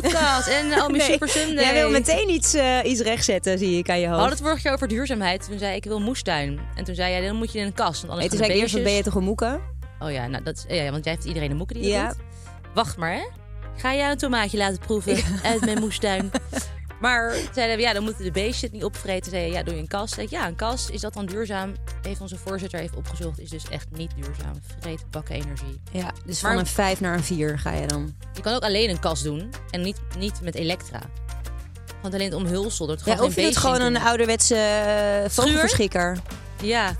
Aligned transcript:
Podcast 0.00 0.48
en 0.48 0.68
Naomi 0.68 0.98
Nee, 0.98 1.10
Super 1.10 1.28
Sunday. 1.28 1.64
Jij 1.64 1.74
wil 1.74 1.90
meteen 1.90 2.28
iets, 2.30 2.54
eh, 2.54 2.78
iets 2.84 3.00
rechtzetten, 3.00 3.58
zie 3.58 3.78
ik 3.78 3.88
aan 3.90 3.96
je 4.00 4.02
We 4.02 4.06
hoofd. 4.08 4.20
hadden 4.20 4.38
het 4.38 4.46
vorige 4.46 4.62
keer 4.62 4.72
over 4.72 4.88
duurzaamheid. 4.88 5.46
Toen 5.48 5.58
zei 5.58 5.70
ik, 5.70 5.76
ik 5.84 5.90
wil 5.90 6.00
moestuin. 6.00 6.60
En 6.74 6.84
toen 6.84 6.94
zei 6.94 7.10
jij, 7.12 7.26
dan 7.26 7.36
moet 7.36 7.52
je 7.52 7.58
in 7.58 7.66
een 7.66 7.72
kast. 7.72 8.00
Want 8.02 8.02
Nee, 8.02 8.10
anders 8.12 8.28
toen 8.28 8.38
zei 8.38 8.52
ik 8.52 8.60
eerst, 8.62 8.84
ben 8.84 8.92
je 8.92 9.02
toch 9.02 9.14
een 9.14 9.22
moeke? 9.24 9.60
Oh 9.98 10.12
ja, 10.12 10.26
nou, 10.26 10.44
dat 10.44 10.56
is, 10.68 10.76
ja, 10.76 10.90
want 10.90 11.04
jij 11.04 11.12
heeft 11.14 11.26
iedereen 11.26 11.50
een 11.50 11.56
moeke 11.56 11.72
die 11.74 11.82
dat 11.82 11.92
Ja. 11.92 12.08
doet. 12.08 12.16
Wacht 12.74 12.96
maar, 12.96 13.12
hè. 13.12 13.22
Ga 13.76 13.94
jij 13.94 14.10
een 14.10 14.16
tomaatje 14.16 14.58
laten 14.58 14.78
proeven 14.78 15.16
uit 15.42 15.60
mijn 15.60 15.80
moestuin. 15.80 16.30
Maar 17.00 17.34
zeiden 17.54 17.76
we, 17.76 17.82
ja, 17.82 17.92
dan 17.92 18.02
moeten 18.02 18.24
de 18.24 18.30
beestjes 18.30 18.60
het 18.60 18.72
niet 18.72 18.84
opvreten. 18.84 19.30
Zei 19.30 19.44
je, 19.44 19.52
ja, 19.52 19.62
doe 19.62 19.74
je 19.74 19.80
een 19.80 19.88
kast. 19.88 20.14
Zei 20.14 20.26
ja, 20.30 20.46
een 20.46 20.56
kast, 20.56 20.88
is 20.90 21.00
dat 21.00 21.14
dan 21.14 21.26
duurzaam? 21.26 21.74
Heeft 22.02 22.20
onze 22.20 22.36
voorzitter 22.36 22.80
even 22.80 22.96
opgezocht. 22.96 23.38
Is 23.40 23.50
dus 23.50 23.68
echt 23.68 23.86
niet 23.90 24.10
duurzaam. 24.14 24.60
Vreet 24.80 25.04
bakken 25.10 25.34
energie. 25.34 25.80
Ja, 25.92 26.12
dus 26.24 26.40
Maar- 26.42 26.50
van 26.52 26.60
een 26.60 26.66
5 26.66 27.00
naar 27.00 27.14
een 27.14 27.24
4 27.24 27.58
ga 27.58 27.72
je 27.72 27.86
dan. 27.86 28.14
Je 28.34 28.40
kan 28.40 28.54
ook 28.54 28.62
alleen 28.62 28.90
een 28.90 29.00
kast 29.00 29.22
doen. 29.24 29.50
En 29.70 29.80
niet, 29.80 30.00
niet 30.18 30.40
met 30.42 30.54
elektra. 30.54 31.00
Want 32.02 32.14
alleen 32.14 32.26
het 32.30 32.38
omhulsel. 32.38 32.86
Dat 32.86 33.02
Ja, 33.04 33.22
of 33.22 33.34
je 33.34 33.42
in 33.42 33.54
gewoon 33.54 33.80
een 33.80 33.96
ouderwetse 33.96 34.54
eh, 34.56 35.30
vogelverschikker. 35.30 36.18
Ja. 36.62 36.96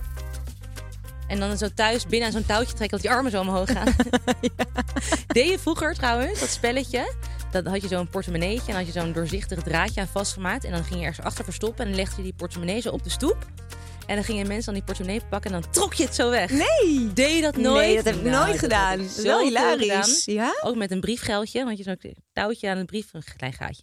En 1.26 1.38
dan 1.40 1.58
zo 1.58 1.68
thuis 1.74 2.06
binnen 2.06 2.26
aan 2.28 2.34
zo'n 2.34 2.46
touwtje 2.46 2.74
trekken 2.74 2.90
dat 2.90 3.00
die 3.00 3.10
armen 3.10 3.30
zo 3.30 3.40
omhoog 3.40 3.70
gaan. 3.72 3.94
Deed 5.26 5.48
je 5.50 5.58
vroeger 5.58 5.94
trouwens, 5.94 6.40
dat 6.40 6.48
spelletje? 6.48 7.12
Dan 7.52 7.66
had 7.66 7.82
je 7.82 7.88
zo'n 7.88 8.08
portemonneetje 8.08 8.72
en 8.72 8.76
had 8.78 8.86
je 8.86 8.92
zo'n 8.92 9.12
doorzichtig 9.12 9.62
draadje 9.62 10.00
aan 10.00 10.06
vastgemaakt. 10.08 10.64
En 10.64 10.72
dan 10.72 10.84
ging 10.84 11.00
je 11.00 11.06
ergens 11.06 11.26
achter 11.26 11.44
verstoppen 11.44 11.84
en 11.84 11.90
dan 11.90 12.00
legde 12.00 12.16
je 12.16 12.22
die 12.22 12.34
portemonnee 12.34 12.80
zo 12.80 12.90
op 12.90 13.02
de 13.04 13.10
stoep. 13.10 13.46
En 14.06 14.14
dan 14.16 14.24
gingen 14.24 14.46
mensen 14.46 14.64
dan 14.64 14.74
die 14.74 14.82
portemonnee 14.84 15.20
pakken 15.28 15.52
en 15.54 15.60
dan 15.60 15.70
trok 15.70 15.94
je 15.94 16.04
het 16.04 16.14
zo 16.14 16.30
weg. 16.30 16.50
Nee! 16.50 17.12
Deed 17.12 17.34
je 17.36 17.40
dat 17.42 17.56
nooit? 17.56 17.86
Nee, 17.86 17.94
dat 17.96 18.04
heb 18.04 18.14
ik 18.14 18.22
Nou, 18.22 18.34
nooit 18.36 18.50
dat 18.50 18.58
gedaan. 18.58 18.98
Dat 18.98 19.06
is 19.06 19.22
wel 19.22 19.40
hilarisch. 19.40 20.22
gedaan. 20.24 20.34
Ja? 20.44 20.54
Ook 20.62 20.76
met 20.76 20.90
een 20.90 21.00
briefgeldje, 21.00 21.64
want 21.64 21.78
je 21.78 21.82
zo'n 21.82 22.00
touwtje 22.32 22.68
aan 22.68 22.76
een 22.76 22.86
brief, 22.86 23.08
een 23.12 23.22
klein 23.36 23.52
gaatje. 23.52 23.82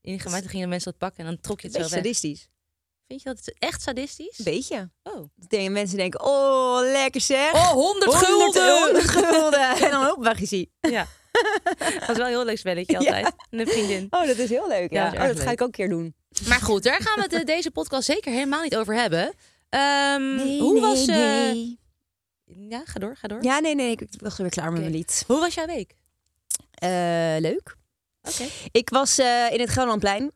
Ingemaakt, 0.00 0.42
dan 0.42 0.50
gingen 0.50 0.68
mensen 0.68 0.90
dat 0.90 0.98
pakken 1.00 1.24
en 1.24 1.30
dan 1.30 1.40
trok 1.40 1.60
je 1.60 1.66
het 1.66 1.76
Beetje 1.76 1.88
zo 1.88 1.94
weg. 1.94 2.04
sadistisch. 2.04 2.48
Vind 3.06 3.22
je 3.22 3.28
dat 3.28 3.52
echt 3.58 3.82
sadistisch? 3.82 4.38
Een 4.38 4.44
beetje. 4.44 4.90
Oh. 5.02 5.28
Denken 5.48 5.72
mensen 5.72 5.96
denken, 5.96 6.24
oh, 6.24 6.80
lekker 6.82 7.20
zeg. 7.20 7.52
Oh, 7.54 7.70
100 7.70 8.14
gulden! 8.14 8.82
100 8.84 9.04
gulden. 9.08 9.76
En 9.84 9.90
dan 9.90 10.36
je 10.38 10.46
ziet. 10.46 10.70
Ja. 10.80 11.06
Dat 12.00 12.08
is 12.10 12.16
wel 12.16 12.20
een 12.26 12.26
heel 12.26 12.44
leuk 12.44 12.58
spelletje 12.58 12.98
altijd. 12.98 13.34
Een 13.50 13.66
vriendin. 13.66 14.06
Oh, 14.10 14.26
dat 14.26 14.36
is 14.38 14.48
heel 14.48 14.68
leuk. 14.68 14.92
Ja, 14.92 15.04
Ja, 15.04 15.10
dat 15.10 15.20
oh, 15.20 15.26
dat 15.26 15.40
ga 15.40 15.50
ik 15.50 15.60
ook 15.60 15.66
een 15.66 15.72
keer 15.72 15.88
doen. 15.88 16.14
Maar 16.48 16.60
goed, 16.60 16.82
daar 16.82 17.00
gaan 17.00 17.14
we 17.14 17.22
het 17.22 17.32
eh, 17.32 17.44
deze 17.56 17.70
podcast 17.70 18.04
zeker 18.06 18.32
helemaal 18.32 18.62
niet 18.62 18.76
over 18.76 18.94
hebben. 18.94 19.32
Ehm, 19.68 20.38
hoe 20.58 20.80
was... 20.80 21.06
eh, 21.06 21.54
Ja, 22.68 22.82
ga 22.84 22.98
door, 22.98 23.16
ga 23.16 23.28
door. 23.28 23.42
Ja, 23.44 23.58
nee, 23.58 23.74
nee, 23.74 23.90
ik 23.90 24.02
was 24.18 24.36
weer 24.38 24.48
klaar 24.50 24.72
met 24.72 24.80
mijn 24.80 24.92
lied. 24.92 25.24
Hoe 25.26 25.40
was 25.40 25.54
jouw 25.54 25.66
week? 25.66 25.94
Eh, 26.70 27.36
leuk. 27.38 27.76
Oké. 28.22 28.44
Ik 28.72 28.90
was 28.90 29.18
eh, 29.18 29.46
in 29.50 29.60
het 29.60 29.68
Gelderlandplein 29.70 30.30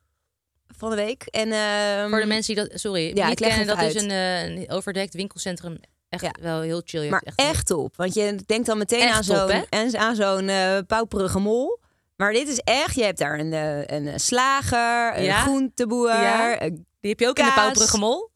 van 0.77 0.91
de 0.91 0.97
week. 0.97 1.23
En, 1.27 1.53
ehm, 1.53 2.09
Voor 2.11 2.21
de 2.21 2.27
mensen 2.27 2.55
die 2.55 2.65
dat... 2.69 2.81
Sorry, 2.81 3.17
ja, 3.17 3.25
niet 3.29 3.33
ik 3.33 3.39
leg 3.41 3.49
kennen, 3.49 3.67
dat 3.67 3.85
even 3.85 3.95
is 3.97 4.03
een, 4.03 4.11
eh, 4.11 4.43
een 4.45 4.71
overdekt 4.71 5.15
winkelcentrum. 5.15 5.79
Echt 6.13 6.23
Ja. 6.23 6.35
wel 6.41 6.61
heel 6.61 6.83
chill. 6.85 7.03
Je 7.03 7.11
Maar 7.11 7.23
hebt 7.25 7.39
echt, 7.41 7.67
top. 7.67 7.97
Want 7.97 8.15
je 8.15 8.39
denkt 8.47 8.67
dan 8.67 8.79
meteen 8.79 9.01
Echt 9.01 9.15
aan 9.17 9.25
zo'n 9.25 9.97
aan 9.97 10.15
zo'n 10.15 10.49
eh 10.49 10.79
pauperige 10.87 11.39
mol. 11.39 11.81
Maar 12.17 12.33
dit 12.33 12.49
is 12.49 12.59
echt, 12.59 12.95
je 12.95 13.05
hebt 13.05 13.19
daar 13.19 13.39
een, 13.39 13.53
eh, 13.53 13.79
een 13.99 14.07
eh, 14.09 14.15
slager, 14.17 15.17
een 15.19 15.25
Ja? 15.25 15.41
groenteboer. 15.41 16.09
Ja? 16.11 16.59
Die 17.01 17.11
heb 17.11 17.21
je 17.21 17.29
ook 17.29 17.39
in 17.39 17.45
de. 17.45 17.53
Pauperige 17.53 17.99
Mol. 17.99 18.31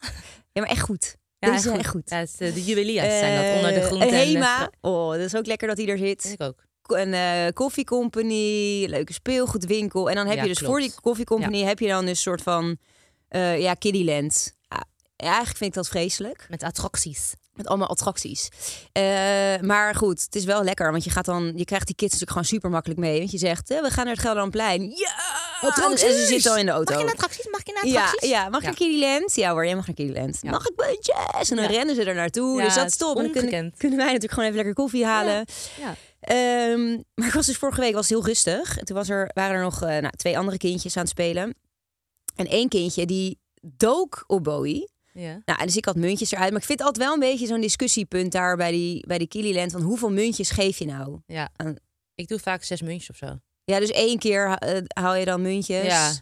ja, 0.52 0.60
maar 0.60 0.70
echt 0.70 0.80
goed. 0.80 1.16
Ja, 1.38 1.50
Dit 1.50 1.64
is 1.64 1.66
echt 1.66 1.88
goed. 1.88 2.10
Ja, 2.10 2.16
het 2.18 2.34
de 2.38 2.64
juweliers 2.64 3.18
zijn 3.18 3.44
dat 3.44 3.54
onder 3.56 3.72
de 3.80 3.86
groenten. 3.86 4.08
Een 4.08 4.14
en 4.14 4.20
de 4.20 4.26
Hema. 4.30 4.70
Oh, 4.80 5.10
dat 5.10 5.20
is 5.20 5.34
ook 5.36 5.46
lekker 5.46 5.68
dat 5.68 5.76
hij 5.76 5.86
er 5.88 5.98
zit. 5.98 6.24
ik 6.38 6.42
ook. 6.42 6.64
Een 6.86 7.14
eh 7.14 7.52
koffiecompany, 7.52 8.86
leuke 8.88 9.12
speelgoedwinkel. 9.12 10.08
En 10.10 10.14
dan 10.16 10.26
heb 10.26 10.36
Ja, 10.36 10.42
je 10.42 10.48
dus 10.48 10.58
klopt. 10.58 10.72
voor 10.72 10.82
die 10.82 10.92
koffiecompany 11.00 11.62
heb 11.62 11.78
je 11.78 11.88
dan 11.88 12.00
dus 12.00 12.10
een 12.10 12.16
soort 12.16 12.42
van 12.42 12.78
ja, 13.58 13.74
kiddieland. 13.74 14.52
Ja, 14.68 14.84
ja, 15.16 15.26
eigenlijk 15.26 15.56
vind 15.56 15.70
ik 15.70 15.76
dat 15.76 15.88
vreselijk. 15.88 16.46
Met 16.48 16.62
attracties. 16.62 17.34
Met 17.56 17.66
allemaal 17.66 17.88
attracties. 17.88 18.48
Eh, 18.92 19.02
maar 19.60 19.94
goed, 19.94 20.20
het 20.22 20.34
is 20.34 20.44
wel 20.44 20.64
lekker. 20.64 20.90
Want 20.90 21.04
je 21.04 21.10
gaat 21.10 21.24
dan, 21.24 21.52
je 21.56 21.64
krijgt 21.64 21.86
die 21.86 21.94
kids 21.96 22.12
natuurlijk 22.12 22.30
gewoon 22.30 22.44
super 22.44 22.70
makkelijk 22.70 23.00
mee. 23.00 23.18
Want 23.18 23.30
je 23.30 23.38
zegt, 23.38 23.68
we 23.68 23.90
gaan 23.90 24.04
naar 24.04 24.12
het 24.14 24.22
Gelderlandplein. 24.22 24.82
Ja! 24.82 25.44
En 25.60 25.98
ze 25.98 26.24
zitten 26.28 26.50
al 26.50 26.56
in 26.56 26.66
de 26.66 26.72
auto. 26.72 26.90
Mag 26.92 27.00
je 27.00 27.06
naar 27.06 27.14
attracties? 27.14 27.48
Mag 27.50 27.60
je 27.64 27.72
naar 27.72 27.86
Ja, 27.86 28.02
attracties? 28.02 28.28
ja, 28.30 28.48
mag 28.48 28.60
je 28.60 28.66
Ja. 28.98 29.18
naar? 29.18 29.22
Ja 29.34 29.52
hoor, 29.52 29.64
jij 29.66 29.74
mag 29.74 29.86
naar 29.86 29.96
Kiddieland. 29.96 30.38
Ja. 30.42 30.50
Mag 30.50 30.66
ik 30.68 30.72
muntjes? 30.76 31.50
En 31.50 31.56
dan 31.56 31.64
Ja. 31.64 31.70
rennen 31.70 31.94
ze 31.94 32.04
er 32.04 32.14
naartoe. 32.14 32.58
Ja, 32.58 32.64
dus 32.64 32.74
dat 32.74 32.86
is 32.86 32.96
top. 32.96 33.16
En 33.16 33.22
dan 33.32 33.32
kunnen, 33.48 33.72
wij 33.80 34.06
natuurlijk 34.06 34.32
gewoon 34.32 34.44
even 34.44 34.56
lekker 34.56 34.74
koffie 34.74 35.04
halen. 35.04 35.44
Ja. 35.80 35.94
Ehm, 36.20 36.90
maar 37.14 37.26
ik 37.26 37.32
was 37.32 37.46
dus 37.46 37.56
vorige 37.56 37.80
week 37.80 37.92
was 37.94 38.08
het 38.08 38.18
heel 38.18 38.26
rustig. 38.26 38.78
En 38.78 38.84
Toen 38.84 38.96
was 38.96 39.08
er, 39.08 39.30
waren 39.34 39.56
er 39.56 39.62
nog 39.62 39.82
eh, 39.82 39.88
nou, 39.88 40.10
twee 40.16 40.38
andere 40.38 40.56
kindjes 40.58 40.96
aan 40.96 41.02
het 41.02 41.10
spelen. 41.10 41.54
En 42.36 42.46
één 42.46 42.68
kindje 42.68 43.06
die 43.06 43.38
dook 43.62 44.24
op 44.26 44.44
Bowie. 44.44 44.90
Ja. 45.18 45.40
Nou, 45.44 45.64
dus 45.64 45.76
ik 45.76 45.84
had 45.84 45.96
muntjes 45.96 46.32
eruit. 46.32 46.50
Maar 46.50 46.60
ik 46.60 46.66
vind 46.66 46.78
het 46.78 46.88
altijd 46.88 47.04
wel 47.06 47.14
een 47.14 47.20
beetje 47.20 47.46
zo'n 47.46 47.60
discussiepunt 47.60 48.32
daar 48.32 48.56
bij 48.56 48.70
die, 48.70 49.06
bij 49.06 49.18
die 49.18 49.28
Kililand. 49.28 49.72
Van 49.72 49.82
hoeveel 49.82 50.10
muntjes 50.10 50.50
geef 50.50 50.78
je 50.78 50.84
nou? 50.86 51.18
ja. 51.26 51.48
Aan- 51.56 51.76
Ik 52.14 52.28
doe 52.28 52.38
vaak 52.38 52.62
zes 52.62 52.82
muntjes 52.82 53.10
of 53.10 53.16
zo. 53.16 53.38
Ja, 53.64 53.78
dus 53.78 53.90
één 53.90 54.18
keer 54.18 54.46
eh, 54.58 54.82
haal 54.88 55.14
je 55.14 55.24
dan 55.24 55.42
muntjes. 55.42 55.84
Ja. 55.84 56.12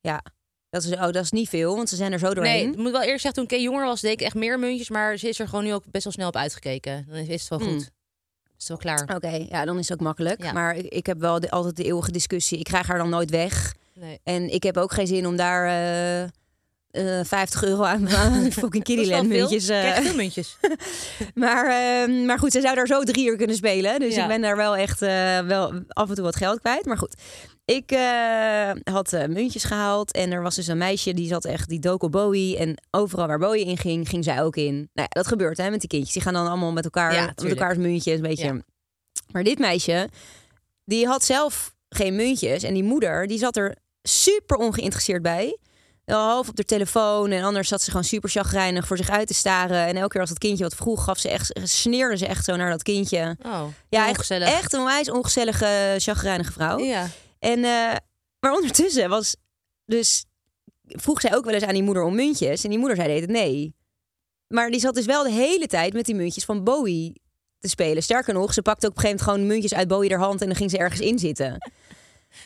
Ja. 0.00 0.22
Dat 0.70 0.82
is, 0.84 0.90
oh, 0.92 1.00
dat 1.00 1.16
is 1.16 1.30
niet 1.30 1.48
veel, 1.48 1.76
want 1.76 1.88
ze 1.88 1.96
zijn 1.96 2.12
er 2.12 2.18
zo 2.18 2.34
doorheen. 2.34 2.62
Nee, 2.64 2.72
ik 2.72 2.76
moet 2.78 2.90
wel 2.92 3.02
eerst 3.02 3.22
zeggen, 3.22 3.46
toen 3.46 3.58
ik 3.58 3.64
jonger 3.64 3.84
was, 3.84 4.00
deed 4.00 4.12
ik 4.12 4.20
echt 4.20 4.34
meer 4.34 4.58
muntjes. 4.58 4.88
Maar 4.90 5.16
ze 5.16 5.28
is 5.28 5.38
er 5.38 5.48
gewoon 5.48 5.64
nu 5.64 5.72
ook 5.74 5.82
best 5.90 6.04
wel 6.04 6.12
snel 6.12 6.28
op 6.28 6.36
uitgekeken. 6.36 7.04
Dan 7.08 7.16
is 7.16 7.40
het 7.40 7.48
wel 7.48 7.58
Hmm. 7.58 7.68
goed. 7.68 7.80
Is 8.58 8.68
het 8.68 8.68
wel 8.68 8.76
klaar. 8.76 9.14
Oké, 9.16 9.46
ja, 9.48 9.64
dan 9.64 9.78
is 9.78 9.88
het 9.88 9.98
ook 9.98 10.04
makkelijk. 10.04 10.42
Ja. 10.42 10.52
Maar 10.52 10.76
ik, 10.76 10.86
ik 10.86 11.06
heb 11.06 11.18
wel 11.18 11.40
de, 11.40 11.50
altijd 11.50 11.76
de 11.76 11.84
eeuwige 11.84 12.12
discussie. 12.12 12.58
Ik 12.58 12.64
krijg 12.64 12.86
haar 12.86 12.98
dan 12.98 13.08
nooit 13.08 13.30
weg. 13.30 13.74
Nee. 13.94 14.20
En 14.22 14.52
ik 14.52 14.62
heb 14.62 14.76
ook 14.76 14.92
geen 14.92 15.06
zin 15.06 15.26
om 15.26 15.36
daar 15.36 15.64
eh, 16.22 16.28
eh, 16.94 17.20
50 17.24 17.64
euro 17.64 17.82
aan, 17.82 18.08
aan 18.16 18.52
fucking 18.52 18.84
Kiddyland 18.84 19.28
muntjes. 19.28 19.68
eh. 19.68 19.84
Ik 19.86 19.90
krijg 19.92 20.06
veel 20.06 20.14
muntjes. 20.16 20.56
maar, 21.34 21.64
eh, 21.66 22.24
maar 22.26 22.38
goed, 22.38 22.52
ze 22.52 22.60
zou 22.60 22.74
daar 22.74 22.86
zo 22.86 23.02
drie 23.02 23.26
uur 23.26 23.36
kunnen 23.36 23.56
spelen. 23.56 24.00
Dus 24.00 24.14
Ja. 24.14 24.22
ik 24.22 24.28
ben 24.28 24.40
daar 24.40 24.56
wel 24.56 24.76
echt 24.76 25.02
eh, 25.02 25.38
wel 25.40 25.72
af 25.88 26.08
en 26.08 26.14
toe 26.14 26.24
wat 26.24 26.36
geld 26.36 26.60
kwijt. 26.60 26.84
Maar 26.84 26.98
goed, 26.98 27.14
ik 27.64 27.90
eh, 27.90 28.70
had 28.94 29.12
eh, 29.12 29.26
muntjes 29.26 29.64
gehaald. 29.64 30.12
En 30.12 30.32
er 30.32 30.42
was 30.42 30.54
dus 30.54 30.66
een 30.66 30.78
meisje 30.78 31.14
die 31.14 31.28
zat 31.28 31.44
echt, 31.44 31.68
die 31.68 31.78
dook 31.80 32.02
op 32.02 32.12
Bowie. 32.12 32.58
En 32.58 32.74
overal 32.90 33.26
waar 33.26 33.38
Bowie 33.38 33.64
in 33.64 33.78
ging, 33.78 34.08
ging 34.08 34.24
zij 34.24 34.42
ook 34.42 34.56
in. 34.56 34.74
Nou 34.74 34.88
ja, 34.92 35.06
dat 35.08 35.26
gebeurt 35.26 35.56
hè, 35.56 35.70
met 35.70 35.80
die 35.80 35.88
kindjes. 35.88 36.12
Die 36.12 36.22
gaan 36.22 36.32
dan 36.34 36.46
allemaal 36.46 36.72
met 36.72 36.84
elkaar, 36.84 37.14
Ja, 37.14 37.24
met 37.26 37.44
elkaars 37.50 37.76
muntjes. 37.78 38.14
Een 38.16 38.22
beetje. 38.22 38.64
Maar 39.32 39.42
dit 39.44 39.58
meisje, 39.58 40.08
die 40.84 41.06
had 41.06 41.24
zelf 41.24 41.74
geen 41.88 42.16
muntjes. 42.16 42.62
En 42.62 42.74
die 42.74 42.82
moeder, 42.84 43.26
die 43.26 43.38
zat 43.38 43.56
er 43.56 43.76
super 44.02 44.56
ongeïnteresseerd 44.56 45.22
bij. 45.22 45.58
Half 46.04 46.48
op 46.48 46.56
de 46.56 46.64
telefoon 46.64 47.30
en 47.30 47.44
anders 47.44 47.68
zat 47.68 47.82
ze 47.82 47.90
gewoon 47.90 48.04
super 48.04 48.30
chagrijnig 48.30 48.86
voor 48.86 48.96
zich 48.96 49.10
uit 49.10 49.26
te 49.26 49.34
staren. 49.34 49.86
En 49.86 49.96
elke 49.96 50.08
keer 50.08 50.20
als 50.20 50.28
dat 50.28 50.38
kindje 50.38 50.64
wat 50.64 50.74
vroeg, 50.74 51.04
gaf 51.04 51.18
ze 51.18 51.28
echt, 51.28 51.60
sneerde 51.62 52.16
ze 52.16 52.26
echt 52.26 52.44
zo 52.44 52.56
naar 52.56 52.70
dat 52.70 52.82
kindje. 52.82 53.36
Oh, 53.46 53.64
Ja, 53.88 54.08
echt, 54.08 54.30
echt 54.30 54.72
een 54.72 54.84
wijs 54.84 55.10
ongezellige, 55.10 55.94
chagrijnige 55.98 56.52
vrouw. 56.52 56.78
Ja. 56.78 57.06
En, 57.38 57.64
eh, 57.64 57.96
maar 58.40 58.52
ondertussen 58.52 59.08
was 59.08 59.36
dus 59.84 60.24
vroeg 60.86 61.20
zij 61.20 61.34
ook 61.34 61.44
wel 61.44 61.54
eens 61.54 61.64
aan 61.64 61.74
die 61.74 61.82
moeder 61.82 62.02
om 62.02 62.14
muntjes. 62.14 62.64
En 62.64 62.70
die 62.70 62.78
moeder 62.78 62.96
zei 62.96 63.08
deed 63.08 63.20
het 63.20 63.30
nee. 63.30 63.74
Maar 64.48 64.70
die 64.70 64.80
zat 64.80 64.94
dus 64.94 65.06
wel 65.06 65.22
de 65.22 65.30
hele 65.30 65.66
tijd 65.66 65.92
met 65.92 66.04
die 66.04 66.14
muntjes 66.14 66.44
van 66.44 66.64
Bowie 66.64 67.22
te 67.58 67.68
spelen. 67.68 68.02
Sterker 68.02 68.34
nog, 68.34 68.52
ze 68.52 68.62
pakte 68.62 68.86
ook 68.86 68.92
op 68.92 68.96
een 68.96 69.02
gegeven 69.02 69.24
moment 69.26 69.42
gewoon 69.42 69.54
muntjes 69.54 69.78
uit 69.78 69.88
Bowie 69.88 70.10
haar 70.10 70.26
hand 70.26 70.40
en 70.40 70.46
dan 70.46 70.56
ging 70.56 70.70
ze 70.70 70.78
ergens 70.78 71.00
in 71.00 71.18
zitten. 71.18 71.72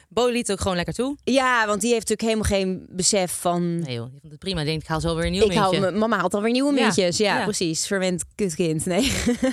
Bo 0.08 0.26
liet 0.26 0.52
ook 0.52 0.60
gewoon 0.60 0.76
lekker 0.76 0.94
toe. 0.94 1.16
Ja, 1.24 1.66
want 1.66 1.80
die 1.80 1.92
heeft 1.92 2.08
natuurlijk 2.08 2.38
helemaal 2.38 2.60
geen 2.60 2.86
besef 2.90 3.32
van. 3.32 3.78
Nee 3.78 3.94
joh, 3.94 4.10
die 4.10 4.20
vond 4.20 4.32
het 4.32 4.40
prima. 4.40 4.64
Denkt, 4.64 4.82
ik 4.82 4.88
haal 4.88 5.00
zo 5.00 5.14
weer 5.14 5.24
een 5.24 5.32
nieuw 5.32 5.44
ik 5.44 5.52
hou, 5.52 5.78
muntje. 5.78 5.98
mama 5.98 6.18
haalt 6.18 6.34
alweer 6.34 6.52
nieuwe 6.52 6.74
Ja, 6.74 6.82
muntjes. 6.82 7.16
Ja, 7.16 7.38
ja. 7.38 7.44
precies. 7.44 7.86
Verwend 7.86 8.24
kutkind. 8.34 8.86
Nee. 8.86 9.12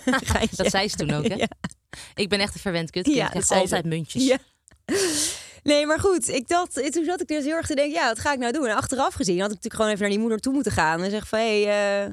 Dat 0.55 0.69
zei 0.69 0.89
ze 0.89 0.95
toen 0.95 1.11
ook, 1.11 1.27
hè? 1.27 1.35
Ja. 1.35 1.47
Ik 2.15 2.29
ben 2.29 2.39
echt 2.39 2.53
een 2.53 2.59
verwend 2.59 2.89
kutkind. 2.89 3.17
Ja, 3.17 3.23
ik 3.23 3.29
krijg 3.29 3.45
ze. 3.45 3.53
altijd 3.53 3.85
muntjes. 3.85 4.25
Ja. 4.25 4.37
Nee, 5.63 5.85
maar 5.85 5.99
goed. 5.99 6.29
Ik 6.29 6.47
dacht, 6.47 6.91
toen 6.93 7.05
zat 7.05 7.21
ik 7.21 7.27
dus 7.27 7.43
heel 7.43 7.55
erg 7.55 7.67
te 7.67 7.75
denken, 7.75 7.93
ja, 7.93 8.07
wat 8.07 8.19
ga 8.19 8.33
ik 8.33 8.39
nou 8.39 8.51
doen? 8.51 8.67
En 8.67 8.75
achteraf 8.75 9.13
gezien 9.13 9.39
had 9.39 9.51
ik 9.51 9.55
natuurlijk 9.55 9.75
gewoon 9.75 9.89
even 9.89 10.01
naar 10.01 10.11
die 10.11 10.19
moeder 10.19 10.39
toe 10.39 10.53
moeten 10.53 10.71
gaan 10.71 11.03
en 11.03 11.09
zeggen 11.09 11.27
van, 11.27 11.39
hé, 11.39 11.63
hey, 11.63 12.03
eh, 12.05 12.09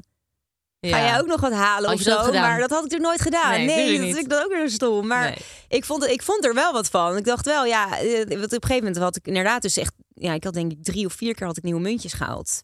Ga 0.89 0.99
jij 0.99 1.19
ook 1.19 1.27
nog 1.27 1.41
wat 1.41 1.51
halen 1.51 1.89
Had 1.89 1.99
of 1.99 2.03
dat 2.03 2.25
zo? 2.25 2.31
Maar 2.31 2.59
dat 2.59 2.69
had 2.69 2.85
ik 2.85 2.91
natuurlijk 2.91 3.09
nooit 3.09 3.21
gedaan. 3.21 3.65
Nee, 3.65 3.97
dat 3.97 4.05
vind 4.05 4.17
ik 4.17 4.29
dat 4.29 4.43
ook 4.43 4.51
weer 4.51 4.69
stom. 4.69 5.07
Maar 5.07 5.23
Nee. 5.23 5.37
ik, 5.67 5.85
vond, 5.85 6.07
ik 6.07 6.23
vond 6.23 6.45
er 6.45 6.53
wel 6.53 6.73
wat 6.73 6.87
van. 6.87 7.17
Ik 7.17 7.25
dacht 7.25 7.45
wel, 7.45 7.65
ja, 7.65 7.99
eh, 7.99 8.21
op 8.21 8.31
een 8.31 8.39
gegeven 8.49 8.75
moment 8.75 8.97
had 8.97 9.15
ik 9.15 9.27
inderdaad 9.27 9.61
dus 9.61 9.77
echt... 9.77 9.93
Ja, 10.13 10.33
ik 10.33 10.43
had 10.43 10.53
denk 10.53 10.71
ik 10.71 10.83
drie 10.83 11.05
of 11.05 11.13
vier 11.13 11.35
keer 11.35 11.47
had 11.47 11.57
ik 11.57 11.63
nieuwe 11.63 11.81
muntjes 11.81 12.13
gehaald. 12.13 12.63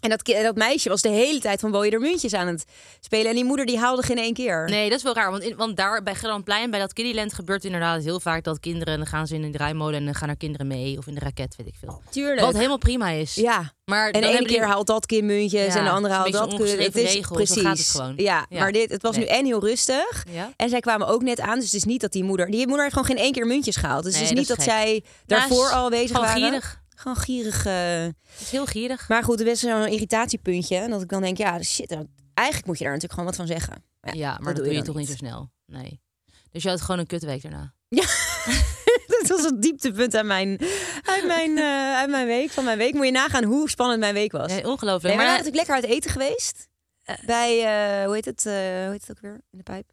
En 0.00 0.10
dat, 0.10 0.24
dat 0.24 0.56
meisje 0.56 0.88
was 0.88 1.02
de 1.02 1.08
hele 1.08 1.40
tijd 1.40 1.60
van 1.60 1.70
Boje 1.70 1.90
er 1.90 2.00
muntjes 2.00 2.34
aan 2.34 2.46
het 2.46 2.64
spelen. 3.00 3.26
En 3.28 3.34
die 3.34 3.44
moeder 3.44 3.66
die 3.66 3.78
haalde 3.78 4.02
geen 4.02 4.18
één 4.18 4.34
keer. 4.34 4.64
Nee, 4.68 4.88
dat 4.88 4.98
is 4.98 5.04
wel 5.04 5.14
raar. 5.14 5.30
Want, 5.30 5.42
in, 5.42 5.56
want 5.56 5.76
daar 5.76 6.02
bij 6.02 6.12
Gelderlandplein, 6.14 6.70
bij 6.70 6.80
dat 6.80 6.92
Kiddyland, 6.92 7.32
gebeurt 7.34 7.64
inderdaad 7.64 8.02
heel 8.02 8.20
vaak 8.20 8.44
dat 8.44 8.60
kinderen... 8.60 8.96
dan 8.98 9.06
gaan 9.06 9.26
ze 9.26 9.34
in 9.34 9.42
de 9.42 9.50
draaimolen 9.50 9.94
en 9.94 10.04
dan 10.04 10.14
gaan 10.14 10.28
er 10.28 10.36
kinderen 10.36 10.66
mee. 10.66 10.98
Of 10.98 11.06
in 11.06 11.14
de 11.14 11.20
raket, 11.20 11.54
weet 11.56 11.66
ik 11.66 11.74
veel. 11.80 12.02
Tuurlijk. 12.10 12.40
Wat 12.40 12.54
helemaal 12.54 12.78
prima 12.78 13.08
is. 13.10 13.34
Ja. 13.34 13.72
Maar 13.84 14.06
En 14.06 14.12
de 14.12 14.18
ene 14.18 14.26
hebben 14.28 14.46
die- 14.46 14.56
keer 14.56 14.66
haalt 14.66 14.86
dat 14.86 15.06
kind 15.06 15.24
muntjes 15.24 15.72
Ja, 15.72 15.78
en 15.78 15.84
de 15.84 15.90
andere 15.90 16.14
het 16.14 16.26
is 16.26 16.34
haalt 16.34 16.52
een 16.52 16.58
dat 16.58 16.66
kind. 16.66 16.78
ongeschreven 16.78 17.02
regel, 17.14 17.22
zo 17.28 17.34
precies. 17.34 17.62
gaat 17.62 17.78
het 17.78 17.88
gewoon. 17.88 18.12
Ja, 18.16 18.46
Ja. 18.48 18.58
maar 18.58 18.72
dit, 18.72 18.90
het 18.90 19.02
was 19.02 19.16
Nee. 19.16 19.24
nu 19.24 19.30
en 19.30 19.44
heel 19.44 19.60
rustig. 19.60 20.24
Ja? 20.30 20.52
En 20.56 20.68
zij 20.68 20.80
kwamen 20.80 21.06
ook 21.06 21.22
net 21.22 21.40
aan, 21.40 21.54
dus 21.54 21.64
het 21.64 21.74
is 21.74 21.84
niet 21.84 22.00
dat 22.00 22.12
die 22.12 22.24
moeder... 22.24 22.50
Die 22.50 22.66
moeder 22.66 22.82
heeft 22.82 22.92
gewoon 22.96 23.08
geen 23.08 23.18
één 23.24 23.32
keer 23.32 23.46
muntjes 23.46 23.76
gehaald. 23.76 24.04
Dus 24.04 24.12
Nee, 24.12 24.22
het 24.22 24.30
is 24.32 24.38
niet 24.38 24.48
dat 24.48 24.58
is 24.58 24.64
zij 24.64 25.04
daarvoor 25.26 25.56
Nou, 25.56 25.68
is 25.68 25.72
al 25.74 25.90
bezig 25.90 26.18
waren. 26.18 26.42
gierig. 26.42 26.80
Gewoon 27.08 27.22
gierig. 27.24 27.66
eh. 27.66 28.02
Het 28.02 28.40
is 28.40 28.50
heel 28.50 28.66
gierig. 28.66 29.08
Maar 29.08 29.22
goed, 29.24 29.40
er 29.40 29.46
is 29.46 29.60
zo'n 29.60 29.86
irritatiepuntje. 29.88 30.76
En 30.76 30.90
dat 30.90 31.02
ik 31.02 31.08
dan 31.08 31.22
denk, 31.22 31.36
ja, 31.38 31.62
shit. 31.62 31.90
nou, 31.90 32.06
Eigenlijk 32.34 32.66
moet 32.68 32.78
je 32.78 32.84
daar 32.84 32.92
natuurlijk 32.92 33.20
gewoon 33.20 33.36
wat 33.36 33.46
van 33.46 33.56
zeggen. 33.56 33.84
Maar 34.00 34.16
Ja, 34.16 34.38
maar 34.40 34.54
dat, 34.54 34.64
doe 34.64 34.74
je 34.74 34.82
toch 34.82 34.96
niet 34.96 35.08
zo 35.08 35.14
snel. 35.14 35.50
Nee. 35.66 36.00
Dus 36.50 36.62
je 36.62 36.68
had 36.68 36.80
gewoon 36.80 36.98
een 36.98 37.06
kutweek 37.06 37.42
daarna. 37.42 37.74
dat 39.18 39.26
was 39.26 39.44
het 39.44 39.62
dieptepunt 39.62 40.14
uit 40.14 40.26
mijn, 40.26 40.60
uit, 41.02 41.26
mijn, 41.26 41.58
eh, 41.58 41.96
uit 41.96 42.10
mijn 42.10 42.26
week. 42.26 42.50
Van 42.50 42.64
mijn 42.64 42.78
week 42.78 42.94
moet 42.94 43.04
je 43.06 43.12
nagaan 43.12 43.44
hoe 43.44 43.70
spannend 43.70 44.00
mijn 44.00 44.14
week 44.14 44.32
was. 44.32 44.52
Nee, 44.52 44.66
ongelooflijk. 44.68 45.14
Nee, 45.14 45.16
maar 45.16 45.26
dan 45.26 45.36
ben 45.36 45.46
ik 45.46 45.54
lekker 45.54 45.74
uit 45.74 45.84
eten 45.84 46.10
geweest. 46.10 46.68
Bij, 47.26 47.58
eh, 48.00 48.04
hoe 48.04 48.14
heet 48.14 48.24
het? 48.24 48.46
eh, 48.46 48.52
hoe 48.52 48.90
heet 48.90 49.00
het 49.06 49.10
ook 49.10 49.20
weer? 49.20 49.40
In 49.50 49.58
de 49.58 49.62
pijp? 49.62 49.90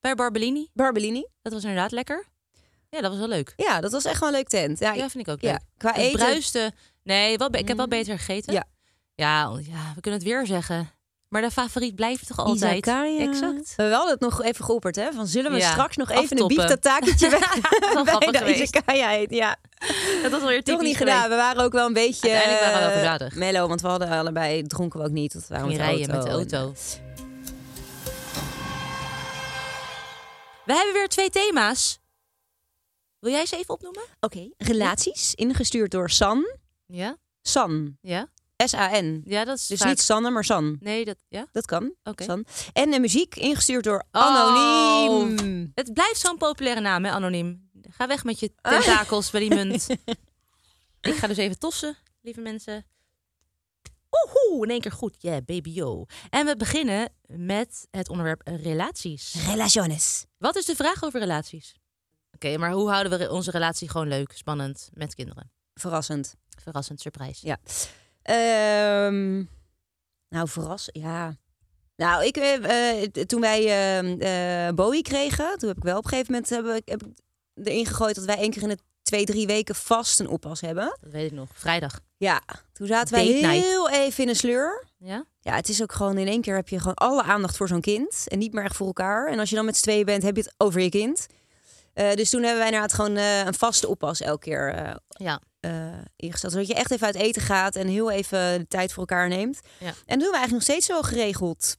bij 0.00 0.14
Barbellini, 0.14 0.68
Barbellini. 0.72 1.26
dat 1.42 1.52
was 1.52 1.62
inderdaad 1.62 1.90
lekker. 1.90 2.26
Ja, 2.90 3.00
dat 3.00 3.10
was 3.10 3.18
wel 3.18 3.28
leuk. 3.28 3.52
Ja, 3.56 3.80
dat 3.80 3.92
was 3.92 4.04
echt 4.04 4.20
wel 4.20 4.28
een 4.28 4.34
leuk 4.34 4.48
tent. 4.48 4.78
Ja, 4.78 4.92
vind 4.94 5.16
ik 5.16 5.28
ook 5.28 5.40
ja, 5.40 5.50
leuk. 5.50 5.60
qua 5.78 5.88
Het 5.92 5.98
eten. 5.98 6.18
bruiste. 6.18 6.72
Nee, 7.02 7.38
wel, 7.38 7.54
ik 7.54 7.68
heb 7.68 7.76
wel 7.76 7.88
beter 7.88 8.18
gegeten. 8.18 8.52
Ja. 8.52 8.64
Ja, 9.14 9.40
ja, 9.62 9.92
we 9.94 10.00
kunnen 10.00 10.20
het 10.20 10.28
weer 10.28 10.46
zeggen. 10.46 10.90
Maar 11.28 11.42
de 11.42 11.50
favoriet 11.50 11.94
blijft 11.94 12.26
toch 12.26 12.38
altijd? 12.38 12.72
Izakaya. 12.86 13.20
Exact. 13.20 13.72
We 13.76 13.82
hadden 13.82 14.10
het 14.10 14.20
nog 14.20 14.42
even 14.42 14.64
geopperd, 14.64 14.96
hè? 14.96 15.12
Van 15.12 15.26
zullen 15.26 15.52
we 15.52 15.58
Ja, 15.58 15.70
straks 15.70 15.96
nog 15.96 16.10
even 16.10 16.22
aftoppen. 16.22 16.50
een 16.50 16.56
bieftataketje 16.56 17.28
bij 17.38 17.38
grappig 18.04 18.30
de. 18.44 18.62
Izakaya 18.62 19.14
eet? 19.14 19.30
Ja, 19.30 19.56
Dat 20.22 20.30
was 20.30 20.42
weer 20.42 20.62
toch 20.62 20.80
niet 20.80 20.96
gedaan. 20.96 21.28
We 21.28 21.34
waren 21.36 21.62
ook 21.64 21.72
wel 21.72 21.86
een 21.86 21.92
beetje 21.92 22.30
Uiteindelijk 22.30 22.72
waren 22.72 22.94
we 22.94 23.00
wel 23.18 23.28
eh, 23.28 23.36
mellow, 23.36 23.68
want 23.68 23.80
we 23.80 23.88
hadden 23.88 24.08
allebei 24.08 24.62
dronken 24.62 24.98
we 25.00 25.06
ook 25.06 25.12
niet. 25.12 25.32
Dat 25.32 25.46
waren 25.48 25.68
de 25.68 25.76
rijden 25.76 26.10
met 26.10 26.22
de 26.22 26.30
auto. 26.30 26.72
We 30.64 30.74
hebben 30.76 30.94
weer 30.94 31.08
twee 31.08 31.30
thema's. 31.30 31.99
Wil 33.20 33.32
jij 33.32 33.46
ze 33.46 33.56
even 33.56 33.74
opnoemen? 33.74 34.02
Oké, 34.20 34.48
relaties 34.56 35.34
ingestuurd 35.34 35.90
door 35.90 36.10
San. 36.10 36.56
Ja? 36.86 37.16
San. 37.42 37.96
Ja? 38.00 38.28
S-A-N. 38.56 39.22
Ja, 39.24 39.44
dat 39.44 39.58
is 39.58 39.66
Dus 39.66 39.78
vaak- 39.78 39.88
niet 39.88 40.00
Sanne, 40.00 40.30
maar 40.30 40.44
San. 40.44 40.76
Nee, 40.80 41.04
dat... 41.04 41.16
Ja? 41.28 41.46
Dat 41.52 41.64
kan. 41.66 41.94
Oké. 42.02 42.22
San. 42.24 42.44
En 42.72 42.90
de 42.90 43.00
muziek 43.00 43.36
ingestuurd 43.36 43.84
door 43.84 44.04
Oh. 44.12 44.22
Anoniem. 44.22 45.70
Het 45.74 45.92
blijft 45.92 46.20
zo'n 46.20 46.36
populaire 46.36 46.80
naam, 46.80 47.04
hè, 47.04 47.10
anoniem. 47.10 47.70
Ga 47.90 48.06
weg 48.06 48.24
met 48.24 48.40
je 48.40 48.52
Ah. 48.60 48.72
tentakels 48.72 49.30
bij 49.30 49.40
die 49.40 49.54
munt. 49.54 49.86
Ik 51.00 51.14
ga 51.14 51.26
dus 51.26 51.36
even 51.36 51.58
tossen, 51.58 51.96
lieve 52.22 52.40
mensen. 52.40 52.86
Oehoe, 54.10 54.64
in 54.64 54.70
één 54.70 54.80
keer 54.80 54.92
goed. 54.92 55.16
Yeah, 55.18 55.44
baby 55.44 55.70
yo. 55.70 56.04
En 56.30 56.46
we 56.46 56.56
beginnen 56.56 57.12
met 57.26 57.86
het 57.90 58.08
onderwerp 58.08 58.40
relaties. 58.44 59.34
Relaciones. 59.46 60.26
Wat 60.38 60.56
is 60.56 60.64
de 60.64 60.74
vraag 60.76 61.04
over 61.04 61.20
relaties? 61.20 61.74
Oké, 62.34 62.56
maar 62.58 62.70
hoe 62.70 62.90
houden 62.90 63.18
we 63.18 63.30
onze 63.30 63.50
relatie 63.50 63.88
gewoon 63.88 64.08
leuk, 64.08 64.32
spannend 64.32 64.90
met 64.92 65.14
kinderen? 65.14 65.50
Verrassend. 65.74 66.34
Verrassend, 66.62 67.00
surprise. 67.00 67.46
Ja. 67.46 67.58
Ehm, 68.22 69.36
nou, 70.28 70.48
verrassend. 70.48 70.96
Ja. 70.96 71.36
Nou, 71.96 72.24
ik, 72.24 72.36
eh, 72.36 73.02
toen 73.26 73.40
wij 73.40 73.64
eh, 73.64 74.66
eh, 74.68 74.74
Bowie 74.74 75.02
kregen, 75.02 75.58
toen 75.58 75.68
heb 75.68 75.76
ik 75.76 75.84
wel 75.84 75.98
op 75.98 76.04
een 76.04 76.10
gegeven 76.10 76.32
moment 76.32 76.50
heb 76.50 76.66
ik, 76.66 76.88
heb 76.88 77.02
ik 77.02 77.08
erin 77.66 77.86
gegooid 77.86 78.14
dat 78.14 78.24
wij 78.24 78.36
één 78.36 78.50
keer 78.50 78.62
in 78.62 78.68
de 78.68 78.78
twee, 79.02 79.24
drie 79.24 79.46
weken 79.46 79.74
vast 79.74 80.20
een 80.20 80.28
oppas 80.28 80.60
hebben. 80.60 80.96
Dat 81.00 81.12
weet 81.12 81.30
ik 81.30 81.36
nog. 81.36 81.48
Vrijdag. 81.52 82.00
Ja, 82.16 82.42
toen 82.72 82.86
zaten 82.86 83.14
wij 83.14 83.24
night. 83.24 83.64
heel 83.64 83.90
even 83.90 84.22
in 84.22 84.28
een 84.28 84.36
sleur. 84.36 84.84
Ja? 84.96 85.24
Ja, 85.40 85.54
het 85.54 85.68
is 85.68 85.82
ook 85.82 85.92
gewoon 85.92 86.18
in 86.18 86.26
één 86.26 86.40
keer 86.40 86.54
heb 86.54 86.68
je 86.68 86.78
gewoon 86.78 86.94
alle 86.94 87.22
aandacht 87.22 87.56
voor 87.56 87.68
zo'n 87.68 87.80
kind. 87.80 88.24
En 88.26 88.38
niet 88.38 88.52
meer 88.52 88.64
echt 88.64 88.76
voor 88.76 88.86
elkaar. 88.86 89.28
En 89.28 89.38
als 89.38 89.50
je 89.50 89.56
dan 89.56 89.64
met 89.64 89.76
z'n 89.76 89.82
tweeën 89.82 90.04
bent, 90.04 90.22
heb 90.22 90.36
je 90.36 90.42
het 90.42 90.54
over 90.56 90.80
je 90.80 90.88
kind. 90.88 91.26
Eh, 92.00 92.14
dus 92.14 92.30
toen 92.30 92.40
hebben 92.42 92.58
wij 92.58 92.66
inderdaad 92.66 92.92
gewoon 92.92 93.16
eh, 93.16 93.44
een 93.44 93.54
vaste 93.54 93.88
oppas 93.88 94.20
elke 94.20 94.44
keer 94.44 94.74
eh, 94.74 94.94
Ja. 95.08 95.40
ingesteld. 96.16 96.52
Zodat 96.52 96.68
je 96.68 96.74
echt 96.74 96.90
even 96.90 97.06
uit 97.06 97.14
eten 97.14 97.42
gaat 97.42 97.76
en 97.76 97.86
heel 97.88 98.10
even 98.10 98.58
de 98.58 98.66
tijd 98.68 98.90
voor 98.92 98.98
elkaar 99.06 99.28
neemt. 99.28 99.60
Ja. 99.78 99.86
En 99.86 99.92
dat 99.94 100.18
doen 100.18 100.30
we 100.30 100.36
eigenlijk 100.38 100.50
nog 100.52 100.62
steeds 100.62 100.86
zo 100.86 101.02
geregeld. 101.02 101.76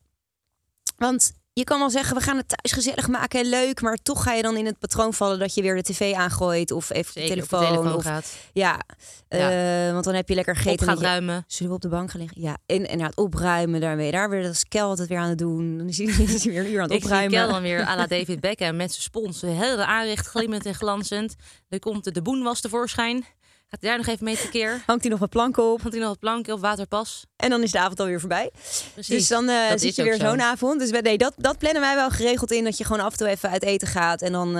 Want 0.98 1.32
je 1.54 1.64
kan 1.64 1.80
wel 1.80 1.90
zeggen, 1.90 2.16
we 2.18 2.22
gaan 2.24 2.38
het 2.38 2.48
thuis 2.48 2.72
gezellig 2.74 3.08
maken 3.08 3.40
en 3.40 3.46
leuk. 3.50 3.82
Maar 3.82 3.98
toch 4.04 4.24
ga 4.24 4.34
je 4.34 4.42
dan 4.42 4.58
in 4.58 4.66
het 4.66 4.80
patroon 4.80 5.14
vallen 5.14 5.40
dat 5.40 5.54
je 5.54 5.62
weer 5.62 5.76
de 5.76 5.82
tv 5.84 6.14
aangooit. 6.14 6.72
Of 6.72 6.90
even 6.92 7.14
Zeker 7.14 7.36
de 7.36 7.42
op 7.42 7.50
de 7.50 7.56
telefoon. 7.58 7.76
telefoon 7.76 7.98
of, 7.98 8.04
gaat. 8.04 8.36
ja, 8.54 8.80
eh, 9.28 9.92
want 9.92 10.04
dan 10.04 10.14
heb 10.14 10.30
je 10.30 10.36
lekker 10.36 10.54
Op 10.54 10.60
gegeten. 10.60 10.88
en 10.88 10.94
gaat 10.94 11.02
je- 11.02 11.06
ruimen. 11.08 11.44
Zullen 11.48 11.70
we 11.70 11.76
op 11.76 11.82
de 11.82 11.90
bank 11.90 12.12
gaan 12.12 12.20
liggen? 12.22 12.42
Ja, 12.42 12.58
en 12.66 12.86
inderdaad 12.86 13.16
opruimen 13.16 13.82
daarmee. 13.82 14.12
Daar 14.12 14.30
weer 14.30 14.42
dat 14.44 14.52
is 14.52 14.68
Kel 14.68 14.88
altijd 14.90 15.08
weer 15.10 15.18
aan 15.18 15.30
het 15.30 15.38
doen. 15.38 15.78
Dan 15.78 15.88
is 15.88 15.98
hij, 15.98 16.06
is 16.36 16.44
hij 16.44 16.54
weer 16.54 16.66
een 16.66 16.72
uur 16.72 16.82
aan 16.82 16.88
het 16.90 16.98
Ik 16.98 17.04
opruimen. 17.04 17.40
Kel 17.40 17.48
dan 17.50 17.62
weer 17.62 17.86
à 17.88 17.96
la 17.96 18.08
David 18.08 18.40
Beckham 18.40 18.76
met 18.76 18.92
zijn 18.92 19.02
spons. 19.04 19.42
Heel 19.42 19.78
aanricht, 19.82 20.28
glimmend 20.28 20.66
en 20.66 20.76
glanzend. 20.76 21.36
Dan 21.70 21.80
komt 21.80 22.04
de, 22.04 22.12
de 22.12 22.22
boenwas 22.22 22.62
tevoorschijn. 22.62 23.26
Gaat 23.72 23.82
hij 23.82 23.90
daar 23.90 23.98
nog 24.00 24.08
even 24.08 24.24
mee 24.24 24.38
tekeer. 24.38 24.82
Hangt 24.86 25.02
hij 25.02 25.12
nog 25.12 25.20
wat 25.20 25.30
planken 25.30 25.64
op. 25.64 25.80
Komt 25.82 25.92
hij 25.94 26.02
nog 26.02 26.10
wat 26.10 26.20
planken 26.20 26.54
op 26.54 26.60
waterpas. 26.60 27.26
En 27.36 27.50
dan 27.50 27.64
is 27.64 27.72
de 27.72 27.80
avond 27.80 28.00
alweer 28.00 28.20
voorbij. 28.20 28.52
Precies. 28.94 29.08
Dus 29.18 29.28
dan 29.28 29.50
eh, 29.50 29.70
zit 29.76 29.96
je 29.96 30.04
weer 30.04 30.16
zo. 30.16 30.30
zo'n 30.30 30.42
avond. 30.42 30.80
Dus 30.80 31.02
nee, 31.02 31.18
dat, 31.18 31.34
dat 31.38 31.58
plannen 31.58 31.82
wij 31.82 31.96
wel 31.96 32.10
geregeld 32.10 32.52
in. 32.52 32.64
Dat 32.64 32.78
je 32.78 32.84
gewoon 32.84 33.02
af 33.02 33.12
en 33.12 33.18
toe 33.18 33.28
even 33.28 33.50
uit 33.50 33.64
eten 33.64 33.88
gaat. 33.88 34.22
En 34.22 34.32
dan 34.32 34.48
eh, 34.48 34.54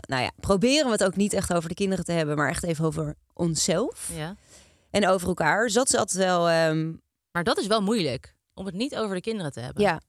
nou 0.00 0.22
ja, 0.22 0.30
proberen 0.40 0.84
we 0.86 0.92
het 0.92 1.04
ook 1.04 1.16
niet 1.16 1.32
echt 1.32 1.52
over 1.54 1.68
de 1.68 1.74
kinderen 1.74 2.04
te 2.04 2.12
hebben. 2.12 2.36
Maar 2.36 2.48
echt 2.48 2.64
even 2.64 2.84
over 2.84 3.14
onszelf. 3.34 4.10
Ja. 4.16 4.36
En 4.90 5.08
over 5.08 5.28
elkaar. 5.28 5.64
Dus 5.64 5.72
dat 5.72 5.86
is 5.88 5.96
altijd 5.96 6.24
wel... 6.24 6.48
ehm, 6.48 6.92
Maar 7.30 7.44
dat 7.44 7.58
is 7.58 7.66
wel 7.66 7.80
moeilijk. 7.82 8.34
Om 8.54 8.66
het 8.66 8.74
niet 8.74 8.96
over 8.96 9.14
de 9.14 9.20
kinderen 9.20 9.52
te 9.52 9.60
hebben. 9.60 9.82
ja. 9.82 10.00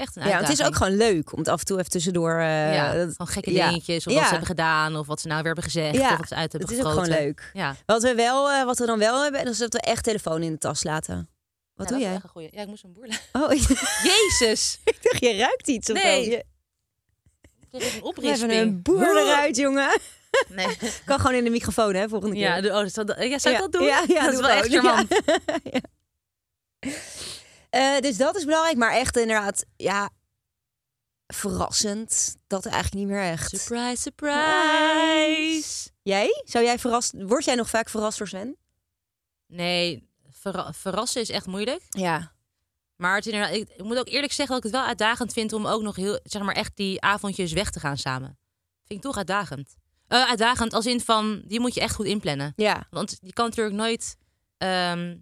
Echt 0.00 0.16
een 0.16 0.26
ja, 0.28 0.40
het 0.40 0.48
is 0.48 0.62
ook 0.64 0.74
gewoon 0.76 0.96
leuk 0.96 1.32
om 1.32 1.38
het 1.38 1.48
af 1.48 1.60
en 1.60 1.66
toe 1.66 1.78
even 1.78 1.90
tussendoor... 1.90 2.38
eh, 2.38 2.74
ja, 2.74 2.92
dat- 2.94 3.14
van 3.16 3.26
gekke 3.26 3.52
ja. 3.52 3.68
dingetjes. 3.68 4.06
Of 4.06 4.12
wat 4.12 4.22
ze 4.22 4.28
hebben 4.28 4.46
gedaan. 4.46 4.96
Of 4.96 5.06
wat 5.06 5.20
ze 5.20 5.26
nou 5.26 5.38
weer 5.38 5.46
hebben 5.46 5.64
gezegd. 5.64 5.94
Ja, 5.96 6.12
Of 6.12 6.18
wat 6.18 6.28
ze 6.28 6.34
uit 6.34 6.52
hebben 6.52 6.68
Het 6.70 6.78
is 6.78 6.84
ook 6.84 6.92
gewoon 6.92 7.08
leuk. 7.08 7.50
Ja. 7.52 7.76
Wat 7.86 8.02
we, 8.02 8.14
wel, 8.14 8.50
eh, 8.50 8.64
wat 8.64 8.78
we 8.78 8.86
dan 8.86 8.98
wel 8.98 9.22
hebben, 9.22 9.46
is 9.46 9.58
dat 9.58 9.72
we 9.72 9.80
echt 9.80 10.04
telefoon 10.04 10.42
in 10.42 10.52
de 10.52 10.58
tas 10.58 10.82
laten. 10.82 11.28
Wat 11.74 11.88
Ja, 11.88 11.94
doe 11.94 12.04
jij? 12.04 12.48
Ja, 12.52 12.62
ik 12.62 12.68
moest 12.68 12.84
een 12.84 12.92
boer 12.92 13.06
laten. 13.06 13.22
Oh, 13.32 13.52
ik 13.72 13.78
Jezus! 14.02 14.78
dacht, 14.84 15.20
je 15.20 15.36
ruikt 15.36 15.68
iets 15.68 15.90
of 15.90 16.02
Nee. 16.02 16.30
Je- 16.30 16.44
is 17.70 17.80
een 17.80 17.80
Even 17.80 18.02
oprisping. 18.02 18.52
een 18.52 18.82
boer 18.82 19.16
eruit, 19.16 19.56
jongen. 19.56 19.98
Nee. 20.48 20.66
Kan 21.04 21.20
gewoon 21.20 21.34
in 21.36 21.44
de 21.44 21.50
microfoon, 21.50 21.94
hè, 21.94 22.08
volgende 22.08 22.34
keer. 22.34 22.44
Ja, 22.44 22.56
oh, 22.56 22.62
dat 22.62 22.94
ja, 22.94 22.98
zou 23.14 23.20
ik 23.20 23.40
Ja, 23.42 23.58
dat 23.58 23.72
doen? 23.72 23.82
ja, 23.84 24.04
ja, 24.08 24.24
dat 24.24 24.32
is 24.32 24.40
wel 24.40 24.48
echt 24.48 24.68
charmant. 24.68 25.08
Ja. 25.62 25.80
Eh, 27.70 27.98
dus 27.98 28.16
dat 28.16 28.36
is 28.36 28.44
belangrijk, 28.44 28.76
maar 28.76 28.92
echt 28.92 29.16
inderdaad, 29.16 29.64
ja, 29.76 30.10
verrassend. 31.26 32.36
Dat 32.46 32.66
eigenlijk 32.66 32.94
niet 32.94 33.06
meer 33.14 33.22
echt. 33.30 33.48
Surprise, 33.50 33.96
surprise. 34.02 35.90
Jij? 36.02 36.42
Zou 36.44 36.64
jij 36.64 36.78
verrast? 36.78 37.12
Word 37.16 37.44
jij 37.44 37.54
nog 37.54 37.68
vaak 37.68 37.88
verrast 37.88 38.18
door 38.18 38.28
Sven? 38.28 38.56
Nee, 39.46 40.08
verra- 40.30 40.72
verrassen 40.72 41.20
is 41.20 41.30
echt 41.30 41.46
moeilijk. 41.46 41.82
Ja. 41.88 42.32
Maar 42.96 43.16
het 43.16 43.26
inderdaad, 43.26 43.54
ik, 43.54 43.68
ik 43.68 43.82
moet 43.82 43.98
ook 43.98 44.08
eerlijk 44.08 44.32
zeggen 44.32 44.54
dat 44.54 44.64
ik 44.64 44.70
het 44.70 44.80
wel 44.80 44.88
uitdagend 44.88 45.32
vind 45.32 45.52
om 45.52 45.66
ook 45.66 45.82
nog 45.82 45.96
heel, 45.96 46.20
zeg 46.22 46.42
maar, 46.42 46.54
echt 46.54 46.76
die 46.76 47.00
avondjes 47.00 47.52
weg 47.52 47.70
te 47.70 47.80
gaan 47.80 47.96
samen. 47.98 48.38
Vind 48.84 48.98
ik 48.98 49.02
toch 49.02 49.16
uitdagend. 49.16 49.74
Eh, 50.06 50.28
uitdagend 50.28 50.72
als 50.72 50.86
in 50.86 51.00
van, 51.00 51.42
die 51.44 51.60
moet 51.60 51.74
je 51.74 51.80
echt 51.80 51.94
goed 51.94 52.06
inplannen. 52.06 52.52
Ja. 52.56 52.86
Want 52.90 53.18
je 53.20 53.32
kan 53.32 53.44
natuurlijk 53.48 53.76
nooit 53.76 54.16
ehm, 54.58 55.16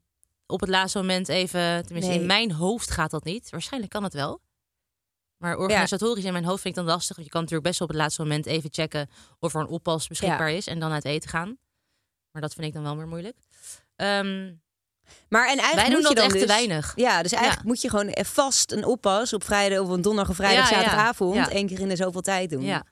op 0.49 0.61
het 0.61 0.69
laatste 0.69 0.99
moment 0.99 1.29
even... 1.29 1.85
Tenminste, 1.85 2.11
Nee. 2.13 2.21
in 2.21 2.27
mijn 2.27 2.53
hoofd 2.53 2.91
gaat 2.91 3.11
dat 3.11 3.25
niet. 3.25 3.51
Waarschijnlijk 3.51 3.93
kan 3.93 4.03
het 4.03 4.13
wel. 4.13 4.41
Maar 5.37 5.57
organisatorisch 5.57 6.25
in 6.25 6.33
mijn 6.33 6.45
hoofd 6.45 6.63
vind 6.63 6.77
ik 6.77 6.85
dan 6.85 6.91
lastig. 6.93 7.15
Want 7.17 7.27
je 7.27 7.33
kan 7.33 7.41
natuurlijk 7.43 7.69
best 7.69 7.79
wel 7.79 7.89
op 7.89 7.95
het 7.95 8.03
laatste 8.03 8.23
moment 8.23 8.47
even 8.47 8.69
checken... 8.73 9.11
of 9.39 9.55
er 9.55 9.61
een 9.61 9.67
oppas 9.67 10.07
beschikbaar 10.09 10.51
is 10.51 10.67
en 10.67 10.79
dan 10.79 10.93
uit 10.93 11.05
eten 11.05 11.31
gaan. 11.31 11.59
Maar 12.33 12.43
dat 12.43 12.55
vind 12.55 12.67
ik 12.67 12.73
dan 12.73 12.83
wel 12.83 12.97
weer 12.97 13.07
moeilijk. 13.09 13.37
Ehm, 13.97 14.53
Maar 15.29 15.49
en 15.49 15.59
eigenlijk 15.59 15.75
wij 15.75 15.85
doen 15.85 15.95
moet 15.95 16.09
je 16.09 16.15
dat 16.15 16.17
dan 16.17 16.25
echt 16.25 16.33
dus, 16.33 16.43
te 16.43 16.47
weinig. 16.49 16.93
Ja, 16.97 17.23
dus 17.23 17.33
eigenlijk 17.33 17.63
Ja. 17.63 17.69
moet 17.69 17.81
je 17.81 17.91
gewoon 17.91 18.17
vast 18.27 18.73
een 18.73 18.85
oppas 18.85 19.33
op 19.33 19.45
vrijdag 19.45 19.79
of 19.81 19.89
een 19.89 20.03
donderdag 20.03 20.31
of 20.31 20.37
vrijdag, 20.37 20.71
Ja, 20.71 20.77
ja. 20.77 20.83
zaterdagavond 20.83 21.35
Ja. 21.35 21.51
één 21.51 21.67
keer 21.67 21.81
in 21.81 21.89
de 21.89 21.97
zoveel 21.97 22.21
tijd 22.21 22.51
doen. 22.51 22.63
Ja. 22.63 22.85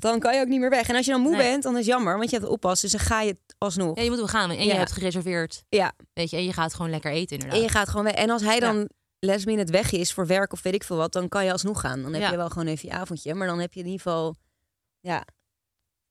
Want 0.00 0.04
dan 0.14 0.18
kan 0.18 0.34
je 0.34 0.40
ook 0.40 0.48
niet 0.48 0.60
meer 0.60 0.70
weg. 0.70 0.88
En 0.88 0.96
als 0.96 1.04
je 1.06 1.12
dan 1.12 1.20
moe 1.20 1.36
Nee. 1.36 1.50
bent, 1.50 1.62
dan 1.62 1.72
is 1.72 1.78
het 1.78 1.86
jammer, 1.86 2.16
want 2.16 2.30
je 2.30 2.36
hebt 2.36 2.48
een 2.48 2.54
oppas, 2.54 2.80
dus 2.80 2.90
dan 2.90 3.00
ga 3.00 3.20
je 3.20 3.36
alsnog. 3.58 3.96
ja, 3.96 4.02
je 4.02 4.08
moet 4.08 4.18
wel 4.18 4.26
gaan. 4.28 4.50
En 4.50 4.56
je 4.58 4.64
Ja. 4.64 4.74
hebt 4.76 4.92
gereserveerd. 4.92 5.62
Ja. 5.68 5.92
Weet 6.12 6.30
je, 6.30 6.36
en 6.36 6.44
je 6.44 6.52
gaat 6.52 6.74
gewoon 6.74 6.90
lekker 6.90 7.10
eten 7.10 7.32
inderdaad. 7.36 7.58
En 7.58 7.64
je 7.64 7.70
gaat 7.70 7.88
gewoon 7.88 8.04
weg. 8.04 8.14
En 8.14 8.30
als 8.30 8.42
hij 8.42 8.60
dan 8.60 8.88
last 9.18 9.46
minute 9.46 9.72
weg 9.72 9.92
is 9.92 10.12
voor 10.12 10.26
werk 10.26 10.52
of 10.52 10.62
weet 10.62 10.74
ik 10.74 10.84
veel 10.84 10.96
wat, 10.96 11.12
dan 11.12 11.28
kan 11.28 11.44
je 11.44 11.52
alsnog 11.52 11.80
gaan. 11.80 12.02
Dan 12.02 12.12
heb 12.12 12.22
Ja. 12.22 12.30
je 12.30 12.36
wel 12.36 12.48
gewoon 12.48 12.66
even 12.66 12.88
je 12.88 12.94
avondje, 12.94 13.34
maar 13.34 13.46
dan 13.46 13.58
heb 13.60 13.72
je 13.72 13.80
in 13.80 13.86
ieder 13.86 14.00
geval, 14.00 14.36
ja, 15.00 15.24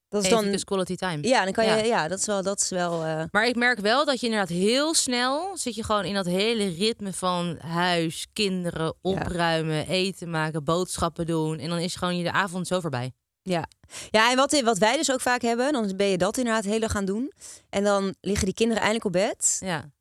dat 0.09 0.23
is 0.23 0.29
Even 0.29 0.43
dan, 0.43 0.51
dus 0.51 0.63
quality 0.63 0.95
time. 0.95 1.27
ja, 1.27 1.43
dan 1.43 1.53
kan 1.53 1.65
Ja. 1.65 1.75
je, 1.75 1.85
ja, 1.85 2.07
dat 2.07 2.19
is 2.19 2.25
wel, 2.25 2.43
dat 2.43 2.61
is 2.61 2.69
wel. 2.69 3.03
eh, 3.03 3.23
Maar 3.31 3.47
ik 3.47 3.55
merk 3.55 3.79
wel 3.79 4.05
dat 4.05 4.19
je 4.19 4.25
inderdaad 4.25 4.49
heel 4.49 4.93
snel 4.93 5.57
zit 5.57 5.75
je 5.75 5.83
gewoon 5.83 6.05
in 6.05 6.13
dat 6.13 6.25
hele 6.25 6.67
ritme 6.67 7.13
van 7.13 7.57
huis, 7.59 8.27
kinderen, 8.33 8.95
opruimen, 9.01 9.87
eten 9.87 10.29
maken, 10.29 10.63
boodschappen 10.63 11.25
doen. 11.25 11.59
En 11.59 11.69
dan 11.69 11.79
is 11.79 11.95
gewoon 11.95 12.17
je 12.17 12.23
de 12.23 12.31
avond 12.31 12.67
zo 12.67 12.79
voorbij. 12.79 13.11
Ja, 13.43 13.67
ja 14.09 14.29
en 14.31 14.35
wat, 14.35 14.61
wat 14.61 14.77
wij 14.77 14.97
dus 14.97 15.11
ook 15.11 15.21
vaak 15.21 15.41
hebben, 15.41 15.73
dan 15.73 15.93
ben 15.95 16.07
je 16.07 16.17
dat 16.17 16.37
inderdaad 16.37 16.63
heel 16.63 16.87
gaan 16.87 17.05
doen. 17.05 17.31
En 17.69 17.83
dan 17.83 18.15
liggen 18.21 18.45
die 18.45 18.53
kinderen 18.53 18.81
eindelijk 18.83 19.15
op 19.15 19.21
bed. 19.21 19.57
Ja. 19.59 19.91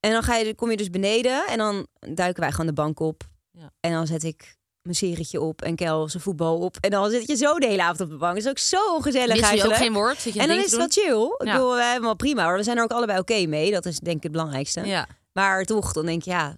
En 0.00 0.10
dan 0.10 0.22
ga 0.22 0.36
je, 0.36 0.54
kom 0.54 0.70
je 0.70 0.76
dus 0.76 0.90
beneden 0.90 1.46
en 1.46 1.58
dan 1.58 1.86
duiken 2.14 2.40
wij 2.42 2.50
gewoon 2.50 2.66
de 2.66 2.72
bank 2.72 3.00
op. 3.00 3.22
Ja. 3.50 3.70
En 3.80 3.92
dan 3.92 4.06
zet 4.06 4.22
ik 4.22 4.56
mijn 4.82 4.96
serietje 4.96 5.40
op 5.40 5.62
en 5.62 5.76
Kel 5.76 6.08
zijn 6.08 6.22
voetbal 6.22 6.58
op. 6.58 6.76
En 6.80 6.90
dan 6.90 7.10
zit 7.10 7.26
je 7.26 7.36
zo 7.36 7.58
de 7.58 7.66
hele 7.66 7.82
avond 7.82 8.00
op 8.00 8.08
de 8.08 8.16
bank. 8.16 8.34
Dat 8.34 8.44
is 8.44 8.50
ook 8.50 8.58
zo 8.58 8.94
ongezellig 8.94 9.40
Wist 9.40 9.62
je 9.62 9.64
ook 9.64 9.76
geen 9.76 9.92
woord? 9.92 10.20
Zit 10.20 10.34
je 10.34 10.40
en 10.40 10.48
dan 10.48 10.56
is 10.56 10.62
het 10.62 10.76
wel 10.76 10.88
chill. 10.88 11.34
Ik 11.38 11.46
Ja. 11.46 11.52
bedoel, 11.52 11.74
we 11.74 11.82
hebben 11.82 12.02
wel 12.02 12.16
prima 12.16 12.44
hoor. 12.44 12.56
We 12.56 12.62
zijn 12.62 12.76
er 12.76 12.82
ook 12.82 12.92
allebei 12.92 13.18
oké 13.18 13.46
mee. 13.46 13.70
Dat 13.70 13.86
is 13.86 13.98
denk 13.98 14.16
ik 14.16 14.22
het 14.22 14.32
belangrijkste. 14.32 14.80
Ja. 14.80 15.08
Maar 15.32 15.64
toch, 15.64 15.92
dan 15.92 16.06
denk 16.06 16.22
je, 16.22 16.30
ja, 16.30 16.54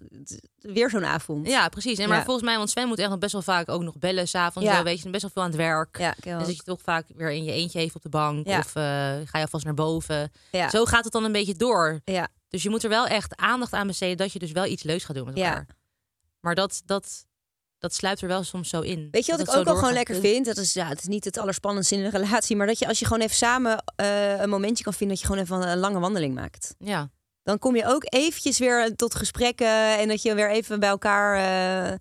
weer 0.73 0.89
zo'n 0.89 1.05
avond. 1.05 1.47
ja, 1.47 1.69
precies. 1.69 1.97
En 1.97 2.07
maar 2.09 2.17
Ja. 2.17 2.23
volgens 2.23 2.45
mij, 2.45 2.57
want 2.57 2.69
Sven 2.69 2.87
moet 2.87 2.99
echt 2.99 3.09
nog 3.09 3.17
best 3.19 3.31
wel 3.31 3.41
vaak 3.41 3.69
ook 3.69 3.81
nog 3.81 3.97
bellen 3.97 4.27
s'avonds. 4.27 4.69
Ja. 4.69 4.83
Weet 4.83 5.01
je, 5.01 5.09
best 5.09 5.21
wel 5.21 5.31
veel 5.33 5.41
aan 5.43 5.47
het 5.49 5.57
werk. 5.57 5.97
Ja. 5.97 6.15
Dus 6.37 6.47
dat 6.47 6.55
je 6.55 6.63
toch 6.63 6.81
vaak 6.81 7.05
weer 7.15 7.31
in 7.31 7.43
je 7.43 7.51
eentje 7.51 7.79
even 7.79 7.95
op 7.95 8.01
de 8.01 8.09
bank. 8.09 8.47
Ja. 8.47 8.59
Of 8.59 8.75
eh, 8.75 8.83
ga 9.23 9.37
je 9.37 9.41
alvast 9.41 9.65
naar 9.65 9.73
boven. 9.73 10.31
ja. 10.51 10.69
Zo 10.69 10.85
gaat 10.85 11.03
het 11.03 11.13
dan 11.13 11.23
een 11.23 11.31
beetje 11.31 11.55
door. 11.55 12.01
ja. 12.05 12.27
Dus 12.49 12.63
je 12.63 12.69
moet 12.69 12.83
er 12.83 12.89
wel 12.89 13.07
echt 13.07 13.35
aandacht 13.35 13.73
aan 13.73 13.87
besteden 13.87 14.17
dat 14.17 14.31
je 14.33 14.39
dus 14.39 14.51
wel 14.51 14.65
iets 14.65 14.83
leuks 14.83 15.03
gaat 15.03 15.15
doen 15.15 15.25
met 15.25 15.37
Ja. 15.37 15.47
elkaar. 15.47 15.67
Maar 16.39 16.55
dat, 16.55 16.81
dat, 16.85 17.25
dat 17.79 17.93
sluipt 17.93 18.21
er 18.21 18.27
wel 18.27 18.43
soms 18.43 18.69
zo 18.69 18.81
in. 18.81 19.07
Weet 19.11 19.25
je 19.25 19.31
wat 19.31 19.41
ik 19.41 19.55
ook 19.55 19.63
wel 19.65 19.75
gewoon 19.75 19.93
lekker 19.93 20.15
vind? 20.15 20.45
Dat 20.45 20.57
is, 20.57 20.73
ja, 20.73 20.87
het 20.87 20.99
is 20.99 21.07
niet 21.07 21.25
het 21.25 21.37
allerspannendste 21.37 21.95
in 21.95 22.03
een 22.05 22.11
relatie. 22.11 22.55
Maar 22.55 22.67
dat 22.67 22.79
je 22.79 22.87
als 22.87 22.99
je 22.99 23.05
gewoon 23.05 23.21
even 23.21 23.35
samen 23.35 23.83
eh, 23.95 24.39
een 24.39 24.49
momentje 24.49 24.83
kan 24.83 24.93
vinden... 24.93 25.17
dat 25.17 25.25
je 25.25 25.31
gewoon 25.33 25.43
even 25.57 25.69
een 25.71 25.77
lange 25.79 25.99
wandeling 25.99 26.33
maakt. 26.35 26.75
Ja. 26.79 27.09
Dan 27.47 27.59
kom 27.59 27.75
je 27.75 27.85
ook 27.85 28.03
eventjes 28.05 28.59
weer 28.59 28.95
tot 28.95 29.15
gesprekken. 29.15 29.97
En 29.97 30.07
dat 30.07 30.21
je 30.21 30.33
weer 30.35 30.51
even 30.51 30.79
bij 30.79 30.89
elkaar 30.89 31.35
eh, 31.35 31.97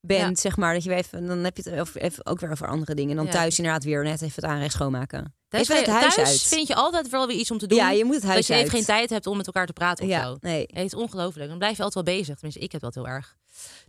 bent, 0.00 0.36
Ja. 0.36 0.40
zeg 0.42 0.56
maar. 0.56 0.74
Dat 0.74 0.82
je 0.82 0.88
weer 0.88 0.98
even, 0.98 1.26
dan 1.26 1.38
heb 1.38 1.56
je 1.56 1.70
het 1.70 1.80
over- 1.80 2.00
even, 2.00 2.26
ook 2.26 2.40
weer 2.40 2.50
over 2.50 2.68
andere 2.68 2.94
dingen. 2.94 3.10
En 3.10 3.16
dan 3.16 3.24
Ja. 3.26 3.30
thuis 3.32 3.58
inderdaad 3.58 3.84
weer 3.84 4.02
net 4.04 4.22
even 4.22 4.34
het 4.34 4.44
aanrecht 4.44 4.72
schoonmaken. 4.72 5.34
Thuis, 5.48 5.68
even 5.68 5.82
het 5.82 6.00
huis 6.00 6.14
thuis 6.14 6.28
uit. 6.28 6.42
vind 6.42 6.66
je 6.68 6.74
altijd 6.74 7.08
wel 7.08 7.26
weer 7.26 7.36
iets 7.36 7.50
om 7.50 7.58
te 7.58 7.66
doen. 7.66 7.78
Ja, 7.78 7.90
je 7.90 8.04
moet 8.04 8.12
het 8.14 8.22
dat 8.22 8.30
huis 8.30 8.46
je 8.46 8.52
even 8.52 8.64
uit. 8.64 8.74
geen 8.74 8.84
tijd 8.84 9.10
hebt 9.10 9.26
om 9.26 9.36
met 9.36 9.46
elkaar 9.46 9.66
te 9.66 9.72
praten 9.72 10.04
of 10.04 10.10
Ja, 10.10 10.22
zo. 10.22 10.36
nee. 10.40 10.60
Het 10.72 10.84
is 10.84 10.94
ongelooflijk. 10.94 11.48
Dan 11.48 11.58
blijf 11.58 11.76
je 11.76 11.82
altijd 11.82 12.04
wel 12.06 12.14
bezig. 12.14 12.34
Tenminste, 12.34 12.60
ik 12.60 12.72
heb 12.72 12.80
dat 12.80 12.94
heel 12.94 13.08
erg. 13.08 13.36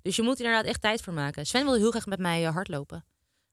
Dus 0.02 0.16
je 0.16 0.22
moet 0.22 0.38
inderdaad 0.40 0.66
echt 0.66 0.82
tijd 0.82 1.02
voor 1.02 1.14
maken. 1.14 1.46
Sven 1.46 1.64
wil 1.66 1.74
heel 1.76 1.92
graag 1.92 2.06
met 2.06 2.20
mij 2.20 2.46
eh, 2.46 2.54
hardlopen. 2.54 3.06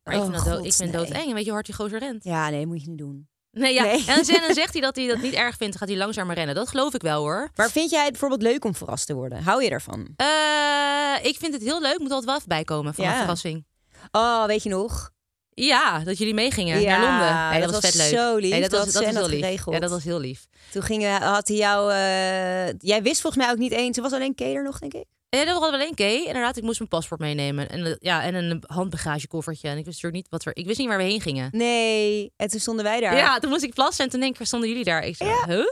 Maar 0.03 0.15
ik 0.15 0.21
Oh, 0.21 0.27
vind, 0.27 0.37
dat 0.37 0.47
dood, 0.47 0.57
God, 0.57 0.67
ik 0.67 0.73
vind 0.73 0.93
nee. 0.93 1.05
doodeng. 1.05 1.27
En 1.29 1.29
weet 1.35 1.39
je 1.39 1.45
hoe 1.45 1.53
hard 1.53 1.67
die 1.67 1.75
gozer 1.75 1.99
rent? 1.99 2.25
Ja, 2.25 2.49
nee, 2.51 2.67
moet 2.67 2.83
je 2.83 2.89
niet 2.89 2.99
doen. 2.99 3.29
Nee, 3.59 3.75
ja. 3.75 3.83
Nee. 3.83 4.05
En, 4.07 4.15
dan- 4.15 4.55
zegt 4.55 4.73
hij 4.73 4.81
dat 4.83 4.97
hij 4.97 5.07
dat 5.07 5.21
niet 5.21 5.33
erg 5.35 5.57
vindt. 5.57 5.79
Dan 5.79 5.79
gaat 5.79 5.89
hij 5.89 5.99
langzamer 5.99 6.35
rennen. 6.35 6.55
Dat 6.55 6.69
geloof 6.69 6.95
ik 6.95 7.03
wel 7.03 7.21
hoor. 7.21 7.51
Maar 7.55 7.71
vind 7.71 7.91
jij 7.91 8.03
het 8.03 8.11
bijvoorbeeld 8.11 8.43
leuk 8.43 8.65
om 8.65 8.75
verrast 8.75 9.07
te 9.07 9.15
worden? 9.15 9.43
Hou 9.43 9.63
je 9.65 9.71
ervan? 9.71 10.09
Eh, 10.17 11.25
ik 11.25 11.37
vind 11.39 11.53
het 11.53 11.63
heel 11.63 11.81
leuk. 11.81 11.99
Moet 11.99 12.11
altijd 12.11 12.25
wel 12.25 12.35
even 12.37 12.49
bijkomen 12.49 12.95
van 12.95 13.05
Ja. 13.05 13.11
een 13.13 13.19
verrassing. 13.19 13.65
Oh, 14.11 14.45
weet 14.45 14.63
je 14.63 14.69
nog? 14.69 15.11
Ja, 15.51 15.99
dat 15.99 16.19
jullie 16.19 16.35
meegingen 16.35 16.81
Ja, 16.81 16.99
naar 16.99 17.09
Londen. 17.11 17.51
Nee, 17.51 17.61
dat, 17.61 17.73
dat 17.73 17.83
was 17.83 17.91
vet 17.91 18.01
leuk. 18.11 18.19
zo 18.19 18.37
lief. 18.37 18.51
Nee, 18.51 18.61
dat, 18.61 18.71
Dat 18.71 18.85
was, 18.85 18.93
dat 18.93 19.05
was 19.05 19.15
heel 19.15 19.29
lief. 19.29 19.41
geregeld. 19.41 19.75
Ja, 19.75 19.81
dat 19.81 19.91
was 19.91 20.05
heel 20.05 20.19
lief. 20.21 20.47
Toen 20.73 20.83
ging, 20.83 21.19
had 21.19 21.49
hij 21.49 21.57
jou... 21.57 21.93
eh, 21.93 22.73
jij 22.79 23.03
wist 23.03 23.21
volgens 23.21 23.43
mij 23.45 23.53
ook 23.53 23.59
niet 23.59 23.73
eens... 23.73 23.97
Er 23.97 24.03
was 24.03 24.13
alleen 24.13 24.35
Keder 24.35 24.63
nog, 24.63 24.79
denk 24.79 24.95
ik. 24.95 25.05
Ja, 25.29 25.45
dat 25.45 25.59
was 25.61 25.71
wel 25.71 25.81
één 25.81 25.95
keer. 25.95 26.27
Inderdaad, 26.27 26.57
ik 26.57 26.63
moest 26.63 26.79
mijn 26.79 26.91
paspoort 26.91 27.21
meenemen. 27.21 27.69
En, 27.71 27.87
eh, 27.87 27.95
ja, 27.99 28.23
en 28.23 28.35
een 28.35 28.63
handbagagekoffertje. 28.67 29.69
En 29.69 29.79
ik 29.79 29.85
wist 29.85 30.03
natuurlijk 30.03 30.15
niet 30.23 30.27
wat 30.31 30.45
er... 30.45 30.57
Ik 30.63 30.67
wist 30.67 30.79
niet 30.79 30.89
waar 30.89 30.97
we 30.99 31.03
heen 31.05 31.21
gingen. 31.21 31.49
Nee, 31.53 32.33
en 32.37 32.49
toen 32.49 32.61
stonden 32.61 32.85
wij 32.85 33.01
daar. 33.01 33.17
Ja, 33.17 33.39
toen 33.39 33.51
moest 33.51 33.63
ik 33.63 33.75
plassen. 33.75 34.05
En 34.05 34.11
toen 34.11 34.21
denk 34.21 34.33
ik, 34.33 34.39
waar 34.39 34.47
stonden 34.47 34.69
jullie 34.69 34.85
daar? 34.85 35.05
Ik 35.05 35.17
zei, 35.17 35.31
huh? 35.47 35.67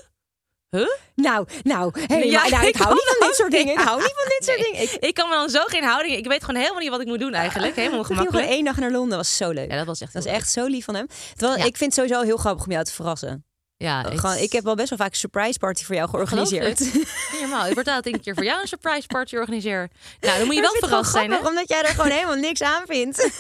Huh? 0.71 0.89
Nou, 1.15 1.47
nou, 1.63 1.93
helemaal, 2.07 2.31
Ja, 2.31 2.49
nou, 2.49 2.63
ik 2.67 2.75
ik 2.75 2.83
hou 2.83 2.95
niet 2.95 3.15
van 3.19 3.27
dit 3.29 3.37
soort 3.37 3.51
dingen. 3.51 3.73
Ik 3.73 3.79
hou 3.81 4.01
niet 4.03 4.15
van 4.17 4.29
dit 4.39 4.45
soort 4.45 4.59
Nee, 4.59 4.71
dingen. 4.73 4.83
Ik, 4.83 5.05
Ik 5.09 5.15
kan 5.15 5.29
me 5.29 5.35
dan 5.35 5.49
zo 5.51 5.61
geen 5.65 5.83
houding... 5.85 6.17
Ik 6.17 6.27
weet 6.27 6.45
gewoon 6.45 6.61
helemaal 6.61 6.81
niet 6.83 6.91
wat 6.91 7.01
ik 7.01 7.07
moet 7.07 7.19
doen 7.19 7.35
eigenlijk. 7.35 7.77
Helemaal 7.77 7.99
we 7.99 8.05
gingen 8.05 8.17
gewoon 8.21 8.33
gemakkelijk. 8.33 8.57
één 8.57 8.65
dag 8.75 8.77
naar 8.77 8.91
Londen. 8.99 9.17
was 9.19 9.37
zo 9.37 9.51
leuk. 9.51 9.71
Ja, 9.71 9.77
dat 9.77 9.87
was 9.87 10.01
echt 10.01 10.13
dat 10.13 10.25
is 10.25 10.29
heel 10.31 10.39
echt 10.39 10.51
zo 10.51 10.67
lief 10.67 10.85
van 10.85 10.95
hem. 10.95 11.07
Terwijl, 11.37 11.59
Ja. 11.59 11.65
ik 11.65 11.77
vind 11.77 11.97
het 11.97 12.05
sowieso 12.05 12.27
heel 12.27 12.37
grappig 12.37 12.65
om 12.65 12.73
jou 12.73 12.85
te 12.85 12.93
verrassen. 12.93 13.45
Ja, 13.77 14.03
Gewoon, 14.03 14.37
ik 14.37 14.53
heb 14.53 14.65
wel 14.65 14.75
best 14.75 14.89
wel 14.89 14.99
vaak 14.99 15.11
een 15.11 15.17
surprise 15.17 15.59
party 15.59 15.85
voor 15.85 15.95
jou 15.95 16.09
georganiseerd. 16.09 16.81
Normaal. 17.41 17.67
Ik 17.67 17.75
word 17.75 17.89
altijd 17.89 18.15
een 18.15 18.21
keer 18.21 18.35
voor 18.35 18.45
jou 18.45 18.61
een 18.61 18.69
surprise 18.69 19.07
party 19.07 19.37
organiseer. 19.37 19.91
Nou, 20.21 20.39
dan 20.39 20.47
moet 20.47 20.55
je 20.55 20.61
wel 20.61 20.75
verrast 20.79 21.13
zijn, 21.13 21.31
hè? 21.31 21.39
Omdat 21.39 21.69
jij 21.69 21.83
er 21.83 21.89
gewoon 21.95 22.11
helemaal 22.19 22.35
niks 22.37 22.63
aan 22.63 22.83
vindt. 22.87 23.31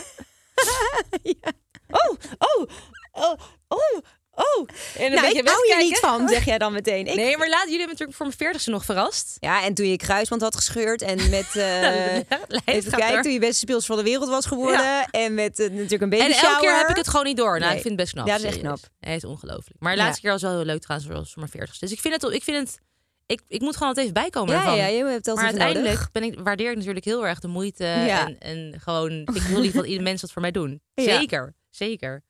Ja. 1.23 1.53
Oh, 1.89 2.17
oh, 2.39 2.69
oh, 3.13 3.39
oh, 3.69 3.99
oh. 4.35 4.67
En 4.99 5.13
Nou, 5.15 5.27
ik 5.29 5.49
hou 5.49 5.67
hier 5.67 5.77
niet 5.77 5.99
van. 5.99 6.19
van, 6.19 6.29
zeg 6.29 6.45
jij 6.45 6.59
dan 6.59 6.73
meteen. 6.73 7.07
Ik, 7.07 7.15
Nee, 7.15 7.37
maar 7.37 7.49
laat 7.49 7.63
jullie 7.63 7.79
hebben 7.79 7.89
natuurlijk 7.89 8.17
voor 8.17 8.27
mijn 8.27 8.39
veertigste 8.39 8.71
nog 8.71 8.85
verrast. 8.85 9.37
Ja, 9.41 9.63
en 9.65 9.75
toen 9.75 9.87
je 9.89 9.97
kruisband 9.97 10.43
had 10.43 10.57
gescheurd 10.57 11.03
en 11.03 11.31
met... 11.31 11.47
Lijst 11.55 12.63
even 12.65 12.93
kijken, 12.93 13.23
toen 13.23 13.33
je 13.33 13.39
beste 13.39 13.59
speels 13.59 13.87
van 13.87 13.97
de 13.97 14.03
wereld 14.03 14.29
was 14.29 14.47
geworden. 14.47 14.83
Ja. 14.83 15.07
En 15.11 15.35
met 15.35 15.59
eh, 15.59 15.71
natuurlijk 15.71 16.03
een 16.03 16.09
baby 16.09 16.23
En 16.23 16.31
elke 16.33 16.61
keer 16.61 16.77
heb 16.77 16.89
ik 16.89 16.97
het 16.97 17.09
gewoon 17.09 17.25
niet 17.25 17.37
door. 17.37 17.59
Nou, 17.59 17.61
Nee. 17.61 17.77
ik 17.77 17.83
vind 17.83 17.85
het 17.85 17.97
best 17.97 18.13
knap. 18.13 18.27
Ja, 18.27 18.33
dat 18.33 18.43
is 18.43 18.49
echt 18.51 18.59
knap. 18.59 18.79
Het 19.01 19.17
is 19.17 19.25
ongelooflijk. 19.25 19.77
Maar 19.81 19.93
de 19.93 19.99
Ja. 19.99 20.05
laatste 20.05 20.23
keer 20.23 20.31
was 20.31 20.43
wel 20.43 20.51
heel 20.53 20.65
leuk 20.65 20.81
trouwens, 20.81 21.11
zoals 21.11 21.29
voor 21.33 21.39
mijn 21.39 21.51
veertigste. 21.51 21.85
Dus 21.85 21.95
ik 21.95 22.01
vind 22.01 22.15
het, 22.23 22.33
ik 22.33 22.43
vind 22.45 22.57
het, 22.69 22.79
ik, 23.27 23.41
ik 23.49 23.61
moet 23.61 23.73
gewoon 23.73 23.89
altijd 23.89 24.07
even 24.07 24.21
bijkomen 24.23 24.55
Ja, 24.55 24.61
ervan. 24.61 24.77
ja, 24.77 24.87
je 24.87 25.05
hebt 25.05 25.27
maar 25.27 25.45
uiteindelijk 25.45 25.85
nodig. 25.87 26.11
ben 26.13 26.23
ik, 26.23 26.39
waardeer 26.39 26.71
ik 26.71 26.77
natuurlijk 26.77 27.05
heel 27.05 27.27
erg 27.27 27.41
de 27.41 27.49
moeite 27.49 27.85
en, 27.87 28.39
en 28.39 28.81
gewoon 28.81 29.11
ik 29.13 29.43
heel 29.43 29.61
lief 29.61 29.73
wat 29.73 29.87
ieder 29.87 30.03
mens 30.03 30.21
dat 30.21 30.33
voor 30.33 30.43
mij 30.43 30.51
doen. 30.51 30.81
Zeker, 30.95 31.55
zeker. 31.71 32.23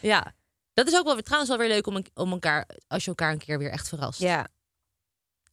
Ja, 0.00 0.34
dat 0.84 0.92
is 0.92 0.98
ook 0.98 1.04
wel 1.04 1.14
weer, 1.14 1.22
trouwens 1.22 1.50
wel 1.50 1.58
weer 1.60 1.68
leuk 1.68 1.86
om, 1.86 1.96
een- 1.96 2.06
om 2.14 2.30
elkaar, 2.32 2.68
als 2.88 3.02
je 3.02 3.08
elkaar 3.08 3.32
een 3.32 3.38
keer 3.38 3.58
weer 3.58 3.70
echt 3.70 3.88
verrast. 3.88 4.20
Ja, 4.20 4.46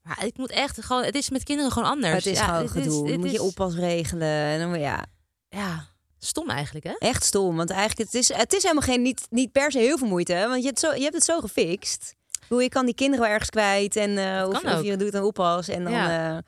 Maar 0.02 0.26
ik 0.26 0.38
moet 0.38 0.52
echt 0.52 0.84
gewoon, 0.84 1.04
het 1.04 1.16
is 1.16 1.30
met 1.30 1.44
kinderen 1.44 1.72
gewoon 1.72 1.90
anders. 1.90 2.14
het 2.14 2.26
is 2.26 2.38
ja, 2.38 2.46
gewoon 2.46 2.70
gedoe. 2.70 3.04
Is, 3.06 3.12
Dan 3.12 3.20
moet 3.20 3.32
je 3.32 3.42
oppas 3.42 3.76
regelen. 3.76 4.28
En 4.28 4.60
dan, 4.60 4.80
ja, 4.80 5.06
Ja, 5.50 5.86
stom 6.20 6.50
eigenlijk, 6.50 6.86
hè? 6.86 6.94
echt 6.98 7.24
stom. 7.24 7.56
Want 7.56 7.70
eigenlijk, 7.70 8.12
het 8.12 8.22
is, 8.22 8.34
het 8.34 8.54
is 8.54 8.62
helemaal 8.62 8.84
geen, 8.84 9.02
niet, 9.02 9.28
niet 9.30 9.52
per 9.52 9.72
se 9.72 9.80
heel 9.80 9.98
veel 9.98 10.08
moeite. 10.08 10.34
Want 10.50 10.60
je 10.62 10.68
hebt, 10.68 10.80
zo, 10.80 10.94
je 10.94 11.02
hebt 11.02 11.14
het 11.14 11.24
zo 11.24 11.40
gefixt. 11.40 12.14
Hoe 12.48 12.64
je 12.64 12.70
kan 12.70 12.86
die 12.86 12.96
kinderen 12.96 13.22
wel 13.24 13.32
ergens 13.34 13.50
kwijt. 13.50 13.96
En 13.96 14.18
eh, 14.18 14.48
of, 14.50 14.82
je 14.84 14.98
doet 14.98 15.14
een 15.14 15.24
oppas. 15.24 15.68
En 15.68 15.84
dan 15.84 15.92
Ja. 15.94 16.36
eh, 16.36 16.44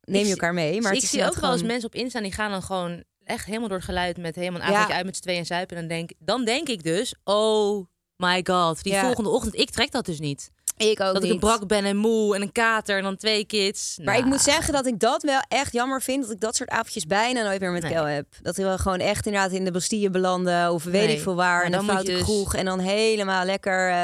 neem 0.00 0.20
je 0.20 0.26
Ik 0.26 0.30
elkaar 0.30 0.54
mee. 0.54 0.80
Maar 0.80 0.88
het 0.92 0.98
ik 0.98 1.02
is 1.04 1.10
zie 1.10 1.18
ook 1.18 1.24
inderdaad 1.26 1.40
wel 1.42 1.50
eens 1.50 1.60
gewoon- 1.60 1.72
mensen 1.80 1.88
op 1.94 1.94
Insta 2.04 2.20
die 2.20 2.32
gaan 2.32 2.50
dan 2.50 2.62
gewoon 2.62 3.04
echt 3.24 3.44
helemaal 3.46 3.68
door 3.68 3.76
het 3.76 3.86
geluid 3.86 4.16
met 4.16 4.34
helemaal 4.34 4.60
een 4.60 4.70
Ja. 4.72 4.90
uit 4.90 5.04
met 5.04 5.16
z'n 5.16 5.22
tweeën 5.22 5.38
en 5.38 5.46
zuipen. 5.46 5.76
En 5.76 5.88
dan 5.88 5.96
denk, 5.96 6.10
dan 6.18 6.44
denk 6.44 6.68
ik 6.68 6.82
dus, 6.82 7.14
oh 7.24 7.86
my 8.18 8.40
god, 8.44 8.82
die 8.82 8.92
Ja. 8.92 9.00
volgende 9.00 9.30
ochtend, 9.30 9.54
ik 9.54 9.70
trek 9.70 9.90
dat 9.90 10.04
dus 10.06 10.18
niet. 10.18 10.50
Ik 10.76 11.00
ook 11.00 11.06
dat 11.06 11.16
ik 11.16 11.22
niet. 11.22 11.32
een 11.32 11.38
brak 11.38 11.66
ben 11.66 11.84
en 11.84 11.96
moe 11.96 12.34
en 12.34 12.42
een 12.42 12.52
kater 12.52 12.96
en 12.96 13.02
dan 13.02 13.16
twee 13.16 13.44
kids. 13.46 13.96
Maar 13.96 14.06
Nou, 14.06 14.18
ik 14.18 14.24
moet 14.24 14.40
zeggen 14.40 14.72
dat 14.72 14.86
ik 14.86 14.98
dat 14.98 15.22
wel 15.22 15.40
echt 15.48 15.72
jammer 15.72 16.02
vind. 16.02 16.22
Dat 16.22 16.30
ik 16.32 16.40
dat 16.40 16.56
soort 16.56 16.68
avondjes 16.70 17.06
bijna 17.06 17.42
nooit 17.42 17.60
meer 17.60 17.70
met 17.72 17.82
Nee. 17.82 17.92
Kel 17.92 18.04
heb. 18.04 18.26
Dat 18.42 18.56
we 18.56 18.78
gewoon 18.78 18.98
echt 18.98 19.26
inderdaad 19.26 19.50
in 19.52 19.64
de 19.64 19.70
Bastille 19.72 20.10
belanden. 20.10 20.72
Of 20.72 20.84
weet 20.84 21.06
Nee. 21.06 21.16
ik 21.16 21.22
veel 21.22 21.34
waar. 21.34 21.64
En 21.64 21.70
dan 21.70 21.80
een 21.80 21.86
foute 21.90 22.10
dus- 22.10 22.22
kroeg. 22.22 22.54
En 22.54 22.64
dan 22.64 22.78
helemaal 22.78 23.44
lekker 23.44 23.88
eh, 23.90 23.96